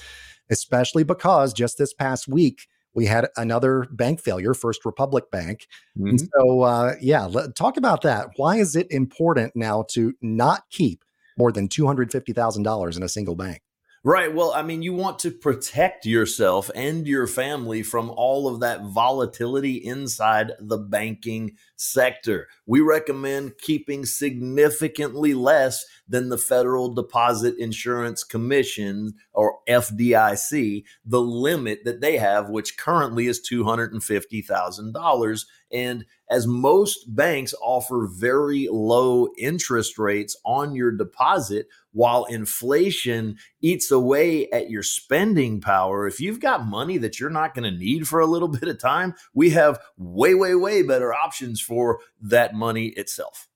especially 0.50 1.04
because 1.04 1.54
just 1.54 1.78
this 1.78 1.94
past 1.94 2.28
week, 2.28 2.62
we 2.98 3.06
had 3.06 3.28
another 3.38 3.86
bank 3.92 4.20
failure, 4.20 4.56
First 4.56 4.84
Republic 4.84 5.30
Bank. 5.32 5.68
Mm-hmm. 5.98 6.08
And 6.08 6.20
so, 6.20 6.62
uh, 6.62 6.96
yeah, 7.00 7.26
let, 7.26 7.56
talk 7.56 7.78
about 7.78 8.02
that. 8.02 8.30
Why 8.38 8.56
is 8.56 8.76
it 8.76 8.88
important 8.90 9.56
now 9.56 9.86
to 9.92 10.14
not 10.20 10.64
keep 10.72 11.06
more 11.38 11.52
than 11.52 11.68
$250,000 11.68 12.98
in 12.98 13.04
a 13.04 13.08
single 13.08 13.36
bank? 13.36 13.62
Right. 14.08 14.34
Well, 14.34 14.54
I 14.56 14.62
mean, 14.62 14.84
you 14.84 14.94
want 14.94 15.20
to 15.20 15.32
protect 15.32 16.06
yourself 16.06 16.72
and 16.74 17.06
your 17.06 17.28
family 17.28 17.84
from 17.84 18.10
all 18.10 18.48
of 18.48 18.62
that 18.62 18.84
volatility 18.86 19.76
inside 19.76 20.54
the 20.62 20.78
banking 20.78 21.58
sector. 21.76 22.48
We 22.66 22.80
recommend 22.80 23.58
keeping 23.58 24.06
significantly 24.06 25.34
less 25.34 25.86
than 26.08 26.30
the 26.30 26.38
Federal 26.38 26.94
Deposit 26.94 27.58
Insurance 27.58 28.24
Commission 28.24 29.16
or 29.34 29.58
FDIC, 29.68 30.86
the 31.04 31.22
limit 31.22 31.80
that 31.84 32.00
they 32.00 32.16
have, 32.18 32.50
which 32.50 32.78
currently 32.78 33.28
is 33.28 33.46
$250,000. 33.52 35.46
And 35.70 36.06
as 36.30 36.48
most 36.48 37.14
banks 37.14 37.54
offer 37.62 38.08
very 38.10 38.70
low 38.72 39.28
interest 39.38 39.98
rates 39.98 40.38
on 40.46 40.76
your 40.76 40.92
deposit, 40.92 41.68
while 41.98 42.26
inflation 42.26 43.36
eats 43.60 43.90
away 43.90 44.48
at 44.52 44.70
your 44.70 44.84
spending 44.84 45.60
power, 45.60 46.06
if 46.06 46.20
you've 46.20 46.40
got 46.40 46.64
money 46.64 47.00
that 47.00 47.20
you're 47.20 47.32
not 47.32 47.56
going 47.56 47.64
to 47.64 47.76
need 47.76 48.08
for 48.08 48.20
a 48.20 48.28
little 48.28 48.48
bit 48.60 48.70
of 48.70 48.80
time, 48.80 49.16
we 49.34 49.50
have 49.50 49.80
way, 49.98 50.36
way, 50.36 50.54
way 50.54 50.84
better 50.84 51.12
options 51.12 51.60
for 51.60 52.00
that 52.22 52.54
money 52.54 52.90
itself. 52.90 53.48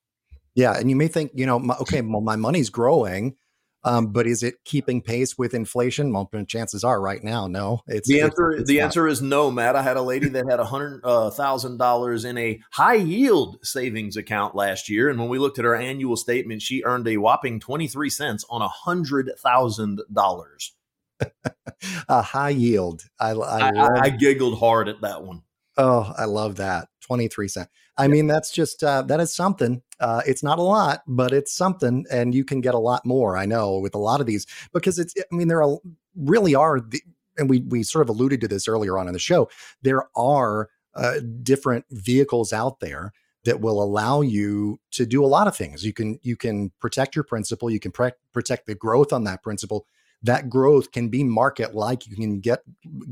Yeah, 0.55 0.75
and 0.75 0.89
you 0.89 0.95
may 0.95 1.07
think, 1.07 1.31
you 1.35 1.45
know, 1.45 1.59
my, 1.59 1.75
okay, 1.75 2.01
well, 2.01 2.21
my 2.21 2.35
money's 2.35 2.71
growing, 2.71 3.35
um, 3.84 4.07
but 4.07 4.27
is 4.27 4.43
it 4.43 4.63
keeping 4.63 5.01
pace 5.01 5.38
with 5.38 5.53
inflation? 5.53 6.13
Well, 6.13 6.29
chances 6.47 6.84
are, 6.84 7.01
right 7.01 7.23
now, 7.23 7.47
no. 7.47 7.82
It's 7.88 8.07
the 8.07 8.21
answer. 8.21 8.51
It's, 8.51 8.61
it's 8.61 8.69
the 8.69 8.79
not. 8.79 8.84
answer 8.86 9.07
is 9.07 9.21
no, 9.21 9.49
Matt. 9.49 9.75
I 9.75 9.82
had 9.82 9.97
a 9.97 10.01
lady 10.01 10.29
that 10.29 10.45
had 10.49 10.59
a 10.59 10.65
hundred 10.65 11.01
uh, 11.03 11.29
dollars 11.77 12.25
in 12.25 12.38
a 12.38 12.59
high 12.71 12.95
yield 12.95 13.57
savings 13.63 14.17
account 14.17 14.55
last 14.55 14.89
year, 14.89 15.09
and 15.09 15.19
when 15.19 15.29
we 15.29 15.39
looked 15.39 15.59
at 15.59 15.65
her 15.65 15.75
annual 15.75 16.15
statement, 16.15 16.61
she 16.61 16.84
earned 16.84 17.07
a 17.07 17.17
whopping 17.17 17.59
twenty 17.59 17.88
three 17.88 18.09
cents 18.09 18.45
on 18.49 18.61
a 18.61 18.67
hundred 18.67 19.32
thousand 19.39 20.01
dollars. 20.11 20.73
a 22.09 22.21
high 22.21 22.49
yield. 22.49 23.03
I 23.19 23.32
I, 23.32 23.71
I, 23.75 23.89
I 24.01 24.09
giggled 24.09 24.59
hard 24.59 24.89
at 24.89 25.01
that 25.01 25.23
one. 25.23 25.43
Oh, 25.77 26.13
I 26.17 26.25
love 26.25 26.57
that. 26.57 26.89
23 27.01 27.47
cents. 27.47 27.69
I 27.97 28.07
mean, 28.07 28.27
that's 28.27 28.51
just, 28.51 28.83
uh, 28.83 29.01
that 29.03 29.19
is 29.19 29.35
something. 29.35 29.81
Uh, 29.99 30.21
it's 30.25 30.43
not 30.43 30.59
a 30.59 30.63
lot, 30.63 31.01
but 31.07 31.33
it's 31.33 31.53
something. 31.53 32.05
And 32.11 32.33
you 32.33 32.43
can 32.43 32.61
get 32.61 32.73
a 32.73 32.79
lot 32.79 33.05
more, 33.05 33.37
I 33.37 33.45
know, 33.45 33.77
with 33.77 33.95
a 33.95 33.99
lot 33.99 34.21
of 34.21 34.27
these 34.27 34.47
because 34.73 34.97
it's, 34.97 35.13
I 35.17 35.35
mean, 35.35 35.47
there 35.47 35.63
are 35.63 35.77
really 36.15 36.55
are, 36.55 36.79
the, 36.79 37.01
and 37.37 37.49
we, 37.49 37.61
we 37.61 37.83
sort 37.83 38.03
of 38.03 38.09
alluded 38.09 38.41
to 38.41 38.47
this 38.47 38.67
earlier 38.67 38.97
on 38.97 39.07
in 39.07 39.13
the 39.13 39.19
show, 39.19 39.49
there 39.81 40.07
are 40.15 40.69
uh, 40.95 41.15
different 41.43 41.85
vehicles 41.91 42.53
out 42.53 42.79
there 42.79 43.13
that 43.43 43.61
will 43.61 43.81
allow 43.81 44.21
you 44.21 44.79
to 44.91 45.05
do 45.05 45.23
a 45.23 45.27
lot 45.27 45.47
of 45.47 45.55
things. 45.55 45.83
You 45.83 45.93
can, 45.93 46.19
you 46.21 46.35
can 46.35 46.71
protect 46.79 47.15
your 47.15 47.23
principal, 47.23 47.69
you 47.69 47.79
can 47.79 47.91
pre- 47.91 48.11
protect 48.33 48.67
the 48.67 48.75
growth 48.75 49.11
on 49.13 49.23
that 49.25 49.43
principal 49.43 49.85
that 50.23 50.49
growth 50.49 50.91
can 50.91 51.09
be 51.09 51.23
market 51.23 51.73
like 51.73 52.07
you 52.07 52.15
can 52.15 52.39
get 52.39 52.61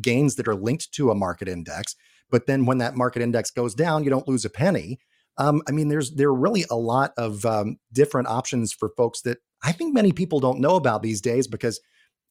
gains 0.02 0.36
that 0.36 0.48
are 0.48 0.56
linked 0.56 0.92
to 0.94 1.10
a 1.10 1.16
market 1.16 1.48
index 1.48 1.96
but 2.30 2.48
then 2.48 2.66
when 2.66 2.80
that 2.80 2.96
market 2.96 3.22
index 3.22 3.52
goes 3.52 3.74
down, 3.76 4.04
you 4.04 4.10
don't 4.10 4.28
lose 4.28 4.46
a 4.46 4.50
penny. 4.50 5.00
Um, 5.38 5.62
I 5.68 5.72
mean, 5.72 5.88
there's 5.88 6.12
there 6.12 6.30
are 6.30 6.36
really 6.36 6.66
a 6.70 6.76
lot 6.76 7.14
of 7.18 7.46
um, 7.46 7.78
different 7.94 8.28
options 8.28 8.74
for 8.74 8.92
folks 8.98 9.22
that 9.22 9.38
I 9.64 9.72
think 9.72 9.94
many 9.94 10.12
people 10.12 10.40
don't 10.40 10.60
know 10.60 10.76
about 10.76 11.02
these 11.02 11.22
days 11.22 11.48
because 11.48 11.80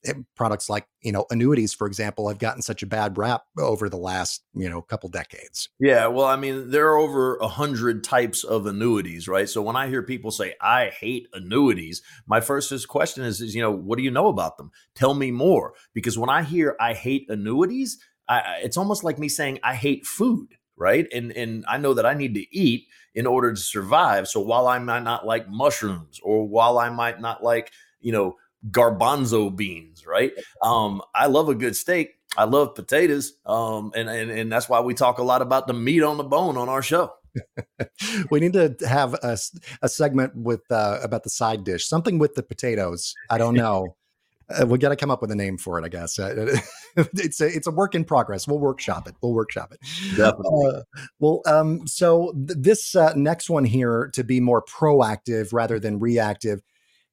it, 0.03 0.16
eh, 0.16 0.20
products 0.36 0.68
like 0.68 0.86
you 1.01 1.11
know 1.11 1.24
annuities, 1.30 1.72
for 1.72 1.86
example, 1.86 2.28
have 2.28 2.38
gotten 2.38 2.61
such 2.61 2.82
a 2.82 2.86
bad 2.86 3.16
rap 3.16 3.42
over 3.59 3.88
the 3.88 3.96
last 3.96 4.42
you 4.55 4.68
know 4.68 4.82
couple 4.82 5.09
decades. 5.09 5.70
Yeah, 5.80 6.07
well, 6.07 6.26
I 6.26 6.36
mean, 6.36 6.70
there 6.70 6.88
are 6.88 6.99
over 6.99 7.36
a 7.36 7.49
hundred 7.49 8.05
types 8.05 8.44
of 8.44 8.66
annuities, 8.66 9.26
right? 9.26 9.49
So 9.49 9.62
when 9.62 9.74
I 9.74 9.88
hear 9.88 10.03
people 10.03 10.30
say 10.30 10.55
I 10.61 10.90
hate 10.90 11.28
annuities, 11.32 12.03
my 12.26 12.40
first 12.40 12.88
question 12.88 13.24
is, 13.24 13.40
is 13.40 13.55
you 13.55 13.62
know, 13.62 13.72
what 13.72 13.96
do 13.96 14.05
you 14.05 14.11
know 14.11 14.28
about 14.28 14.59
them? 14.59 14.70
Tell 14.94 15.14
me 15.14 15.30
more, 15.30 15.72
because 15.94 16.18
when 16.18 16.30
I 16.30 16.42
hear 16.42 16.76
I 16.78 16.92
hate 16.92 17.26
annuities, 17.30 17.99
I, 18.29 18.61
it's 18.62 18.76
almost 18.76 19.05
like 19.05 19.18
me 19.18 19.29
saying 19.29 19.61
I 19.62 19.74
hate 19.74 20.07
food, 20.07 20.49
right? 20.76 21.07
And 21.12 21.33
and 21.33 21.64
I 21.68 21.79
know 21.79 21.95
that 21.95 22.07
I 22.07 22.14
need 22.14 22.35
to 22.35 22.57
eat 22.57 22.87
in 23.14 23.26
order 23.26 23.53
to 23.53 23.61
survive. 23.61 24.29
So 24.29 24.41
while 24.41 24.68
I 24.68 24.79
might 24.79 25.03
not 25.03 25.26
like 25.26 25.49
mushrooms, 25.49 26.20
or 26.22 26.47
while 26.47 26.79
I 26.79 26.91
might 26.91 27.20
not 27.20 27.43
like 27.43 27.72
you 28.01 28.12
know 28.12 28.37
garbanzo 28.70 29.55
beans, 29.55 30.07
right? 30.07 30.33
Um, 30.62 31.03
I 31.14 31.26
love 31.26 31.49
a 31.49 31.55
good 31.55 31.76
steak. 31.76 32.16
I 32.37 32.45
love 32.45 32.74
potatoes, 32.74 33.33
um, 33.47 33.93
and, 33.97 34.09
and 34.09 34.31
and 34.31 34.53
that's 34.53 34.68
why 34.68 34.81
we 34.81 34.95
talk 34.95 35.18
a 35.18 35.22
lot 35.22 35.43
about 35.43 35.66
the 35.66 35.74
meat 35.74 36.03
on 36.03 36.18
the 36.18 36.24
bone 36.24 36.57
on 36.57 36.68
our 36.68 36.83
show. 36.83 37.12
we 38.31 38.41
need 38.41 38.53
to 38.53 38.76
have 38.87 39.14
a, 39.14 39.39
a 39.83 39.89
segment 39.89 40.35
with 40.37 40.61
uh, 40.70 40.99
about 41.03 41.24
the 41.24 41.31
side 41.31 41.64
dish, 41.64 41.87
something 41.87 42.18
with 42.18 42.35
the 42.35 42.43
potatoes. 42.43 43.14
I 43.31 43.39
don't 43.39 43.55
know. 43.55 43.97
Uh, 44.51 44.66
we 44.66 44.78
got 44.78 44.88
to 44.88 44.96
come 44.96 45.11
up 45.11 45.20
with 45.20 45.30
a 45.30 45.36
name 45.36 45.59
for 45.59 45.78
it, 45.78 45.84
I 45.84 45.88
guess. 45.88 46.18
Uh, 46.18 46.59
it's 46.96 47.40
a 47.40 47.46
it's 47.46 47.66
a 47.66 47.70
work 47.70 47.94
in 47.94 48.05
progress. 48.05 48.49
We'll 48.49 48.59
workshop 48.59 49.07
it. 49.07 49.14
We'll 49.22 49.34
workshop 49.34 49.72
it. 49.72 49.80
Definitely. 50.16 50.72
Uh, 50.74 50.82
well, 51.18 51.42
um, 51.46 51.86
so 51.86 52.32
th- 52.32 52.59
this 52.59 52.94
uh, 52.94 53.12
next 53.14 53.51
one 53.51 53.64
here 53.64 54.11
to 54.14 54.24
be 54.24 54.40
more 54.40 54.62
proactive 54.62 55.53
rather 55.53 55.78
than 55.78 55.99
reactive 55.99 56.62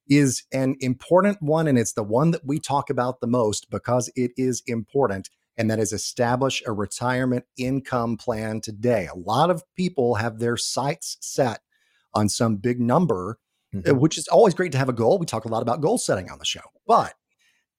is 0.08 0.44
an 0.52 0.76
important 0.80 1.42
one, 1.42 1.66
and 1.66 1.78
it's 1.78 1.92
the 1.92 2.02
one 2.02 2.30
that 2.30 2.46
we 2.46 2.58
talk 2.58 2.90
about 2.90 3.20
the 3.20 3.26
most 3.26 3.68
because 3.70 4.10
it 4.16 4.30
is 4.36 4.62
important, 4.66 5.28
and 5.56 5.70
that 5.70 5.78
is 5.78 5.92
establish 5.92 6.62
a 6.66 6.72
retirement 6.72 7.44
income 7.58 8.16
plan 8.16 8.60
today. 8.60 9.08
A 9.12 9.18
lot 9.18 9.50
of 9.50 9.62
people 9.76 10.14
have 10.14 10.38
their 10.38 10.56
sights 10.56 11.18
set 11.20 11.60
on 12.14 12.28
some 12.30 12.56
big 12.56 12.80
number, 12.80 13.38
mm-hmm. 13.74 13.98
which 13.98 14.16
is 14.16 14.26
always 14.28 14.54
great 14.54 14.72
to 14.72 14.78
have 14.78 14.88
a 14.88 14.94
goal. 14.94 15.18
We 15.18 15.26
talk 15.26 15.44
a 15.44 15.48
lot 15.48 15.62
about 15.62 15.82
goal 15.82 15.98
setting 15.98 16.30
on 16.30 16.38
the 16.38 16.44
show, 16.46 16.62
but 16.86 17.12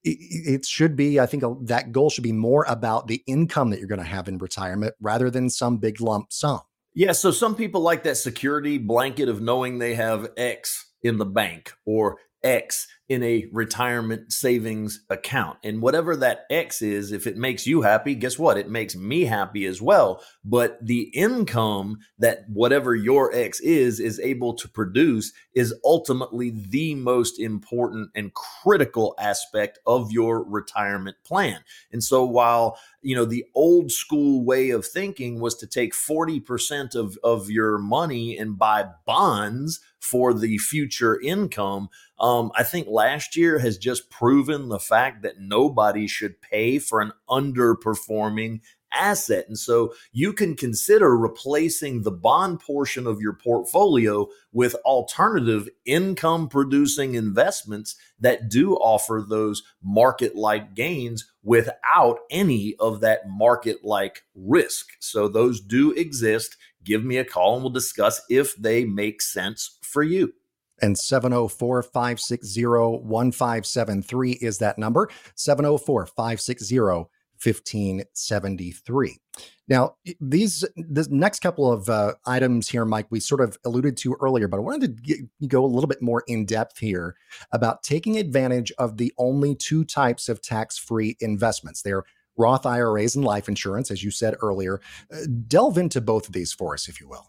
it, 0.09 0.65
should 0.65 0.95
be, 0.95 1.19
I 1.19 1.25
think 1.25 1.43
that 1.67 1.91
goal 1.91 2.09
should 2.09 2.23
be 2.23 2.31
more 2.31 2.65
about 2.67 3.07
the 3.07 3.23
income 3.27 3.69
that 3.69 3.79
you're 3.79 3.87
going 3.87 3.99
to 3.99 4.05
have 4.05 4.27
in 4.27 4.37
retirement 4.37 4.95
rather 4.99 5.29
than 5.29 5.49
some 5.49 5.77
big 5.77 6.01
lump 6.01 6.31
sum. 6.31 6.61
Yeah. 6.93 7.11
So 7.11 7.31
some 7.31 7.55
people 7.55 7.81
like 7.81 8.03
that 8.03 8.17
security 8.17 8.77
blanket 8.77 9.29
of 9.29 9.41
knowing 9.41 9.77
they 9.77 9.95
have 9.95 10.29
X 10.35 10.91
in 11.03 11.17
the 11.17 11.25
bank 11.25 11.73
or 11.85 12.17
X 12.43 12.87
in 13.09 13.23
a 13.23 13.47
retirement 13.53 14.33
savings 14.33 15.01
account. 15.09 15.57
And 15.63 15.81
whatever 15.81 16.15
that 16.17 16.45
X 16.49 16.81
is, 16.81 17.11
if 17.11 17.25
it 17.25 17.37
makes 17.37 17.65
you 17.65 17.81
happy, 17.81 18.15
guess 18.15 18.37
what? 18.37 18.57
It 18.57 18.69
makes 18.69 18.95
me 18.95 19.25
happy 19.25 19.65
as 19.65 19.81
well. 19.81 20.21
But 20.43 20.77
the 20.85 21.03
income 21.13 21.99
that 22.19 22.49
whatever 22.49 22.95
your 22.95 23.33
X 23.33 23.61
is, 23.61 23.99
is 23.99 24.19
able 24.19 24.53
to 24.55 24.67
produce 24.67 25.31
is 25.55 25.73
ultimately 25.85 26.51
the 26.51 26.95
most 26.95 27.39
important 27.39 28.09
and 28.13 28.33
critical 28.33 29.15
aspect 29.17 29.79
of 29.87 30.11
your 30.11 30.43
retirement 30.43 31.15
plan. 31.23 31.61
And 31.91 32.03
so 32.03 32.25
while 32.25 32.77
you 33.07 33.15
know 33.15 33.23
the 33.23 33.45
old 33.55 33.89
school 33.89 34.43
way 34.43 34.69
of 34.71 34.85
thinking 34.85 35.39
was 35.39 35.55
to 35.55 35.65
take 35.65 35.93
40% 35.93 36.93
of, 36.93 37.17
of 37.23 37.49
your 37.49 37.77
money 37.77 38.37
and 38.37 38.57
buy 38.57 38.85
bonds 39.05 39.79
for 39.99 40.33
the 40.33 40.57
future 40.57 41.17
income 41.21 41.87
um, 42.19 42.51
i 42.55 42.63
think 42.63 42.87
last 42.97 43.35
year 43.35 43.59
has 43.59 43.77
just 43.77 44.09
proven 44.09 44.69
the 44.69 44.79
fact 44.79 45.21
that 45.21 45.39
nobody 45.39 46.07
should 46.07 46.41
pay 46.41 46.79
for 46.79 46.99
an 46.99 47.11
underperforming 47.29 48.59
asset. 48.91 49.45
And 49.47 49.55
so 49.55 49.93
you 50.11 50.33
can 50.33 50.55
consider 50.55 51.15
replacing 51.15 52.01
the 52.01 52.11
bond 52.11 52.59
portion 52.59 53.05
of 53.05 53.21
your 53.21 53.33
portfolio 53.33 54.25
with 54.51 54.73
alternative 54.83 55.69
income 55.85 56.49
producing 56.49 57.13
investments 57.13 57.95
that 58.19 58.49
do 58.49 58.73
offer 58.77 59.23
those 59.29 59.61
market 59.83 60.35
like 60.35 60.73
gains 60.73 61.31
without 61.43 62.17
any 62.31 62.73
of 62.79 63.01
that 63.01 63.29
market 63.29 63.85
like 63.85 64.23
risk. 64.33 64.87
So 64.99 65.27
those 65.27 65.61
do 65.61 65.91
exist. 65.91 66.57
Give 66.83 67.05
me 67.05 67.17
a 67.17 67.25
call 67.25 67.53
and 67.53 67.63
we'll 67.63 67.73
discuss 67.73 68.23
if 68.27 68.55
they 68.55 68.85
make 68.85 69.21
sense 69.21 69.77
for 69.83 70.01
you 70.01 70.33
and 70.81 70.97
704 70.97 71.83
560 71.83 72.65
1573 72.65 74.31
is 74.33 74.57
that 74.59 74.77
number 74.77 75.09
704 75.35 76.05
560 76.05 77.09
1573. 77.43 79.19
Now, 79.67 79.95
these 80.19 80.63
the 80.75 81.07
next 81.11 81.39
couple 81.41 81.71
of 81.71 81.89
uh, 81.89 82.13
items 82.25 82.69
here, 82.69 82.85
Mike, 82.85 83.07
we 83.09 83.19
sort 83.19 83.41
of 83.41 83.57
alluded 83.65 83.97
to 83.97 84.15
earlier, 84.21 84.47
but 84.47 84.57
I 84.57 84.61
wanted 84.61 84.81
to 84.81 85.01
get, 85.01 85.47
go 85.49 85.63
a 85.63 85.67
little 85.67 85.87
bit 85.87 86.01
more 86.01 86.23
in 86.27 86.45
depth 86.45 86.79
here 86.79 87.15
about 87.51 87.83
taking 87.83 88.17
advantage 88.17 88.71
of 88.77 88.97
the 88.97 89.13
only 89.17 89.55
two 89.55 89.83
types 89.83 90.29
of 90.29 90.41
tax-free 90.41 91.17
investments. 91.19 91.81
They're 91.81 92.03
Roth 92.37 92.65
IRAs 92.65 93.15
and 93.15 93.25
life 93.25 93.47
insurance, 93.47 93.91
as 93.91 94.03
you 94.03 94.11
said 94.11 94.35
earlier. 94.41 94.79
Uh, 95.11 95.25
delve 95.47 95.77
into 95.77 95.99
both 95.99 96.27
of 96.27 96.33
these 96.33 96.53
for 96.53 96.73
us, 96.73 96.87
if 96.87 97.01
you 97.01 97.09
will. 97.09 97.27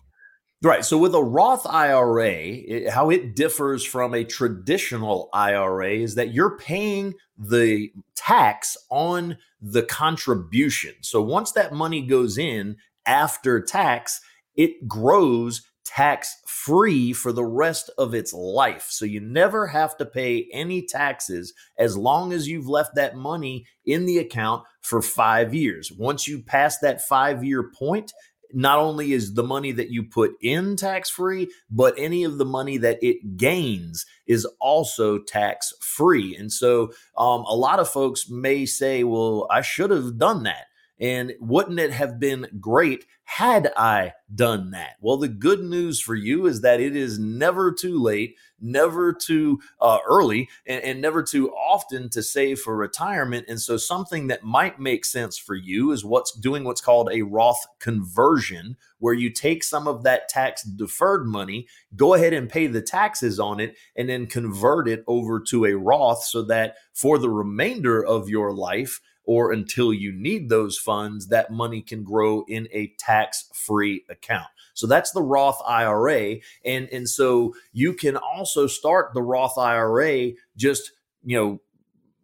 Right. 0.61 0.84
So 0.84 0.98
with 0.98 1.14
a 1.14 1.22
Roth 1.22 1.66
IRA, 1.66 2.32
it, 2.32 2.90
how 2.90 3.11
it 3.11 3.36
differs 3.36 3.84
from 3.84 4.12
a 4.12 4.24
traditional 4.24 5.28
IRA 5.32 5.92
is 5.92 6.16
that 6.16 6.34
you're 6.34 6.59
paying 6.59 7.14
the 7.38 7.92
tax 8.16 8.76
on 8.90 9.38
the 9.61 9.84
contribution. 9.84 10.94
So 11.00 11.22
once 11.22 11.52
that 11.52 11.72
money 11.72 12.02
goes 12.02 12.38
in 12.38 12.76
after 13.06 13.61
tax, 13.61 14.20
it 14.56 14.88
grows 14.88 15.62
tax 15.84 16.36
free 16.46 17.12
for 17.12 17.32
the 17.32 17.44
rest 17.44 17.88
of 17.96 18.12
its 18.12 18.32
life. 18.32 18.88
So 18.90 19.04
you 19.04 19.20
never 19.20 19.68
have 19.68 19.96
to 19.98 20.04
pay 20.04 20.48
any 20.52 20.82
taxes 20.82 21.54
as 21.78 21.96
long 21.96 22.32
as 22.32 22.48
you've 22.48 22.68
left 22.68 22.96
that 22.96 23.16
money 23.16 23.64
in 23.86 24.06
the 24.06 24.18
account 24.18 24.64
for 24.82 25.00
five 25.00 25.54
years. 25.54 25.92
Once 25.92 26.26
you 26.26 26.42
pass 26.42 26.78
that 26.80 27.00
five 27.00 27.44
year 27.44 27.62
point, 27.62 28.12
not 28.53 28.78
only 28.78 29.12
is 29.12 29.34
the 29.34 29.42
money 29.42 29.72
that 29.72 29.90
you 29.90 30.03
put 30.03 30.32
in 30.40 30.76
tax 30.76 31.11
free, 31.11 31.51
but 31.70 31.94
any 31.99 32.24
of 32.24 32.38
the 32.38 32.44
money 32.44 32.78
that 32.78 32.99
it 33.03 33.36
gains 33.36 34.07
is 34.26 34.46
also 34.61 35.18
tax 35.18 35.72
free. 35.80 36.36
And 36.36 36.53
so 36.53 36.92
um, 37.16 37.42
a 37.42 37.55
lot 37.55 37.80
of 37.80 37.88
folks 37.88 38.30
may 38.30 38.64
say, 38.64 39.05
well, 39.05 39.46
I 39.51 39.61
should 39.62 39.90
have 39.90 40.18
done 40.18 40.44
that. 40.44 40.67
And 41.01 41.34
wouldn't 41.40 41.78
it 41.78 41.92
have 41.92 42.18
been 42.18 42.49
great 42.61 43.05
had 43.24 43.70
I 43.76 44.14
done 44.34 44.70
that? 44.70 44.96
Well, 45.01 45.18
the 45.18 45.28
good 45.28 45.61
news 45.61 46.01
for 46.01 46.14
you 46.14 46.46
is 46.46 46.62
that 46.62 46.80
it 46.80 46.96
is 46.96 47.18
never 47.18 47.70
too 47.70 48.01
late, 48.01 48.36
never 48.59 49.12
too 49.12 49.61
uh, 49.80 49.99
early, 50.09 50.49
and, 50.66 50.82
and 50.82 51.01
never 51.01 51.22
too 51.22 51.51
often 51.51 52.09
to 52.11 52.22
save 52.22 52.59
for 52.59 52.74
retirement. 52.74 53.44
And 53.46 53.61
so, 53.61 53.76
something 53.76 54.28
that 54.28 54.42
might 54.42 54.80
make 54.80 55.05
sense 55.05 55.38
for 55.38 55.55
you 55.55 55.92
is 55.92 56.05
what's 56.05 56.32
doing 56.32 56.64
what's 56.64 56.80
called 56.80 57.11
a 57.12 57.22
Roth 57.22 57.64
conversion, 57.78 58.76
where 58.99 59.14
you 59.14 59.30
take 59.30 59.62
some 59.62 59.86
of 59.86 60.03
that 60.05 60.28
tax 60.28 60.62
deferred 60.62 61.26
money, 61.26 61.68
go 61.94 62.14
ahead 62.14 62.32
and 62.32 62.49
pay 62.49 62.66
the 62.66 62.82
taxes 62.82 63.38
on 63.38 63.61
it, 63.61 63.76
and 63.94 64.09
then 64.09 64.26
convert 64.26 64.88
it 64.88 65.05
over 65.07 65.38
to 65.38 65.66
a 65.66 65.76
Roth 65.76 66.24
so 66.24 66.42
that 66.42 66.76
for 66.94 67.18
the 67.18 67.30
remainder 67.30 68.05
of 68.05 68.28
your 68.28 68.53
life, 68.53 69.01
or 69.28 69.52
until 69.52 69.92
you 69.92 70.10
need 70.10 70.48
those 70.48 70.78
funds, 70.78 71.28
that 71.28 71.52
money 71.52 71.82
can 71.82 72.02
grow 72.02 72.46
in 72.48 72.66
a 72.72 72.90
tax 72.98 73.50
free 73.52 74.02
account. 74.08 74.46
So 74.72 74.86
that's 74.86 75.10
the 75.10 75.20
Roth 75.20 75.60
IRA. 75.68 76.36
And, 76.64 76.88
and 76.90 77.06
so 77.06 77.54
you 77.74 77.92
can 77.92 78.16
also 78.16 78.66
start 78.66 79.12
the 79.12 79.20
Roth 79.20 79.58
IRA 79.58 80.30
just, 80.56 80.92
you 81.22 81.36
know, 81.36 81.60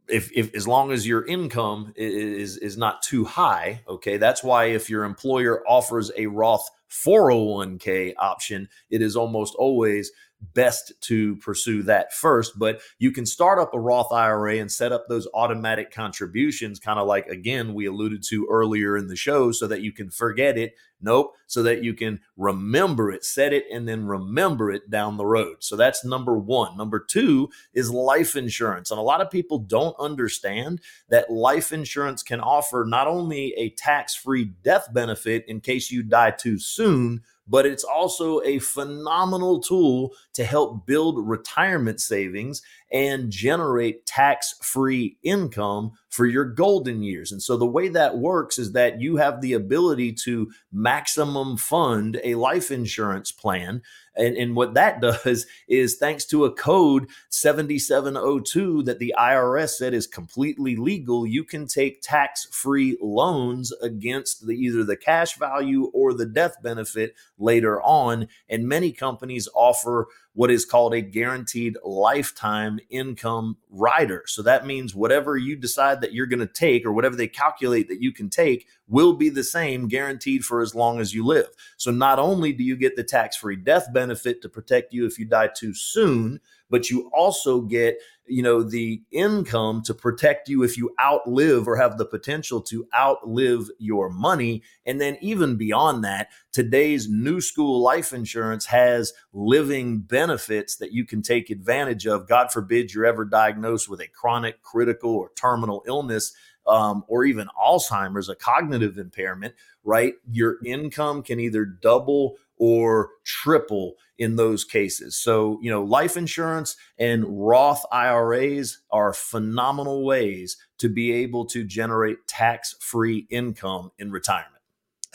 if, 0.08 0.32
if 0.32 0.54
as 0.54 0.66
long 0.66 0.92
as 0.92 1.06
your 1.06 1.26
income 1.26 1.92
is 1.94 2.56
is 2.58 2.76
not 2.76 3.02
too 3.02 3.24
high, 3.24 3.82
okay, 3.88 4.16
that's 4.16 4.42
why 4.42 4.66
if 4.66 4.88
your 4.88 5.04
employer 5.04 5.62
offers 5.66 6.10
a 6.16 6.26
Roth 6.26 6.68
401k 6.90 8.14
option, 8.18 8.68
it 8.90 9.02
is 9.02 9.16
almost 9.16 9.54
always 9.56 10.10
best 10.52 10.92
to 11.02 11.36
pursue 11.36 11.82
that 11.84 12.12
first. 12.12 12.58
But 12.58 12.80
you 12.98 13.10
can 13.10 13.26
start 13.26 13.58
up 13.58 13.72
a 13.72 13.80
Roth 13.80 14.12
IRA 14.12 14.58
and 14.58 14.70
set 14.70 14.92
up 14.92 15.06
those 15.08 15.28
automatic 15.34 15.90
contributions, 15.90 16.78
kind 16.78 16.98
of 16.98 17.06
like, 17.06 17.26
again, 17.28 17.74
we 17.74 17.86
alluded 17.86 18.22
to 18.28 18.46
earlier 18.50 18.96
in 18.96 19.08
the 19.08 19.16
show, 19.16 19.52
so 19.52 19.66
that 19.66 19.82
you 19.82 19.92
can 19.92 20.10
forget 20.10 20.58
it. 20.58 20.74
Nope. 21.00 21.34
So 21.46 21.62
that 21.64 21.84
you 21.84 21.92
can 21.92 22.20
remember 22.36 23.10
it, 23.10 23.24
set 23.24 23.52
it, 23.52 23.64
and 23.70 23.86
then 23.86 24.06
remember 24.06 24.70
it 24.70 24.88
down 24.88 25.18
the 25.18 25.26
road. 25.26 25.56
So 25.60 25.76
that's 25.76 26.04
number 26.04 26.38
one. 26.38 26.78
Number 26.78 26.98
two 26.98 27.50
is 27.74 27.90
life 27.90 28.36
insurance. 28.36 28.90
And 28.90 28.98
a 28.98 29.02
lot 29.02 29.20
of 29.20 29.30
people 29.30 29.58
don't 29.58 29.94
understand 29.98 30.80
that 31.10 31.30
life 31.30 31.72
insurance 31.72 32.22
can 32.22 32.40
offer 32.40 32.86
not 32.88 33.06
only 33.06 33.52
a 33.58 33.70
tax 33.70 34.14
free 34.14 34.44
death 34.62 34.88
benefit 34.94 35.44
in 35.46 35.60
case 35.60 35.90
you 35.90 36.02
die 36.02 36.30
too 36.30 36.58
soon 36.58 37.22
but 37.46 37.66
it's 37.66 37.84
also 37.84 38.42
a 38.42 38.58
phenomenal 38.58 39.60
tool 39.60 40.12
to 40.32 40.44
help 40.44 40.86
build 40.86 41.26
retirement 41.26 42.00
savings 42.00 42.62
and 42.94 43.28
generate 43.28 44.06
tax 44.06 44.54
free 44.62 45.18
income 45.24 45.90
for 46.08 46.26
your 46.26 46.44
golden 46.44 47.02
years. 47.02 47.32
And 47.32 47.42
so 47.42 47.56
the 47.56 47.66
way 47.66 47.88
that 47.88 48.18
works 48.18 48.56
is 48.56 48.70
that 48.70 49.00
you 49.00 49.16
have 49.16 49.40
the 49.40 49.54
ability 49.54 50.12
to 50.24 50.52
maximum 50.72 51.56
fund 51.56 52.20
a 52.22 52.36
life 52.36 52.70
insurance 52.70 53.32
plan. 53.32 53.82
And, 54.14 54.36
and 54.36 54.54
what 54.54 54.74
that 54.74 55.00
does 55.26 55.44
is 55.66 55.96
thanks 55.96 56.24
to 56.26 56.44
a 56.44 56.52
code 56.52 57.08
7702 57.30 58.84
that 58.84 59.00
the 59.00 59.12
IRS 59.18 59.70
said 59.70 59.92
is 59.92 60.06
completely 60.06 60.76
legal, 60.76 61.26
you 61.26 61.42
can 61.42 61.66
take 61.66 62.00
tax 62.00 62.46
free 62.52 62.96
loans 63.02 63.72
against 63.82 64.46
the, 64.46 64.52
either 64.52 64.84
the 64.84 64.96
cash 64.96 65.36
value 65.36 65.86
or 65.86 66.14
the 66.14 66.26
death 66.26 66.62
benefit 66.62 67.16
later 67.38 67.82
on. 67.82 68.28
And 68.48 68.68
many 68.68 68.92
companies 68.92 69.48
offer 69.52 70.06
what 70.34 70.50
is 70.50 70.64
called 70.64 70.92
a 70.92 71.00
guaranteed 71.00 71.76
lifetime 71.84 72.78
income 72.90 73.56
rider. 73.70 74.24
So 74.26 74.42
that 74.42 74.66
means 74.66 74.94
whatever 74.94 75.36
you 75.36 75.56
decide 75.56 76.00
that 76.00 76.12
you're 76.12 76.26
going 76.26 76.40
to 76.40 76.46
take 76.46 76.84
or 76.84 76.92
whatever 76.92 77.16
they 77.16 77.28
calculate 77.28 77.88
that 77.88 78.02
you 78.02 78.12
can 78.12 78.28
take 78.28 78.66
will 78.88 79.14
be 79.14 79.28
the 79.28 79.44
same 79.44 79.88
guaranteed 79.88 80.44
for 80.44 80.60
as 80.60 80.74
long 80.74 81.00
as 81.00 81.14
you 81.14 81.24
live. 81.24 81.48
So 81.76 81.90
not 81.90 82.18
only 82.18 82.52
do 82.52 82.62
you 82.62 82.76
get 82.76 82.96
the 82.96 83.04
tax 83.04 83.36
free 83.36 83.56
death 83.56 83.92
benefit 83.92 84.42
to 84.42 84.48
protect 84.48 84.92
you 84.92 85.06
if 85.06 85.18
you 85.18 85.24
die 85.24 85.48
too 85.54 85.74
soon, 85.74 86.40
but 86.70 86.90
you 86.90 87.10
also 87.14 87.60
get 87.60 87.98
you 88.26 88.42
know 88.42 88.62
the 88.62 89.02
income 89.12 89.82
to 89.82 89.92
protect 89.92 90.48
you 90.48 90.62
if 90.62 90.78
you 90.78 90.94
outlive 91.00 91.68
or 91.68 91.76
have 91.76 91.98
the 91.98 92.06
potential 92.06 92.60
to 92.60 92.86
outlive 92.96 93.68
your 93.78 94.08
money 94.08 94.62
and 94.86 95.00
then 95.00 95.18
even 95.20 95.56
beyond 95.56 96.02
that 96.02 96.28
today's 96.50 97.08
new 97.08 97.40
school 97.40 97.82
life 97.82 98.12
insurance 98.12 98.66
has 98.66 99.12
living 99.32 100.00
benefits 100.00 100.76
that 100.76 100.92
you 100.92 101.04
can 101.04 101.20
take 101.20 101.50
advantage 101.50 102.06
of 102.06 102.26
god 102.26 102.50
forbid 102.50 102.92
you're 102.92 103.04
ever 103.04 103.26
diagnosed 103.26 103.88
with 103.88 104.00
a 104.00 104.08
chronic 104.08 104.62
critical 104.62 105.14
or 105.14 105.30
terminal 105.36 105.84
illness 105.86 106.34
um, 106.66 107.04
or 107.08 107.24
even 107.24 107.48
Alzheimer's, 107.60 108.28
a 108.28 108.34
cognitive 108.34 108.98
impairment, 108.98 109.54
right? 109.84 110.14
Your 110.30 110.56
income 110.64 111.22
can 111.22 111.40
either 111.40 111.64
double 111.64 112.36
or 112.56 113.10
triple 113.24 113.94
in 114.18 114.36
those 114.36 114.64
cases. 114.64 115.16
So, 115.16 115.58
you 115.60 115.70
know, 115.70 115.82
life 115.82 116.16
insurance 116.16 116.76
and 116.98 117.24
Roth 117.28 117.84
IRAs 117.90 118.78
are 118.90 119.12
phenomenal 119.12 120.04
ways 120.04 120.56
to 120.78 120.88
be 120.88 121.12
able 121.12 121.46
to 121.46 121.64
generate 121.64 122.26
tax 122.28 122.76
free 122.80 123.26
income 123.30 123.90
in 123.98 124.12
retirement. 124.12 124.53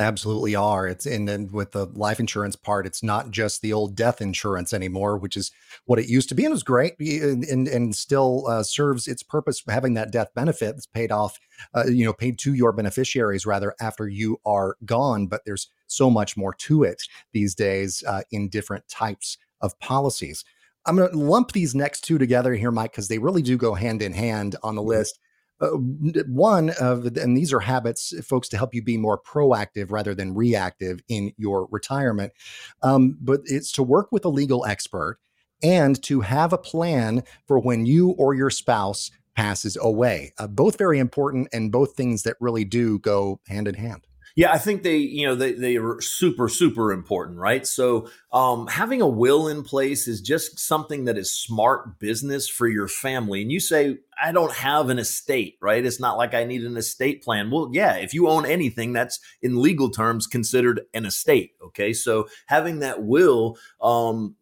Absolutely 0.02 0.56
are. 0.56 0.88
It's 0.88 1.06
and 1.06 1.28
then 1.28 1.50
with 1.52 1.74
the 1.74 1.86
life 1.88 2.22
insurance 2.22 2.56
part, 2.56 2.86
it's 2.86 3.04
not 3.04 3.32
just 3.32 3.62
the 3.62 3.74
old 3.74 3.96
death 3.96 4.22
insurance 4.22 4.74
anymore, 4.74 5.18
which 5.18 5.36
is 5.36 5.52
what 5.86 6.00
it 6.00 6.08
used 6.08 6.30
to 6.30 6.36
be 6.36 6.46
and 6.46 6.54
was 6.54 6.64
great 6.64 6.98
and 7.00 7.44
and, 7.44 7.68
and 7.68 7.94
still 7.94 8.48
uh, 8.48 8.64
serves 8.64 9.10
its 9.10 9.24
purpose 9.24 9.62
having 9.68 9.96
that 9.96 10.12
death 10.12 10.34
benefit 10.34 10.76
that's 10.76 10.86
paid 10.86 11.12
off, 11.12 11.38
uh, 11.76 11.84
you 11.88 12.06
know, 12.06 12.14
paid 12.14 12.40
to 12.40 12.54
your 12.54 12.72
beneficiaries 12.72 13.46
rather 13.46 13.76
after 13.82 14.08
you 14.08 14.38
are 14.46 14.78
gone. 14.86 15.28
But 15.28 15.42
there's 15.46 15.68
so 15.88 16.10
much 16.10 16.38
more 16.38 16.54
to 16.54 16.84
it 16.84 17.04
these 17.34 17.54
days 17.54 18.02
uh, 18.08 18.22
in 18.32 18.48
different 18.48 18.88
types 18.88 19.38
of 19.60 19.78
policies. 19.80 20.46
I'm 20.86 20.96
going 20.96 21.12
to 21.12 21.18
lump 21.18 21.52
these 21.52 21.76
next 21.76 22.02
two 22.02 22.18
together 22.18 22.54
here, 22.56 22.72
Mike, 22.72 22.92
because 22.92 23.10
they 23.10 23.18
really 23.18 23.42
do 23.42 23.58
go 23.58 23.74
hand 23.74 24.02
in 24.02 24.14
hand 24.14 24.56
on 24.64 24.76
the 24.76 24.82
mm-hmm. 24.82 24.90
list. 24.90 25.20
Uh, 25.62 25.72
one 26.28 26.70
of 26.80 27.06
and 27.18 27.36
these 27.36 27.52
are 27.52 27.60
habits 27.60 28.14
folks 28.26 28.48
to 28.48 28.58
help 28.58 28.74
you 28.74 28.82
be 28.82 28.98
more 28.98 29.20
proactive 29.22 29.92
rather 29.92 30.16
than 30.16 30.34
reactive 30.34 31.02
in 31.10 31.34
your 31.38 31.68
retirement 31.72 32.32
um, 32.82 33.18
but 33.20 33.42
it's 33.46 33.72
to 33.72 33.84
work 33.84 34.12
with 34.12 34.24
a 34.24 34.30
legal 34.30 34.66
expert 34.66 35.20
and 35.62 36.02
to 36.02 36.22
have 36.22 36.54
a 36.54 36.58
plan 36.58 37.24
for 37.46 37.60
when 37.60 37.86
you 37.86 38.12
or 38.12 38.34
your 38.34 38.50
spouse 38.50 39.12
passes 39.36 39.78
away 39.82 40.34
uh, 40.38 40.48
both 40.48 40.78
very 40.78 40.98
important 40.98 41.48
and 41.52 41.72
both 41.72 41.94
things 41.94 42.24
that 42.24 42.38
really 42.40 42.64
do 42.64 42.98
go 43.00 43.40
hand 43.48 43.68
in 43.68 43.76
hand 43.76 44.08
yeah, 44.40 44.54
I 44.54 44.58
think 44.58 44.84
they, 44.84 44.96
you 44.96 45.28
know, 45.28 45.36
they, 45.36 45.52
they 45.52 45.76
are 45.76 46.00
super, 46.00 46.48
super 46.48 46.94
important, 46.94 47.40
right? 47.40 47.68
So 47.68 48.10
um, 48.32 48.68
having 48.68 49.02
a 49.02 49.08
will 49.08 49.50
in 49.50 49.64
place 49.64 50.08
is 50.08 50.22
just 50.22 50.58
something 50.58 51.04
that 51.04 51.18
is 51.18 51.30
smart 51.30 52.00
business 52.00 52.48
for 52.48 52.66
your 52.66 52.88
family. 52.88 53.42
And 53.42 53.52
you 53.52 53.60
say, 53.60 53.98
I 54.24 54.32
don't 54.32 54.54
have 54.54 54.88
an 54.88 54.98
estate, 54.98 55.58
right? 55.62 55.86
It's 55.86 56.00
not 56.00 56.18
like 56.18 56.34
I 56.34 56.46
need 56.46 56.64
an 56.64 56.78
estate 56.78 57.22
plan. 57.22 57.52
Well, 57.52 57.70
yeah, 57.74 57.96
if 57.96 58.14
you 58.14 58.30
own 58.30 58.46
anything, 58.46 58.94
that's 58.94 59.20
in 59.42 59.62
legal 59.62 59.90
terms 59.90 60.26
considered 60.26 60.84
an 60.94 61.06
estate. 61.06 61.52
Okay. 61.62 61.92
So 61.92 62.30
having 62.46 62.80
that 62.80 63.04
will 63.04 63.58
um, 63.82 64.36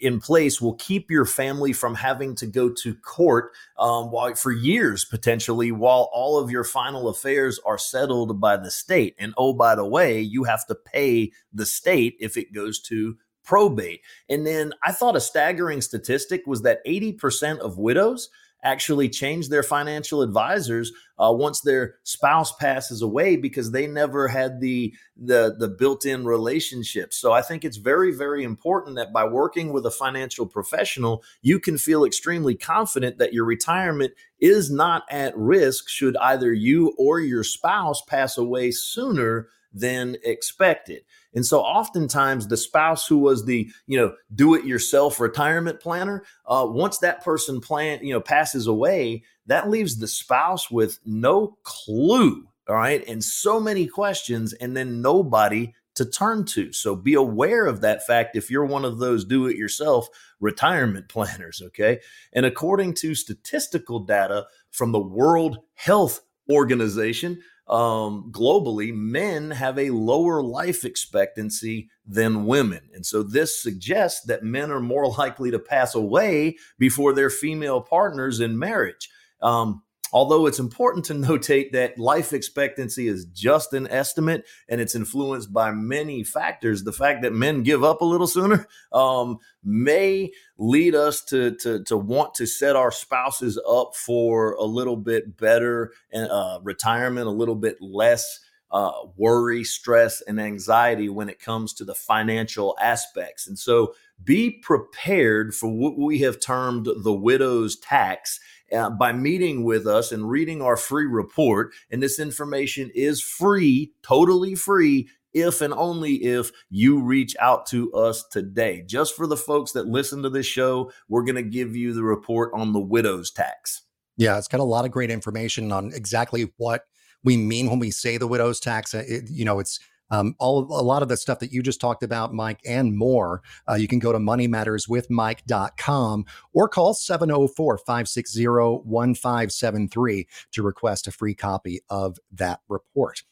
in 0.00 0.20
place 0.20 0.60
will 0.60 0.74
keep 0.74 1.10
your 1.10 1.24
family 1.24 1.72
from 1.72 1.94
having 1.94 2.34
to 2.36 2.46
go 2.46 2.70
to 2.70 2.94
court 2.94 3.52
um, 3.78 4.10
while, 4.10 4.34
for 4.34 4.52
years 4.52 5.04
potentially 5.04 5.72
while 5.72 6.10
all 6.12 6.38
of 6.38 6.50
your 6.50 6.64
final 6.64 7.08
affairs 7.08 7.60
are 7.64 7.78
settled 7.78 8.40
by 8.40 8.56
the 8.56 8.70
state. 8.70 9.14
And 9.18 9.34
oh, 9.36 9.52
by 9.52 9.74
the 9.74 9.86
way, 9.86 10.20
you 10.20 10.44
have 10.44 10.66
to 10.66 10.74
pay 10.74 11.32
the 11.52 11.66
state 11.66 12.16
if 12.20 12.36
it 12.36 12.52
goes 12.52 12.80
to 12.82 13.16
probate. 13.44 14.02
And 14.28 14.46
then 14.46 14.72
I 14.82 14.92
thought 14.92 15.16
a 15.16 15.20
staggering 15.20 15.80
statistic 15.80 16.46
was 16.46 16.62
that 16.62 16.84
80% 16.86 17.58
of 17.60 17.78
widows 17.78 18.28
actually 18.62 19.08
change 19.08 19.48
their 19.48 19.62
financial 19.62 20.22
advisors 20.22 20.92
uh, 21.18 21.32
once 21.32 21.60
their 21.60 21.96
spouse 22.02 22.52
passes 22.56 23.02
away 23.02 23.36
because 23.36 23.70
they 23.70 23.86
never 23.86 24.28
had 24.28 24.60
the 24.60 24.94
the 25.16 25.54
the 25.58 25.68
built-in 25.68 26.24
relationship. 26.24 27.12
So 27.12 27.32
I 27.32 27.42
think 27.42 27.64
it's 27.64 27.76
very 27.76 28.12
very 28.12 28.44
important 28.44 28.96
that 28.96 29.12
by 29.12 29.24
working 29.24 29.72
with 29.72 29.86
a 29.86 29.90
financial 29.90 30.46
professional, 30.46 31.22
you 31.42 31.58
can 31.60 31.78
feel 31.78 32.04
extremely 32.04 32.54
confident 32.54 33.18
that 33.18 33.32
your 33.32 33.44
retirement 33.44 34.12
is 34.40 34.70
not 34.70 35.04
at 35.10 35.36
risk 35.36 35.88
should 35.88 36.16
either 36.18 36.52
you 36.52 36.94
or 36.98 37.20
your 37.20 37.44
spouse 37.44 38.02
pass 38.02 38.38
away 38.38 38.70
sooner 38.70 39.48
than 39.72 40.16
expected. 40.24 41.02
And 41.34 41.44
so 41.44 41.60
oftentimes 41.60 42.48
the 42.48 42.56
spouse 42.56 43.06
who 43.06 43.18
was 43.18 43.44
the, 43.44 43.70
you 43.86 43.98
know, 43.98 44.14
do 44.34 44.54
it 44.54 44.64
yourself 44.64 45.20
retirement 45.20 45.80
planner, 45.80 46.24
uh, 46.46 46.66
once 46.68 46.98
that 46.98 47.22
person 47.22 47.60
plan, 47.60 48.00
you 48.02 48.12
know, 48.12 48.20
passes 48.20 48.66
away, 48.66 49.22
that 49.46 49.68
leaves 49.70 49.98
the 49.98 50.08
spouse 50.08 50.70
with 50.70 50.98
no 51.04 51.58
clue. 51.62 52.48
All 52.68 52.76
right. 52.76 53.06
And 53.08 53.22
so 53.24 53.60
many 53.60 53.86
questions 53.86 54.52
and 54.54 54.76
then 54.76 55.00
nobody 55.00 55.72
to 55.94 56.04
turn 56.04 56.44
to. 56.44 56.72
So 56.72 56.94
be 56.94 57.14
aware 57.14 57.66
of 57.66 57.80
that 57.80 58.06
fact 58.06 58.36
if 58.36 58.50
you're 58.50 58.64
one 58.64 58.84
of 58.84 58.98
those 58.98 59.24
do 59.24 59.46
it 59.46 59.56
yourself 59.56 60.08
retirement 60.38 61.08
planners. 61.10 61.60
Okay. 61.66 62.00
And 62.32 62.46
according 62.46 62.94
to 62.94 63.14
statistical 63.14 64.00
data 64.00 64.46
from 64.70 64.92
the 64.92 65.00
World 65.00 65.58
Health 65.74 66.20
Organization, 66.50 67.42
um, 67.68 68.30
globally, 68.32 68.94
men 68.94 69.50
have 69.50 69.78
a 69.78 69.90
lower 69.90 70.42
life 70.42 70.84
expectancy 70.84 71.90
than 72.06 72.46
women. 72.46 72.88
And 72.94 73.04
so 73.04 73.22
this 73.22 73.62
suggests 73.62 74.22
that 74.26 74.42
men 74.42 74.70
are 74.70 74.80
more 74.80 75.08
likely 75.08 75.50
to 75.50 75.58
pass 75.58 75.94
away 75.94 76.56
before 76.78 77.12
their 77.12 77.30
female 77.30 77.80
partners 77.80 78.40
in 78.40 78.58
marriage. 78.58 79.08
Um, 79.42 79.82
Although 80.12 80.46
it's 80.46 80.58
important 80.58 81.04
to 81.06 81.14
notate 81.14 81.72
that 81.72 81.98
life 81.98 82.32
expectancy 82.32 83.08
is 83.08 83.24
just 83.26 83.72
an 83.72 83.88
estimate 83.88 84.44
and 84.68 84.80
it's 84.80 84.94
influenced 84.94 85.52
by 85.52 85.70
many 85.70 86.24
factors, 86.24 86.84
the 86.84 86.92
fact 86.92 87.22
that 87.22 87.32
men 87.32 87.62
give 87.62 87.84
up 87.84 88.00
a 88.00 88.06
little 88.06 88.26
sooner 88.26 88.66
um, 88.92 89.38
may 89.62 90.30
lead 90.56 90.94
us 90.94 91.24
to, 91.24 91.54
to, 91.56 91.82
to 91.84 91.96
want 91.96 92.34
to 92.34 92.46
set 92.46 92.76
our 92.76 92.90
spouses 92.90 93.60
up 93.68 93.94
for 93.94 94.52
a 94.54 94.64
little 94.64 94.96
bit 94.96 95.36
better 95.36 95.92
uh, 96.14 96.58
retirement, 96.62 97.26
a 97.26 97.30
little 97.30 97.54
bit 97.54 97.76
less 97.80 98.40
uh, 98.70 98.92
worry, 99.16 99.64
stress, 99.64 100.20
and 100.20 100.40
anxiety 100.40 101.08
when 101.08 101.28
it 101.28 101.40
comes 101.40 101.72
to 101.72 101.84
the 101.84 101.94
financial 101.94 102.76
aspects. 102.80 103.46
And 103.46 103.58
so 103.58 103.94
be 104.22 104.50
prepared 104.50 105.54
for 105.54 105.68
what 105.68 105.98
we 105.98 106.18
have 106.20 106.40
termed 106.40 106.86
the 107.02 107.12
widow's 107.12 107.78
tax 107.78 108.40
uh, 108.72 108.90
by 108.90 109.12
meeting 109.12 109.64
with 109.64 109.86
us 109.86 110.12
and 110.12 110.28
reading 110.28 110.62
our 110.62 110.76
free 110.76 111.06
report. 111.06 111.72
And 111.90 112.02
this 112.02 112.18
information 112.18 112.90
is 112.94 113.20
free, 113.20 113.92
totally 114.02 114.54
free. 114.54 115.08
If 115.34 115.60
and 115.60 115.74
only 115.74 116.14
if 116.24 116.50
you 116.70 117.00
reach 117.00 117.36
out 117.38 117.66
to 117.66 117.92
us 117.92 118.24
today. 118.26 118.82
Just 118.86 119.14
for 119.14 119.26
the 119.26 119.36
folks 119.36 119.72
that 119.72 119.86
listen 119.86 120.22
to 120.22 120.30
this 120.30 120.46
show, 120.46 120.90
we're 121.06 121.22
going 121.22 121.36
to 121.36 121.42
give 121.42 121.76
you 121.76 121.92
the 121.92 122.02
report 122.02 122.50
on 122.54 122.72
the 122.72 122.80
widow's 122.80 123.30
tax. 123.30 123.82
Yeah, 124.16 124.38
it's 124.38 124.48
got 124.48 124.60
a 124.60 124.64
lot 124.64 124.86
of 124.86 124.90
great 124.90 125.10
information 125.10 125.70
on 125.70 125.92
exactly 125.94 126.52
what 126.56 126.86
we 127.22 127.36
mean 127.36 127.68
when 127.68 127.78
we 127.78 127.90
say 127.90 128.16
the 128.16 128.26
widow's 128.26 128.58
tax. 128.58 128.94
It, 128.94 129.28
you 129.28 129.44
know, 129.44 129.58
it's 129.58 129.78
um, 130.10 130.34
all 130.38 130.60
a 130.60 130.82
lot 130.82 131.02
of 131.02 131.08
the 131.08 131.16
stuff 131.16 131.38
that 131.40 131.52
you 131.52 131.62
just 131.62 131.80
talked 131.80 132.02
about, 132.02 132.34
Mike, 132.34 132.60
and 132.66 132.96
more. 132.96 133.42
Uh, 133.68 133.74
you 133.74 133.88
can 133.88 133.98
go 133.98 134.12
to 134.12 134.18
moneymatterswithmike.com 134.18 136.24
or 136.52 136.68
call 136.68 136.94
704 136.94 137.78
560 137.78 138.46
1573 138.46 140.26
to 140.52 140.62
request 140.62 141.06
a 141.06 141.12
free 141.12 141.34
copy 141.34 141.80
of 141.90 142.18
that 142.32 142.60
report. 142.68 143.22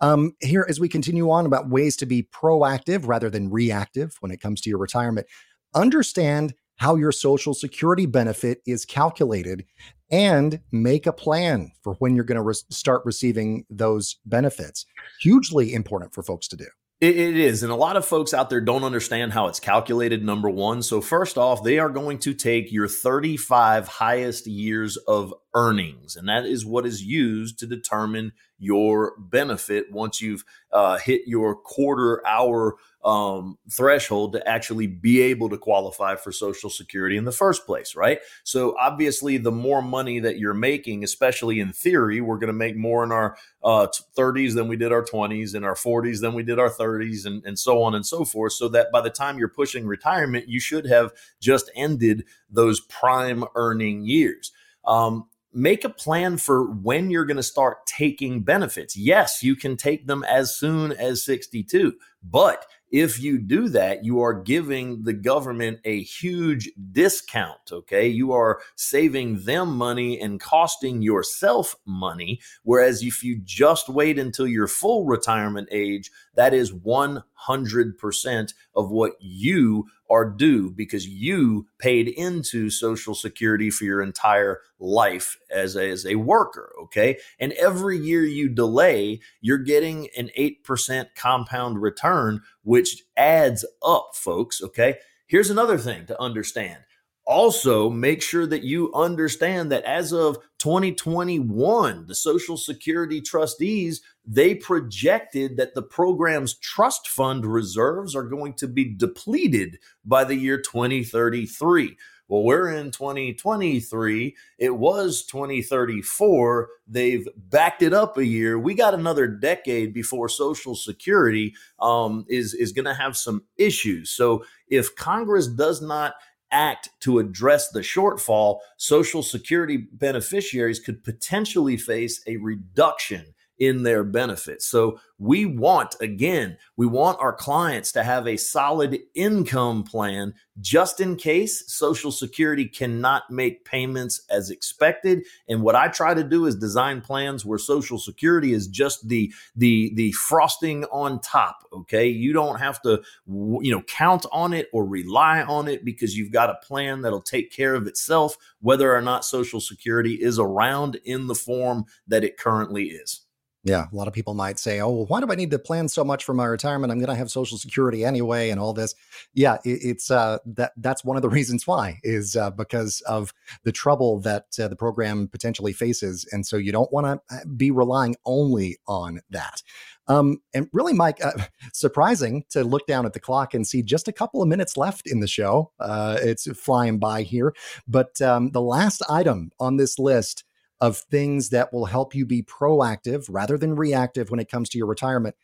Um, 0.00 0.32
here, 0.40 0.66
as 0.68 0.78
we 0.78 0.88
continue 0.88 1.30
on 1.30 1.46
about 1.46 1.70
ways 1.70 1.96
to 1.96 2.06
be 2.06 2.22
proactive 2.22 3.06
rather 3.06 3.30
than 3.30 3.50
reactive 3.50 4.16
when 4.20 4.30
it 4.30 4.40
comes 4.40 4.60
to 4.62 4.70
your 4.70 4.78
retirement, 4.78 5.26
understand 5.74 6.54
how 6.76 6.94
your 6.94 7.12
Social 7.12 7.54
Security 7.54 8.06
benefit 8.06 8.62
is 8.66 8.84
calculated 8.84 9.64
and 10.10 10.60
make 10.70 11.06
a 11.06 11.12
plan 11.12 11.72
for 11.82 11.94
when 11.94 12.14
you're 12.14 12.24
going 12.24 12.36
to 12.36 12.42
re- 12.42 12.54
start 12.70 13.02
receiving 13.04 13.64
those 13.68 14.16
benefits. 14.24 14.86
Hugely 15.20 15.74
important 15.74 16.14
for 16.14 16.22
folks 16.22 16.48
to 16.48 16.56
do. 16.56 16.66
It, 17.00 17.16
it 17.16 17.36
is. 17.36 17.62
And 17.62 17.70
a 17.70 17.76
lot 17.76 17.96
of 17.96 18.06
folks 18.06 18.32
out 18.32 18.48
there 18.48 18.60
don't 18.60 18.84
understand 18.84 19.32
how 19.32 19.48
it's 19.48 19.60
calculated, 19.60 20.24
number 20.24 20.48
one. 20.48 20.82
So, 20.82 21.02
first 21.02 21.36
off, 21.36 21.62
they 21.62 21.78
are 21.78 21.90
going 21.90 22.18
to 22.20 22.32
take 22.32 22.72
your 22.72 22.88
35 22.88 23.86
highest 23.86 24.46
years 24.46 24.96
of 24.96 25.34
earnings, 25.56 26.16
and 26.16 26.28
that 26.28 26.44
is 26.44 26.66
what 26.66 26.84
is 26.84 27.02
used 27.02 27.58
to 27.58 27.66
determine 27.66 28.30
your 28.58 29.14
benefit 29.18 29.90
once 29.90 30.20
you've 30.20 30.44
uh, 30.70 30.98
hit 30.98 31.22
your 31.26 31.56
quarter 31.56 32.24
hour 32.26 32.76
um, 33.02 33.56
threshold 33.70 34.32
to 34.34 34.46
actually 34.46 34.86
be 34.86 35.22
able 35.22 35.48
to 35.48 35.56
qualify 35.56 36.14
for 36.14 36.30
Social 36.30 36.68
Security 36.68 37.16
in 37.16 37.24
the 37.24 37.32
first 37.32 37.64
place, 37.64 37.96
right? 37.96 38.18
So 38.44 38.76
obviously, 38.78 39.38
the 39.38 39.52
more 39.52 39.80
money 39.80 40.18
that 40.18 40.38
you're 40.38 40.52
making, 40.52 41.04
especially 41.04 41.58
in 41.58 41.72
theory, 41.72 42.20
we're 42.20 42.38
going 42.38 42.48
to 42.48 42.52
make 42.52 42.76
more 42.76 43.02
in 43.02 43.10
our 43.10 43.38
uh, 43.64 43.86
30s 44.18 44.54
than 44.54 44.68
we 44.68 44.76
did 44.76 44.92
our 44.92 45.04
20s, 45.04 45.54
in 45.54 45.64
our 45.64 45.74
40s 45.74 46.20
than 46.20 46.34
we 46.34 46.42
did 46.42 46.58
our 46.58 46.70
30s, 46.70 47.24
and, 47.24 47.42
and 47.46 47.58
so 47.58 47.82
on 47.82 47.94
and 47.94 48.04
so 48.04 48.26
forth. 48.26 48.52
So 48.52 48.68
that 48.68 48.92
by 48.92 49.00
the 49.00 49.10
time 49.10 49.38
you're 49.38 49.48
pushing 49.48 49.86
retirement, 49.86 50.48
you 50.48 50.60
should 50.60 50.86
have 50.86 51.12
just 51.40 51.70
ended 51.74 52.24
those 52.50 52.80
prime 52.80 53.44
earning 53.54 54.04
years. 54.04 54.52
Um, 54.84 55.28
make 55.56 55.84
a 55.84 55.88
plan 55.88 56.36
for 56.36 56.70
when 56.70 57.10
you're 57.10 57.24
going 57.24 57.36
to 57.38 57.42
start 57.42 57.86
taking 57.86 58.42
benefits. 58.42 58.96
Yes, 58.96 59.42
you 59.42 59.56
can 59.56 59.76
take 59.76 60.06
them 60.06 60.22
as 60.24 60.54
soon 60.54 60.92
as 60.92 61.24
62, 61.24 61.94
but 62.22 62.66
if 62.90 63.20
you 63.20 63.38
do 63.38 63.68
that, 63.70 64.04
you 64.04 64.20
are 64.20 64.32
giving 64.32 65.02
the 65.02 65.12
government 65.12 65.80
a 65.84 66.02
huge 66.02 66.70
discount. 66.92 67.72
Okay. 67.72 68.06
You 68.06 68.32
are 68.32 68.60
saving 68.76 69.44
them 69.44 69.76
money 69.76 70.20
and 70.20 70.40
costing 70.40 71.02
yourself 71.02 71.74
money. 71.84 72.40
Whereas 72.62 73.02
if 73.02 73.24
you 73.24 73.40
just 73.42 73.88
wait 73.88 74.18
until 74.18 74.46
your 74.46 74.68
full 74.68 75.04
retirement 75.04 75.68
age, 75.72 76.12
that 76.36 76.54
is 76.54 76.72
100% 76.72 78.54
of 78.76 78.90
what 78.90 79.12
you 79.20 79.86
are 80.10 80.28
due 80.28 80.70
because 80.70 81.06
you 81.06 81.66
paid 81.78 82.08
into 82.08 82.70
Social 82.70 83.14
Security 83.14 83.70
for 83.70 83.84
your 83.84 84.02
entire 84.02 84.60
life 84.78 85.36
as 85.50 85.76
a, 85.76 85.90
as 85.90 86.06
a 86.06 86.16
worker. 86.16 86.72
Okay. 86.82 87.18
And 87.38 87.52
every 87.52 87.98
year 87.98 88.24
you 88.24 88.48
delay, 88.48 89.20
you're 89.40 89.58
getting 89.58 90.08
an 90.16 90.30
8% 90.38 91.08
compound 91.16 91.82
return, 91.82 92.42
which 92.62 93.02
adds 93.16 93.64
up, 93.84 94.10
folks. 94.14 94.62
Okay. 94.62 94.96
Here's 95.26 95.50
another 95.50 95.78
thing 95.78 96.06
to 96.06 96.20
understand 96.20 96.78
also 97.26 97.90
make 97.90 98.22
sure 98.22 98.46
that 98.46 98.62
you 98.62 98.92
understand 98.94 99.72
that 99.72 99.82
as 99.82 100.12
of 100.12 100.38
2021 100.58 102.06
the 102.06 102.14
social 102.14 102.56
security 102.56 103.20
trustees 103.20 104.00
they 104.26 104.54
projected 104.54 105.56
that 105.56 105.74
the 105.74 105.82
program's 105.82 106.54
trust 106.54 107.08
fund 107.08 107.46
reserves 107.46 108.14
are 108.14 108.24
going 108.24 108.54
to 108.54 108.68
be 108.68 108.84
depleted 108.94 109.78
by 110.04 110.24
the 110.24 110.34
year 110.34 110.60
2033 110.60 111.96
well 112.28 112.42
we're 112.42 112.68
in 112.68 112.90
2023 112.90 114.34
it 114.58 114.76
was 114.76 115.24
2034 115.24 116.68
they've 116.86 117.26
backed 117.36 117.82
it 117.82 117.92
up 117.92 118.16
a 118.16 118.24
year. 118.24 118.58
We 118.58 118.74
got 118.74 118.94
another 118.94 119.26
decade 119.26 119.92
before 119.92 120.28
social 120.28 120.74
security 120.74 121.54
um, 121.80 122.24
is 122.28 122.54
is 122.54 122.72
going 122.72 122.84
to 122.84 122.94
have 122.94 123.16
some 123.16 123.44
issues. 123.56 124.10
So 124.10 124.44
if 124.68 124.94
congress 124.96 125.46
does 125.46 125.82
not 125.82 126.14
act 126.52 126.90
to 127.00 127.18
address 127.18 127.70
the 127.70 127.80
shortfall, 127.80 128.60
Social 128.76 129.22
Security 129.22 129.88
beneficiaries 129.92 130.78
could 130.78 131.02
potentially 131.02 131.76
face 131.76 132.22
a 132.26 132.36
reduction 132.36 133.34
in 133.58 133.82
their 133.82 134.04
benefits. 134.04 134.66
So 134.66 135.00
we 135.18 135.46
want, 135.46 135.96
again, 136.00 136.58
we 136.76 136.86
want 136.86 137.18
our 137.20 137.32
clients 137.32 137.90
to 137.92 138.02
have 138.02 138.26
a 138.26 138.36
solid 138.36 139.00
income 139.14 139.82
plan 139.82 140.34
just 140.60 141.00
in 141.00 141.16
case 141.16 141.64
Social 141.72 142.10
Security 142.10 142.66
cannot 142.66 143.30
make 143.30 143.64
payments 143.64 144.22
as 144.30 144.50
expected. 144.50 145.24
And 145.48 145.62
what 145.62 145.74
I 145.74 145.88
try 145.88 146.14
to 146.14 146.24
do 146.24 146.46
is 146.46 146.56
design 146.56 147.00
plans 147.00 147.44
where 147.44 147.58
Social 147.58 147.98
Security 147.98 148.52
is 148.52 148.66
just 148.68 149.08
the 149.08 149.32
the 149.54 149.92
the 149.94 150.12
frosting 150.12 150.84
on 150.86 151.20
top. 151.20 151.66
Okay, 151.72 152.08
you 152.08 152.32
don't 152.32 152.58
have 152.58 152.80
to 152.82 153.02
you 153.26 153.72
know 153.72 153.82
count 153.82 154.26
on 154.32 154.52
it 154.52 154.68
or 154.72 154.84
rely 154.86 155.42
on 155.42 155.68
it 155.68 155.84
because 155.84 156.16
you've 156.16 156.32
got 156.32 156.50
a 156.50 156.66
plan 156.66 157.02
that'll 157.02 157.22
take 157.22 157.50
care 157.50 157.74
of 157.74 157.86
itself, 157.86 158.36
whether 158.60 158.94
or 158.94 159.02
not 159.02 159.24
Social 159.24 159.60
Security 159.60 160.14
is 160.14 160.38
around 160.38 160.96
in 161.04 161.26
the 161.26 161.34
form 161.34 161.84
that 162.06 162.24
it 162.24 162.38
currently 162.38 162.84
is. 162.84 163.25
Yeah, 163.66 163.86
a 163.92 163.96
lot 163.96 164.06
of 164.06 164.14
people 164.14 164.34
might 164.34 164.60
say, 164.60 164.80
"Oh, 164.80 164.90
well, 164.90 165.06
why 165.06 165.20
do 165.20 165.26
I 165.28 165.34
need 165.34 165.50
to 165.50 165.58
plan 165.58 165.88
so 165.88 166.04
much 166.04 166.22
for 166.22 166.32
my 166.32 166.44
retirement? 166.44 166.92
I'm 166.92 167.00
going 167.00 167.08
to 167.08 167.16
have 167.16 167.32
Social 167.32 167.58
Security 167.58 168.04
anyway, 168.04 168.50
and 168.50 168.60
all 168.60 168.72
this." 168.72 168.94
Yeah, 169.34 169.54
it, 169.64 169.80
it's 169.82 170.08
uh, 170.08 170.38
that 170.46 170.70
that's 170.76 171.04
one 171.04 171.16
of 171.16 171.22
the 171.22 171.28
reasons 171.38 171.66
why 171.66 171.98
is 172.04 172.36
uh, 172.36 172.50
because 172.50 173.00
of 173.08 173.34
the 173.64 173.72
trouble 173.72 174.20
that 174.20 174.44
uh, 174.62 174.68
the 174.68 174.76
program 174.76 175.26
potentially 175.26 175.72
faces, 175.72 176.24
and 176.30 176.46
so 176.46 176.56
you 176.56 176.70
don't 176.70 176.92
want 176.92 177.06
to 177.06 177.36
uh, 177.36 177.40
be 177.56 177.72
relying 177.72 178.14
only 178.24 178.76
on 178.86 179.20
that. 179.30 179.62
Um, 180.06 180.38
and 180.54 180.68
really, 180.72 180.92
Mike, 180.92 181.18
uh, 181.24 181.32
surprising 181.72 182.44
to 182.50 182.62
look 182.62 182.86
down 182.86 183.04
at 183.04 183.14
the 183.14 183.20
clock 183.20 183.52
and 183.52 183.66
see 183.66 183.82
just 183.82 184.06
a 184.06 184.12
couple 184.12 184.42
of 184.42 184.48
minutes 184.48 184.76
left 184.76 185.08
in 185.08 185.18
the 185.18 185.26
show. 185.26 185.72
Uh, 185.80 186.18
it's 186.20 186.46
flying 186.56 187.00
by 187.00 187.22
here, 187.22 187.52
but 187.88 188.20
um, 188.22 188.52
the 188.52 188.62
last 188.62 189.02
item 189.10 189.50
on 189.58 189.76
this 189.76 189.98
list 189.98 190.44
of 190.80 190.98
things 190.98 191.50
that 191.50 191.72
will 191.72 191.86
help 191.86 192.14
you 192.14 192.26
be 192.26 192.42
proactive 192.42 193.26
rather 193.30 193.56
than 193.56 193.76
reactive 193.76 194.30
when 194.30 194.40
it 194.40 194.50
comes 194.50 194.68
to 194.70 194.78
your 194.78 194.86
retirement. 194.86 195.34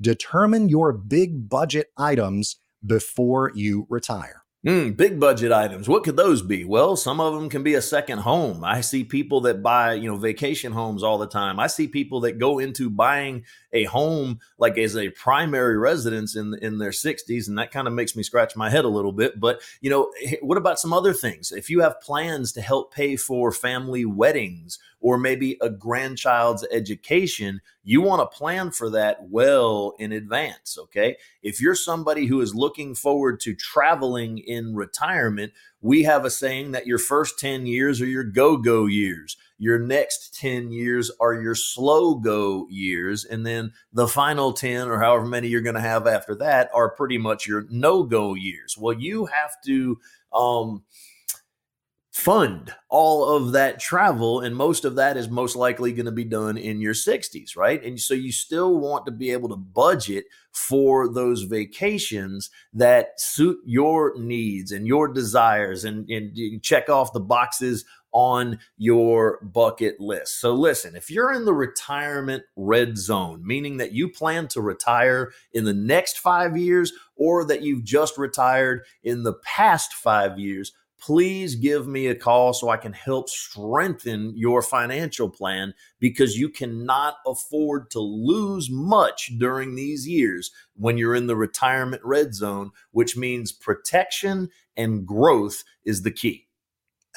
Determine 0.00 0.68
your 0.68 0.92
big 0.92 1.48
budget 1.48 1.92
items 1.96 2.56
before 2.84 3.52
you 3.54 3.86
retire. 3.88 4.44
Mm, 4.66 4.94
big 4.94 5.18
budget 5.18 5.52
items. 5.52 5.88
What 5.88 6.04
could 6.04 6.18
those 6.18 6.42
be? 6.42 6.64
Well, 6.64 6.94
some 6.94 7.18
of 7.18 7.32
them 7.32 7.48
can 7.48 7.62
be 7.62 7.72
a 7.72 7.80
second 7.80 8.18
home. 8.18 8.62
I 8.62 8.82
see 8.82 9.04
people 9.04 9.40
that 9.42 9.62
buy, 9.62 9.94
you 9.94 10.06
know, 10.06 10.18
vacation 10.18 10.72
homes 10.72 11.02
all 11.02 11.16
the 11.16 11.26
time. 11.26 11.58
I 11.58 11.66
see 11.66 11.88
people 11.88 12.20
that 12.20 12.38
go 12.38 12.58
into 12.58 12.90
buying 12.90 13.44
a 13.72 13.84
home 13.84 14.38
like 14.58 14.76
as 14.76 14.98
a 14.98 15.08
primary 15.10 15.78
residence 15.78 16.36
in 16.36 16.54
in 16.60 16.78
their 16.78 16.90
60s 16.90 17.48
and 17.48 17.56
that 17.56 17.70
kind 17.70 17.86
of 17.86 17.94
makes 17.94 18.16
me 18.16 18.22
scratch 18.22 18.56
my 18.56 18.68
head 18.68 18.84
a 18.84 18.88
little 18.88 19.12
bit 19.12 19.38
but 19.38 19.60
you 19.80 19.88
know 19.88 20.10
what 20.42 20.58
about 20.58 20.80
some 20.80 20.92
other 20.92 21.12
things 21.12 21.52
if 21.52 21.70
you 21.70 21.80
have 21.80 22.00
plans 22.00 22.52
to 22.52 22.60
help 22.60 22.92
pay 22.92 23.14
for 23.14 23.52
family 23.52 24.04
weddings 24.04 24.80
or 25.00 25.18
maybe 25.18 25.56
a 25.60 25.70
grandchild's 25.70 26.66
education 26.72 27.60
you 27.84 28.00
want 28.00 28.20
to 28.20 28.36
plan 28.36 28.70
for 28.70 28.90
that 28.90 29.18
well 29.28 29.94
in 29.98 30.12
advance 30.12 30.76
okay 30.78 31.16
if 31.42 31.60
you're 31.60 31.74
somebody 31.74 32.26
who 32.26 32.40
is 32.40 32.54
looking 32.54 32.94
forward 32.94 33.40
to 33.40 33.54
traveling 33.54 34.38
in 34.38 34.74
retirement 34.74 35.52
we 35.82 36.02
have 36.02 36.24
a 36.24 36.30
saying 36.30 36.72
that 36.72 36.86
your 36.86 36.98
first 36.98 37.38
10 37.38 37.66
years 37.66 38.00
are 38.00 38.06
your 38.06 38.24
go 38.24 38.56
go 38.56 38.86
years. 38.86 39.36
Your 39.58 39.78
next 39.78 40.38
10 40.38 40.72
years 40.72 41.10
are 41.20 41.34
your 41.34 41.54
slow 41.54 42.14
go 42.14 42.66
years. 42.70 43.24
And 43.24 43.46
then 43.46 43.72
the 43.92 44.08
final 44.08 44.52
10 44.52 44.88
or 44.88 45.00
however 45.00 45.24
many 45.24 45.48
you're 45.48 45.62
going 45.62 45.74
to 45.74 45.80
have 45.80 46.06
after 46.06 46.34
that 46.36 46.70
are 46.74 46.90
pretty 46.90 47.18
much 47.18 47.46
your 47.46 47.64
no 47.70 48.02
go 48.02 48.34
years. 48.34 48.76
Well, 48.78 48.94
you 48.94 49.26
have 49.26 49.52
to, 49.66 49.98
um, 50.32 50.84
fund 52.10 52.74
all 52.88 53.36
of 53.36 53.52
that 53.52 53.78
travel 53.78 54.40
and 54.40 54.56
most 54.56 54.84
of 54.84 54.96
that 54.96 55.16
is 55.16 55.28
most 55.28 55.54
likely 55.54 55.92
going 55.92 56.06
to 56.06 56.12
be 56.12 56.24
done 56.24 56.58
in 56.58 56.80
your 56.80 56.92
60s 56.92 57.56
right 57.56 57.84
and 57.84 58.00
so 58.00 58.14
you 58.14 58.32
still 58.32 58.80
want 58.80 59.06
to 59.06 59.12
be 59.12 59.30
able 59.30 59.48
to 59.48 59.56
budget 59.56 60.24
for 60.52 61.08
those 61.08 61.42
vacations 61.42 62.50
that 62.72 63.20
suit 63.20 63.58
your 63.64 64.18
needs 64.18 64.72
and 64.72 64.86
your 64.86 65.06
desires 65.06 65.84
and, 65.84 66.10
and 66.10 66.62
check 66.62 66.88
off 66.88 67.12
the 67.12 67.20
boxes 67.20 67.84
on 68.12 68.58
your 68.76 69.38
bucket 69.42 70.00
list. 70.00 70.40
So, 70.40 70.52
listen, 70.54 70.96
if 70.96 71.10
you're 71.10 71.32
in 71.32 71.44
the 71.44 71.54
retirement 71.54 72.42
red 72.56 72.98
zone, 72.98 73.46
meaning 73.46 73.76
that 73.76 73.92
you 73.92 74.08
plan 74.08 74.48
to 74.48 74.60
retire 74.60 75.32
in 75.52 75.64
the 75.64 75.74
next 75.74 76.18
five 76.18 76.56
years 76.56 76.92
or 77.16 77.44
that 77.44 77.62
you've 77.62 77.84
just 77.84 78.18
retired 78.18 78.84
in 79.04 79.22
the 79.22 79.34
past 79.34 79.92
five 79.92 80.38
years, 80.38 80.72
please 81.00 81.54
give 81.54 81.86
me 81.86 82.06
a 82.06 82.14
call 82.14 82.52
so 82.52 82.68
I 82.68 82.76
can 82.76 82.92
help 82.92 83.28
strengthen 83.28 84.32
your 84.36 84.62
financial 84.62 85.28
plan 85.28 85.74
because 85.98 86.36
you 86.36 86.48
cannot 86.48 87.16
afford 87.26 87.90
to 87.92 88.00
lose 88.00 88.70
much 88.70 89.32
during 89.38 89.74
these 89.74 90.06
years 90.06 90.50
when 90.76 90.98
you're 90.98 91.14
in 91.14 91.26
the 91.26 91.36
retirement 91.36 92.02
red 92.04 92.34
zone, 92.34 92.70
which 92.92 93.16
means 93.16 93.52
protection 93.52 94.50
and 94.76 95.06
growth 95.06 95.64
is 95.84 96.02
the 96.02 96.10
key. 96.10 96.46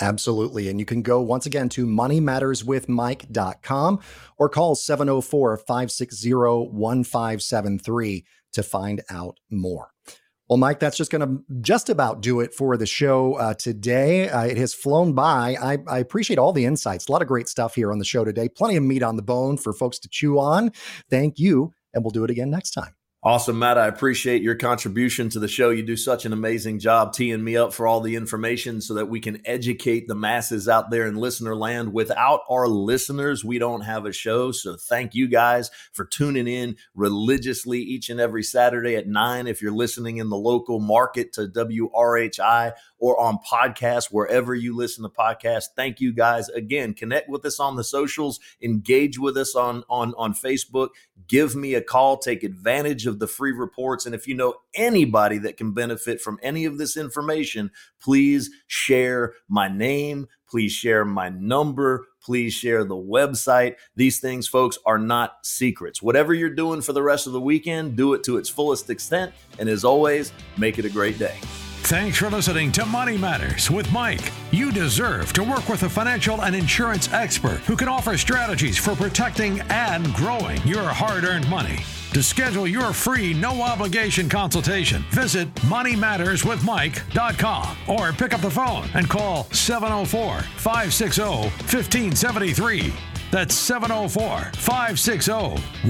Absolutely. 0.02 0.70
And 0.70 0.80
you 0.80 0.86
can 0.86 1.04
go 1.04 1.22
once 1.22 1.46
again 1.46 1.70
to 1.70 1.86
moneymatterswithmike.com 1.86 4.00
or 4.38 4.50
call 4.50 4.76
704 4.76 5.58
560 5.58 6.34
1573 6.34 8.26
to 8.54 8.64
find 8.64 9.02
out 9.10 9.40
more. 9.52 9.92
Well, 10.54 10.60
Mike, 10.60 10.80
that's 10.80 10.98
just 10.98 11.10
going 11.10 11.28
to 11.28 11.44
just 11.62 11.90
about 11.90 12.22
do 12.22 12.40
it 12.40 12.54
for 12.54 12.78
the 12.78 12.86
show 12.86 13.34
uh, 13.38 13.56
today. 13.56 14.30
Uh, 14.30 14.44
it 14.44 14.56
has 14.58 14.72
flown 14.72 15.14
by. 15.14 15.58
I, 15.60 15.80
I, 15.88 15.98
appreciate 15.98 16.38
all 16.38 16.54
the 16.54 16.66
insights. 16.66 17.08
A 17.08 17.12
lot 17.12 17.24
of 17.24 17.28
great 17.28 17.48
stuff 17.50 17.74
here 17.74 17.92
on 17.92 17.98
the 17.98 18.06
show 18.06 18.24
today. 18.24 18.50
Plenty 18.50 18.76
of 18.76 18.84
meat 18.84 19.02
on 19.02 19.16
the 19.16 19.24
bone 19.24 19.58
for 19.58 19.74
folks 19.74 19.98
to 19.98 20.10
chew 20.10 20.38
on. 20.38 20.72
Thank 21.10 21.40
you. 21.40 21.74
And 21.92 22.04
we'll 22.04 22.12
do 22.12 22.24
it 22.24 22.30
again 22.30 22.52
next 22.52 22.70
time. 22.70 22.94
Awesome, 23.26 23.58
Matt. 23.58 23.78
I 23.78 23.88
appreciate 23.88 24.42
your 24.42 24.56
contribution 24.56 25.30
to 25.30 25.40
the 25.40 25.48
show. 25.48 25.70
You 25.70 25.82
do 25.82 25.96
such 25.96 26.26
an 26.26 26.34
amazing 26.34 26.80
job 26.80 27.14
teeing 27.14 27.42
me 27.42 27.56
up 27.56 27.74
for 27.74 27.88
all 27.88 28.02
the 28.02 28.18
information 28.18 28.82
so 28.82 28.96
that 28.96 29.08
we 29.08 29.22
can 29.22 29.42
educate 29.46 30.10
the 30.10 30.16
masses 30.16 30.68
out 30.68 30.92
there 30.92 31.08
in 31.08 31.16
listener 31.16 31.56
land. 31.56 31.94
Without 31.94 32.42
our 32.50 32.68
listeners, 32.68 33.46
we 33.46 33.60
don't 33.60 33.86
have 33.86 34.06
a 34.06 34.12
show. 34.12 34.52
So 34.52 34.76
thank 34.76 35.16
you 35.16 35.30
guys 35.30 35.72
for 35.94 36.04
tuning 36.04 36.50
in 36.50 36.76
religiously 36.96 37.80
each 37.80 38.10
and 38.10 38.20
every 38.20 38.44
Saturday 38.44 38.98
at 38.98 39.08
nine. 39.08 39.48
If 39.48 39.62
you're 39.62 39.72
listening 39.72 40.18
in 40.18 40.28
the 40.28 40.36
local 40.36 40.82
market 40.82 41.32
to 41.36 41.48
WRHI 41.48 42.74
or 43.04 43.20
on 43.20 43.38
podcasts, 43.40 44.14
wherever 44.14 44.56
you 44.56 44.74
listen 44.74 45.04
to 45.04 45.10
podcasts, 45.10 45.66
thank 45.76 46.00
you 46.00 46.14
guys 46.14 46.48
again. 46.48 46.94
Connect 46.94 47.28
with 47.28 47.44
us 47.44 47.60
on 47.60 47.76
the 47.76 47.84
socials, 47.84 48.40
engage 48.62 49.20
with 49.20 49.36
us 49.36 49.58
on, 49.58 49.84
on, 49.90 50.14
on 50.18 50.34
Facebook, 50.34 50.88
give 51.28 51.54
me 51.54 51.74
a 51.74 51.82
call, 51.82 52.18
take 52.18 52.44
advantage 52.44 53.06
of 53.06 53.20
the 53.20 53.28
free 53.28 53.52
reports. 53.52 54.06
And 54.06 54.16
if 54.16 54.26
you 54.26 54.36
know 54.36 54.54
anybody 54.74 55.38
that 55.40 55.58
can 55.58 55.74
benefit 55.74 56.22
from 56.22 56.40
any 56.42 56.64
of 56.64 56.78
this 56.78 56.96
information, 56.96 57.72
please 58.02 58.50
share 58.68 59.34
my 59.50 59.68
name. 59.68 60.30
Please 60.50 60.72
share 60.72 61.04
my 61.04 61.28
number. 61.28 62.08
Please 62.24 62.54
share 62.54 62.86
the 62.86 62.96
website. 62.96 63.76
These 63.98 64.22
things, 64.22 64.48
folks, 64.48 64.78
are 64.86 65.00
not 65.00 65.46
secrets. 65.46 66.02
Whatever 66.02 66.34
you're 66.34 66.50
doing 66.50 66.82
for 66.82 66.94
the 66.94 67.04
rest 67.04 67.28
of 67.28 67.34
the 67.34 67.42
weekend, 67.42 67.98
do 67.98 68.14
it 68.14 68.24
to 68.24 68.38
its 68.38 68.48
fullest 68.48 68.90
extent. 68.90 69.34
And 69.60 69.68
as 69.68 69.84
always, 69.84 70.32
make 70.56 70.80
it 70.80 70.86
a 70.86 70.90
great 70.90 71.20
day. 71.20 71.36
Thanks 71.84 72.18
for 72.18 72.30
listening 72.30 72.72
to 72.74 72.86
Money 72.86 73.18
Matters 73.18 73.70
with 73.70 73.92
Mike. 73.92 74.32
You 74.52 74.72
deserve 74.72 75.34
to 75.34 75.44
work 75.44 75.68
with 75.68 75.84
a 75.84 75.90
financial 75.90 76.42
and 76.42 76.56
insurance 76.56 77.12
expert 77.12 77.58
who 77.66 77.76
can 77.76 77.90
offer 77.90 78.18
strategies 78.18 78.78
for 78.78 78.96
protecting 78.96 79.60
and 79.70 80.14
growing 80.14 80.66
your 80.66 80.84
hard 80.84 81.26
earned 81.26 81.50
money. 81.50 81.80
To 82.14 82.24
schedule 82.24 82.68
your 82.68 82.94
free, 82.94 83.34
no 83.34 83.62
obligation 83.62 84.30
consultation, 84.30 85.04
visit 85.10 85.54
moneymatterswithmike.com 85.56 87.78
or 87.90 88.14
pick 88.14 88.34
up 88.34 88.40
the 88.40 88.50
phone 88.50 88.88
and 88.94 89.10
call 89.10 89.44
704 89.52 90.40
560 90.42 91.22
1573. 91.22 92.94
That's 93.30 93.56
704 93.56 94.52
560 94.56 95.32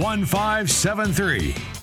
1573. 0.01 1.82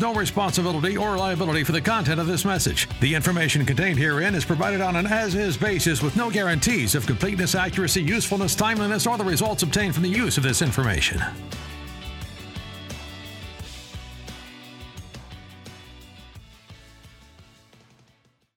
no 0.00 0.14
responsibility 0.14 0.96
or 0.96 1.16
liability 1.16 1.64
for 1.64 1.72
the 1.72 1.80
content 1.80 2.20
of 2.20 2.26
this 2.26 2.44
message. 2.44 2.88
The 3.00 3.14
information 3.14 3.64
contained 3.64 3.98
herein 3.98 4.34
is 4.34 4.44
provided 4.44 4.80
on 4.80 4.96
an 4.96 5.06
as 5.06 5.34
is 5.34 5.56
basis 5.56 6.02
with 6.02 6.16
no 6.16 6.30
guarantees 6.30 6.94
of 6.94 7.06
completeness, 7.06 7.54
accuracy, 7.54 8.02
usefulness, 8.02 8.54
timeliness, 8.54 9.06
or 9.06 9.18
the 9.18 9.24
results 9.24 9.62
obtained 9.62 9.94
from 9.94 10.02
the 10.02 10.08
use 10.08 10.36
of 10.36 10.42
this 10.42 10.62
information. 10.62 11.22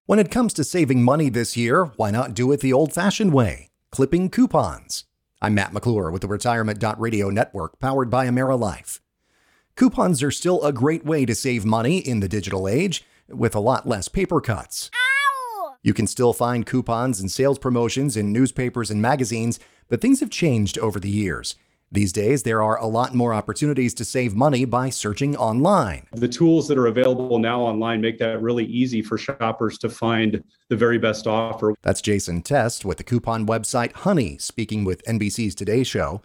When 0.05 0.17
it 0.17 0.31
comes 0.31 0.53
to 0.53 0.63
saving 0.63 1.03
money 1.03 1.29
this 1.29 1.55
year, 1.55 1.91
why 1.95 2.09
not 2.09 2.33
do 2.33 2.51
it 2.51 2.61
the 2.61 2.73
old 2.73 2.93
fashioned 2.93 3.31
way? 3.31 3.69
Clipping 3.91 4.31
coupons. 4.31 5.03
I'm 5.39 5.53
Matt 5.53 5.71
McClure 5.71 6.09
with 6.09 6.23
the 6.23 6.27
Retirement.radio 6.27 7.29
network 7.29 7.79
powered 7.79 8.09
by 8.09 8.25
AmeriLife. 8.25 8.99
Coupons 9.79 10.21
are 10.21 10.29
still 10.29 10.61
a 10.61 10.73
great 10.73 11.05
way 11.05 11.25
to 11.25 11.33
save 11.33 11.63
money 11.63 11.99
in 11.99 12.19
the 12.19 12.27
digital 12.27 12.67
age 12.67 13.05
with 13.29 13.55
a 13.55 13.61
lot 13.61 13.87
less 13.87 14.09
paper 14.09 14.41
cuts. 14.41 14.91
Ow! 14.93 15.75
You 15.81 15.93
can 15.93 16.05
still 16.05 16.33
find 16.33 16.65
coupons 16.65 17.21
and 17.21 17.31
sales 17.31 17.57
promotions 17.57 18.17
in 18.17 18.33
newspapers 18.33 18.91
and 18.91 19.01
magazines, 19.01 19.57
but 19.87 20.01
things 20.01 20.19
have 20.19 20.29
changed 20.29 20.77
over 20.79 20.99
the 20.99 21.09
years. 21.09 21.55
These 21.93 22.11
days, 22.11 22.43
there 22.43 22.61
are 22.61 22.77
a 22.77 22.87
lot 22.87 23.15
more 23.15 23.33
opportunities 23.33 23.93
to 23.93 24.03
save 24.03 24.35
money 24.35 24.65
by 24.65 24.89
searching 24.89 25.37
online. 25.37 26.07
The 26.11 26.27
tools 26.27 26.67
that 26.67 26.77
are 26.77 26.87
available 26.87 27.39
now 27.39 27.61
online 27.61 28.01
make 28.01 28.17
that 28.17 28.41
really 28.41 28.65
easy 28.65 29.01
for 29.01 29.17
shoppers 29.17 29.77
to 29.77 29.87
find 29.87 30.43
the 30.67 30.75
very 30.75 30.97
best 30.97 31.25
offer. 31.25 31.73
That's 31.83 32.01
Jason 32.01 32.41
Test 32.41 32.83
with 32.83 32.97
the 32.97 33.05
coupon 33.05 33.47
website 33.47 33.93
Honey, 33.93 34.39
speaking 34.39 34.83
with 34.83 35.05
NBC's 35.05 35.55
Today 35.55 35.85
Show. 35.85 36.21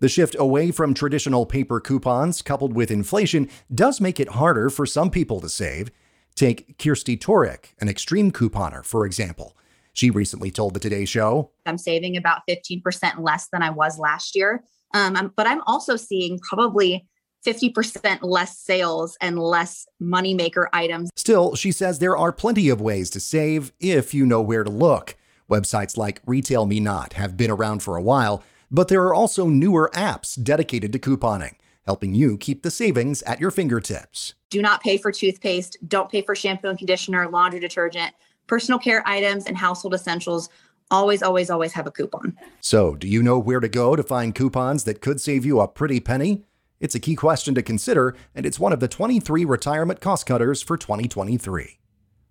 The 0.00 0.08
shift 0.08 0.36
away 0.38 0.70
from 0.70 0.94
traditional 0.94 1.44
paper 1.44 1.80
coupons, 1.80 2.40
coupled 2.40 2.72
with 2.72 2.90
inflation, 2.90 3.50
does 3.74 4.00
make 4.00 4.20
it 4.20 4.28
harder 4.28 4.70
for 4.70 4.86
some 4.86 5.10
people 5.10 5.40
to 5.40 5.48
save. 5.48 5.90
Take 6.36 6.78
Kirsty 6.78 7.16
Torek, 7.16 7.72
an 7.80 7.88
extreme 7.88 8.30
couponer, 8.30 8.84
for 8.84 9.04
example. 9.04 9.56
She 9.92 10.10
recently 10.10 10.52
told 10.52 10.74
the 10.74 10.80
Today 10.80 11.04
Show 11.04 11.50
I'm 11.66 11.78
saving 11.78 12.16
about 12.16 12.42
15% 12.48 13.18
less 13.18 13.48
than 13.52 13.62
I 13.62 13.70
was 13.70 13.98
last 13.98 14.36
year. 14.36 14.62
Um, 14.94 15.32
but 15.34 15.48
I'm 15.48 15.62
also 15.66 15.96
seeing 15.96 16.38
probably 16.38 17.04
50% 17.44 18.20
less 18.22 18.56
sales 18.56 19.16
and 19.20 19.36
less 19.36 19.84
moneymaker 20.00 20.66
items. 20.72 21.10
Still, 21.16 21.56
she 21.56 21.72
says 21.72 21.98
there 21.98 22.16
are 22.16 22.30
plenty 22.30 22.68
of 22.68 22.80
ways 22.80 23.10
to 23.10 23.20
save 23.20 23.72
if 23.80 24.14
you 24.14 24.24
know 24.24 24.40
where 24.40 24.62
to 24.62 24.70
look. 24.70 25.16
Websites 25.50 25.96
like 25.96 26.20
Retail 26.24 26.66
Me 26.66 26.78
Not 26.78 27.14
have 27.14 27.36
been 27.36 27.50
around 27.50 27.82
for 27.82 27.96
a 27.96 28.02
while, 28.02 28.44
but 28.70 28.88
there 28.88 29.02
are 29.04 29.14
also 29.14 29.46
newer 29.46 29.90
apps 29.94 30.42
dedicated 30.42 30.92
to 30.92 30.98
couponing, 30.98 31.54
helping 31.86 32.14
you 32.14 32.36
keep 32.36 32.62
the 32.62 32.70
savings 32.70 33.22
at 33.22 33.40
your 33.40 33.50
fingertips. 33.50 34.34
Do 34.50 34.62
not 34.62 34.82
pay 34.82 34.98
for 34.98 35.12
toothpaste, 35.12 35.76
don't 35.86 36.10
pay 36.10 36.22
for 36.22 36.34
shampoo 36.34 36.68
and 36.68 36.78
conditioner, 36.78 37.28
laundry 37.28 37.60
detergent, 37.60 38.14
personal 38.46 38.78
care 38.78 39.02
items, 39.06 39.46
and 39.46 39.56
household 39.56 39.94
essentials 39.94 40.48
always, 40.90 41.22
always, 41.22 41.50
always 41.50 41.72
have 41.72 41.86
a 41.86 41.90
coupon. 41.90 42.36
So, 42.60 42.94
do 42.96 43.06
you 43.06 43.22
know 43.22 43.38
where 43.38 43.60
to 43.60 43.68
go 43.68 43.96
to 43.96 44.02
find 44.02 44.34
coupons 44.34 44.84
that 44.84 45.00
could 45.00 45.20
save 45.20 45.44
you 45.44 45.60
a 45.60 45.68
pretty 45.68 46.00
penny? 46.00 46.44
It's 46.80 46.94
a 46.94 47.00
key 47.00 47.16
question 47.16 47.54
to 47.54 47.62
consider, 47.62 48.14
and 48.34 48.46
it's 48.46 48.60
one 48.60 48.72
of 48.72 48.80
the 48.80 48.88
23 48.88 49.44
retirement 49.44 50.00
cost 50.00 50.26
cutters 50.26 50.62
for 50.62 50.76
2023. 50.76 51.78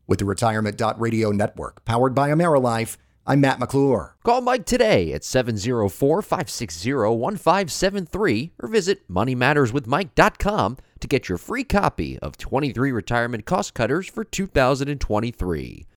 With 0.08 0.20
the 0.20 0.26
Retirement.radio 0.26 1.32
network 1.32 1.84
powered 1.84 2.16
by 2.16 2.30
AmeriLife, 2.30 2.98
I'm 3.30 3.42
Matt 3.42 3.60
McClure. 3.60 4.16
Call 4.24 4.40
Mike 4.40 4.66
today 4.66 5.12
at 5.12 5.26
704 5.26 6.22
560 6.22 6.94
1573 6.94 8.54
or 8.60 8.70
visit 8.70 9.06
MoneyMattersWithMike.com 9.12 10.78
to 11.02 11.08
get 11.10 11.28
your 11.28 11.38
free 11.38 11.66
copy 11.66 12.18
of 12.20 12.38
23 12.38 12.94
Retirement 12.94 13.46
Cost 13.46 13.74
Cutters 13.74 14.08
for 14.08 14.24
2023. 14.24 15.88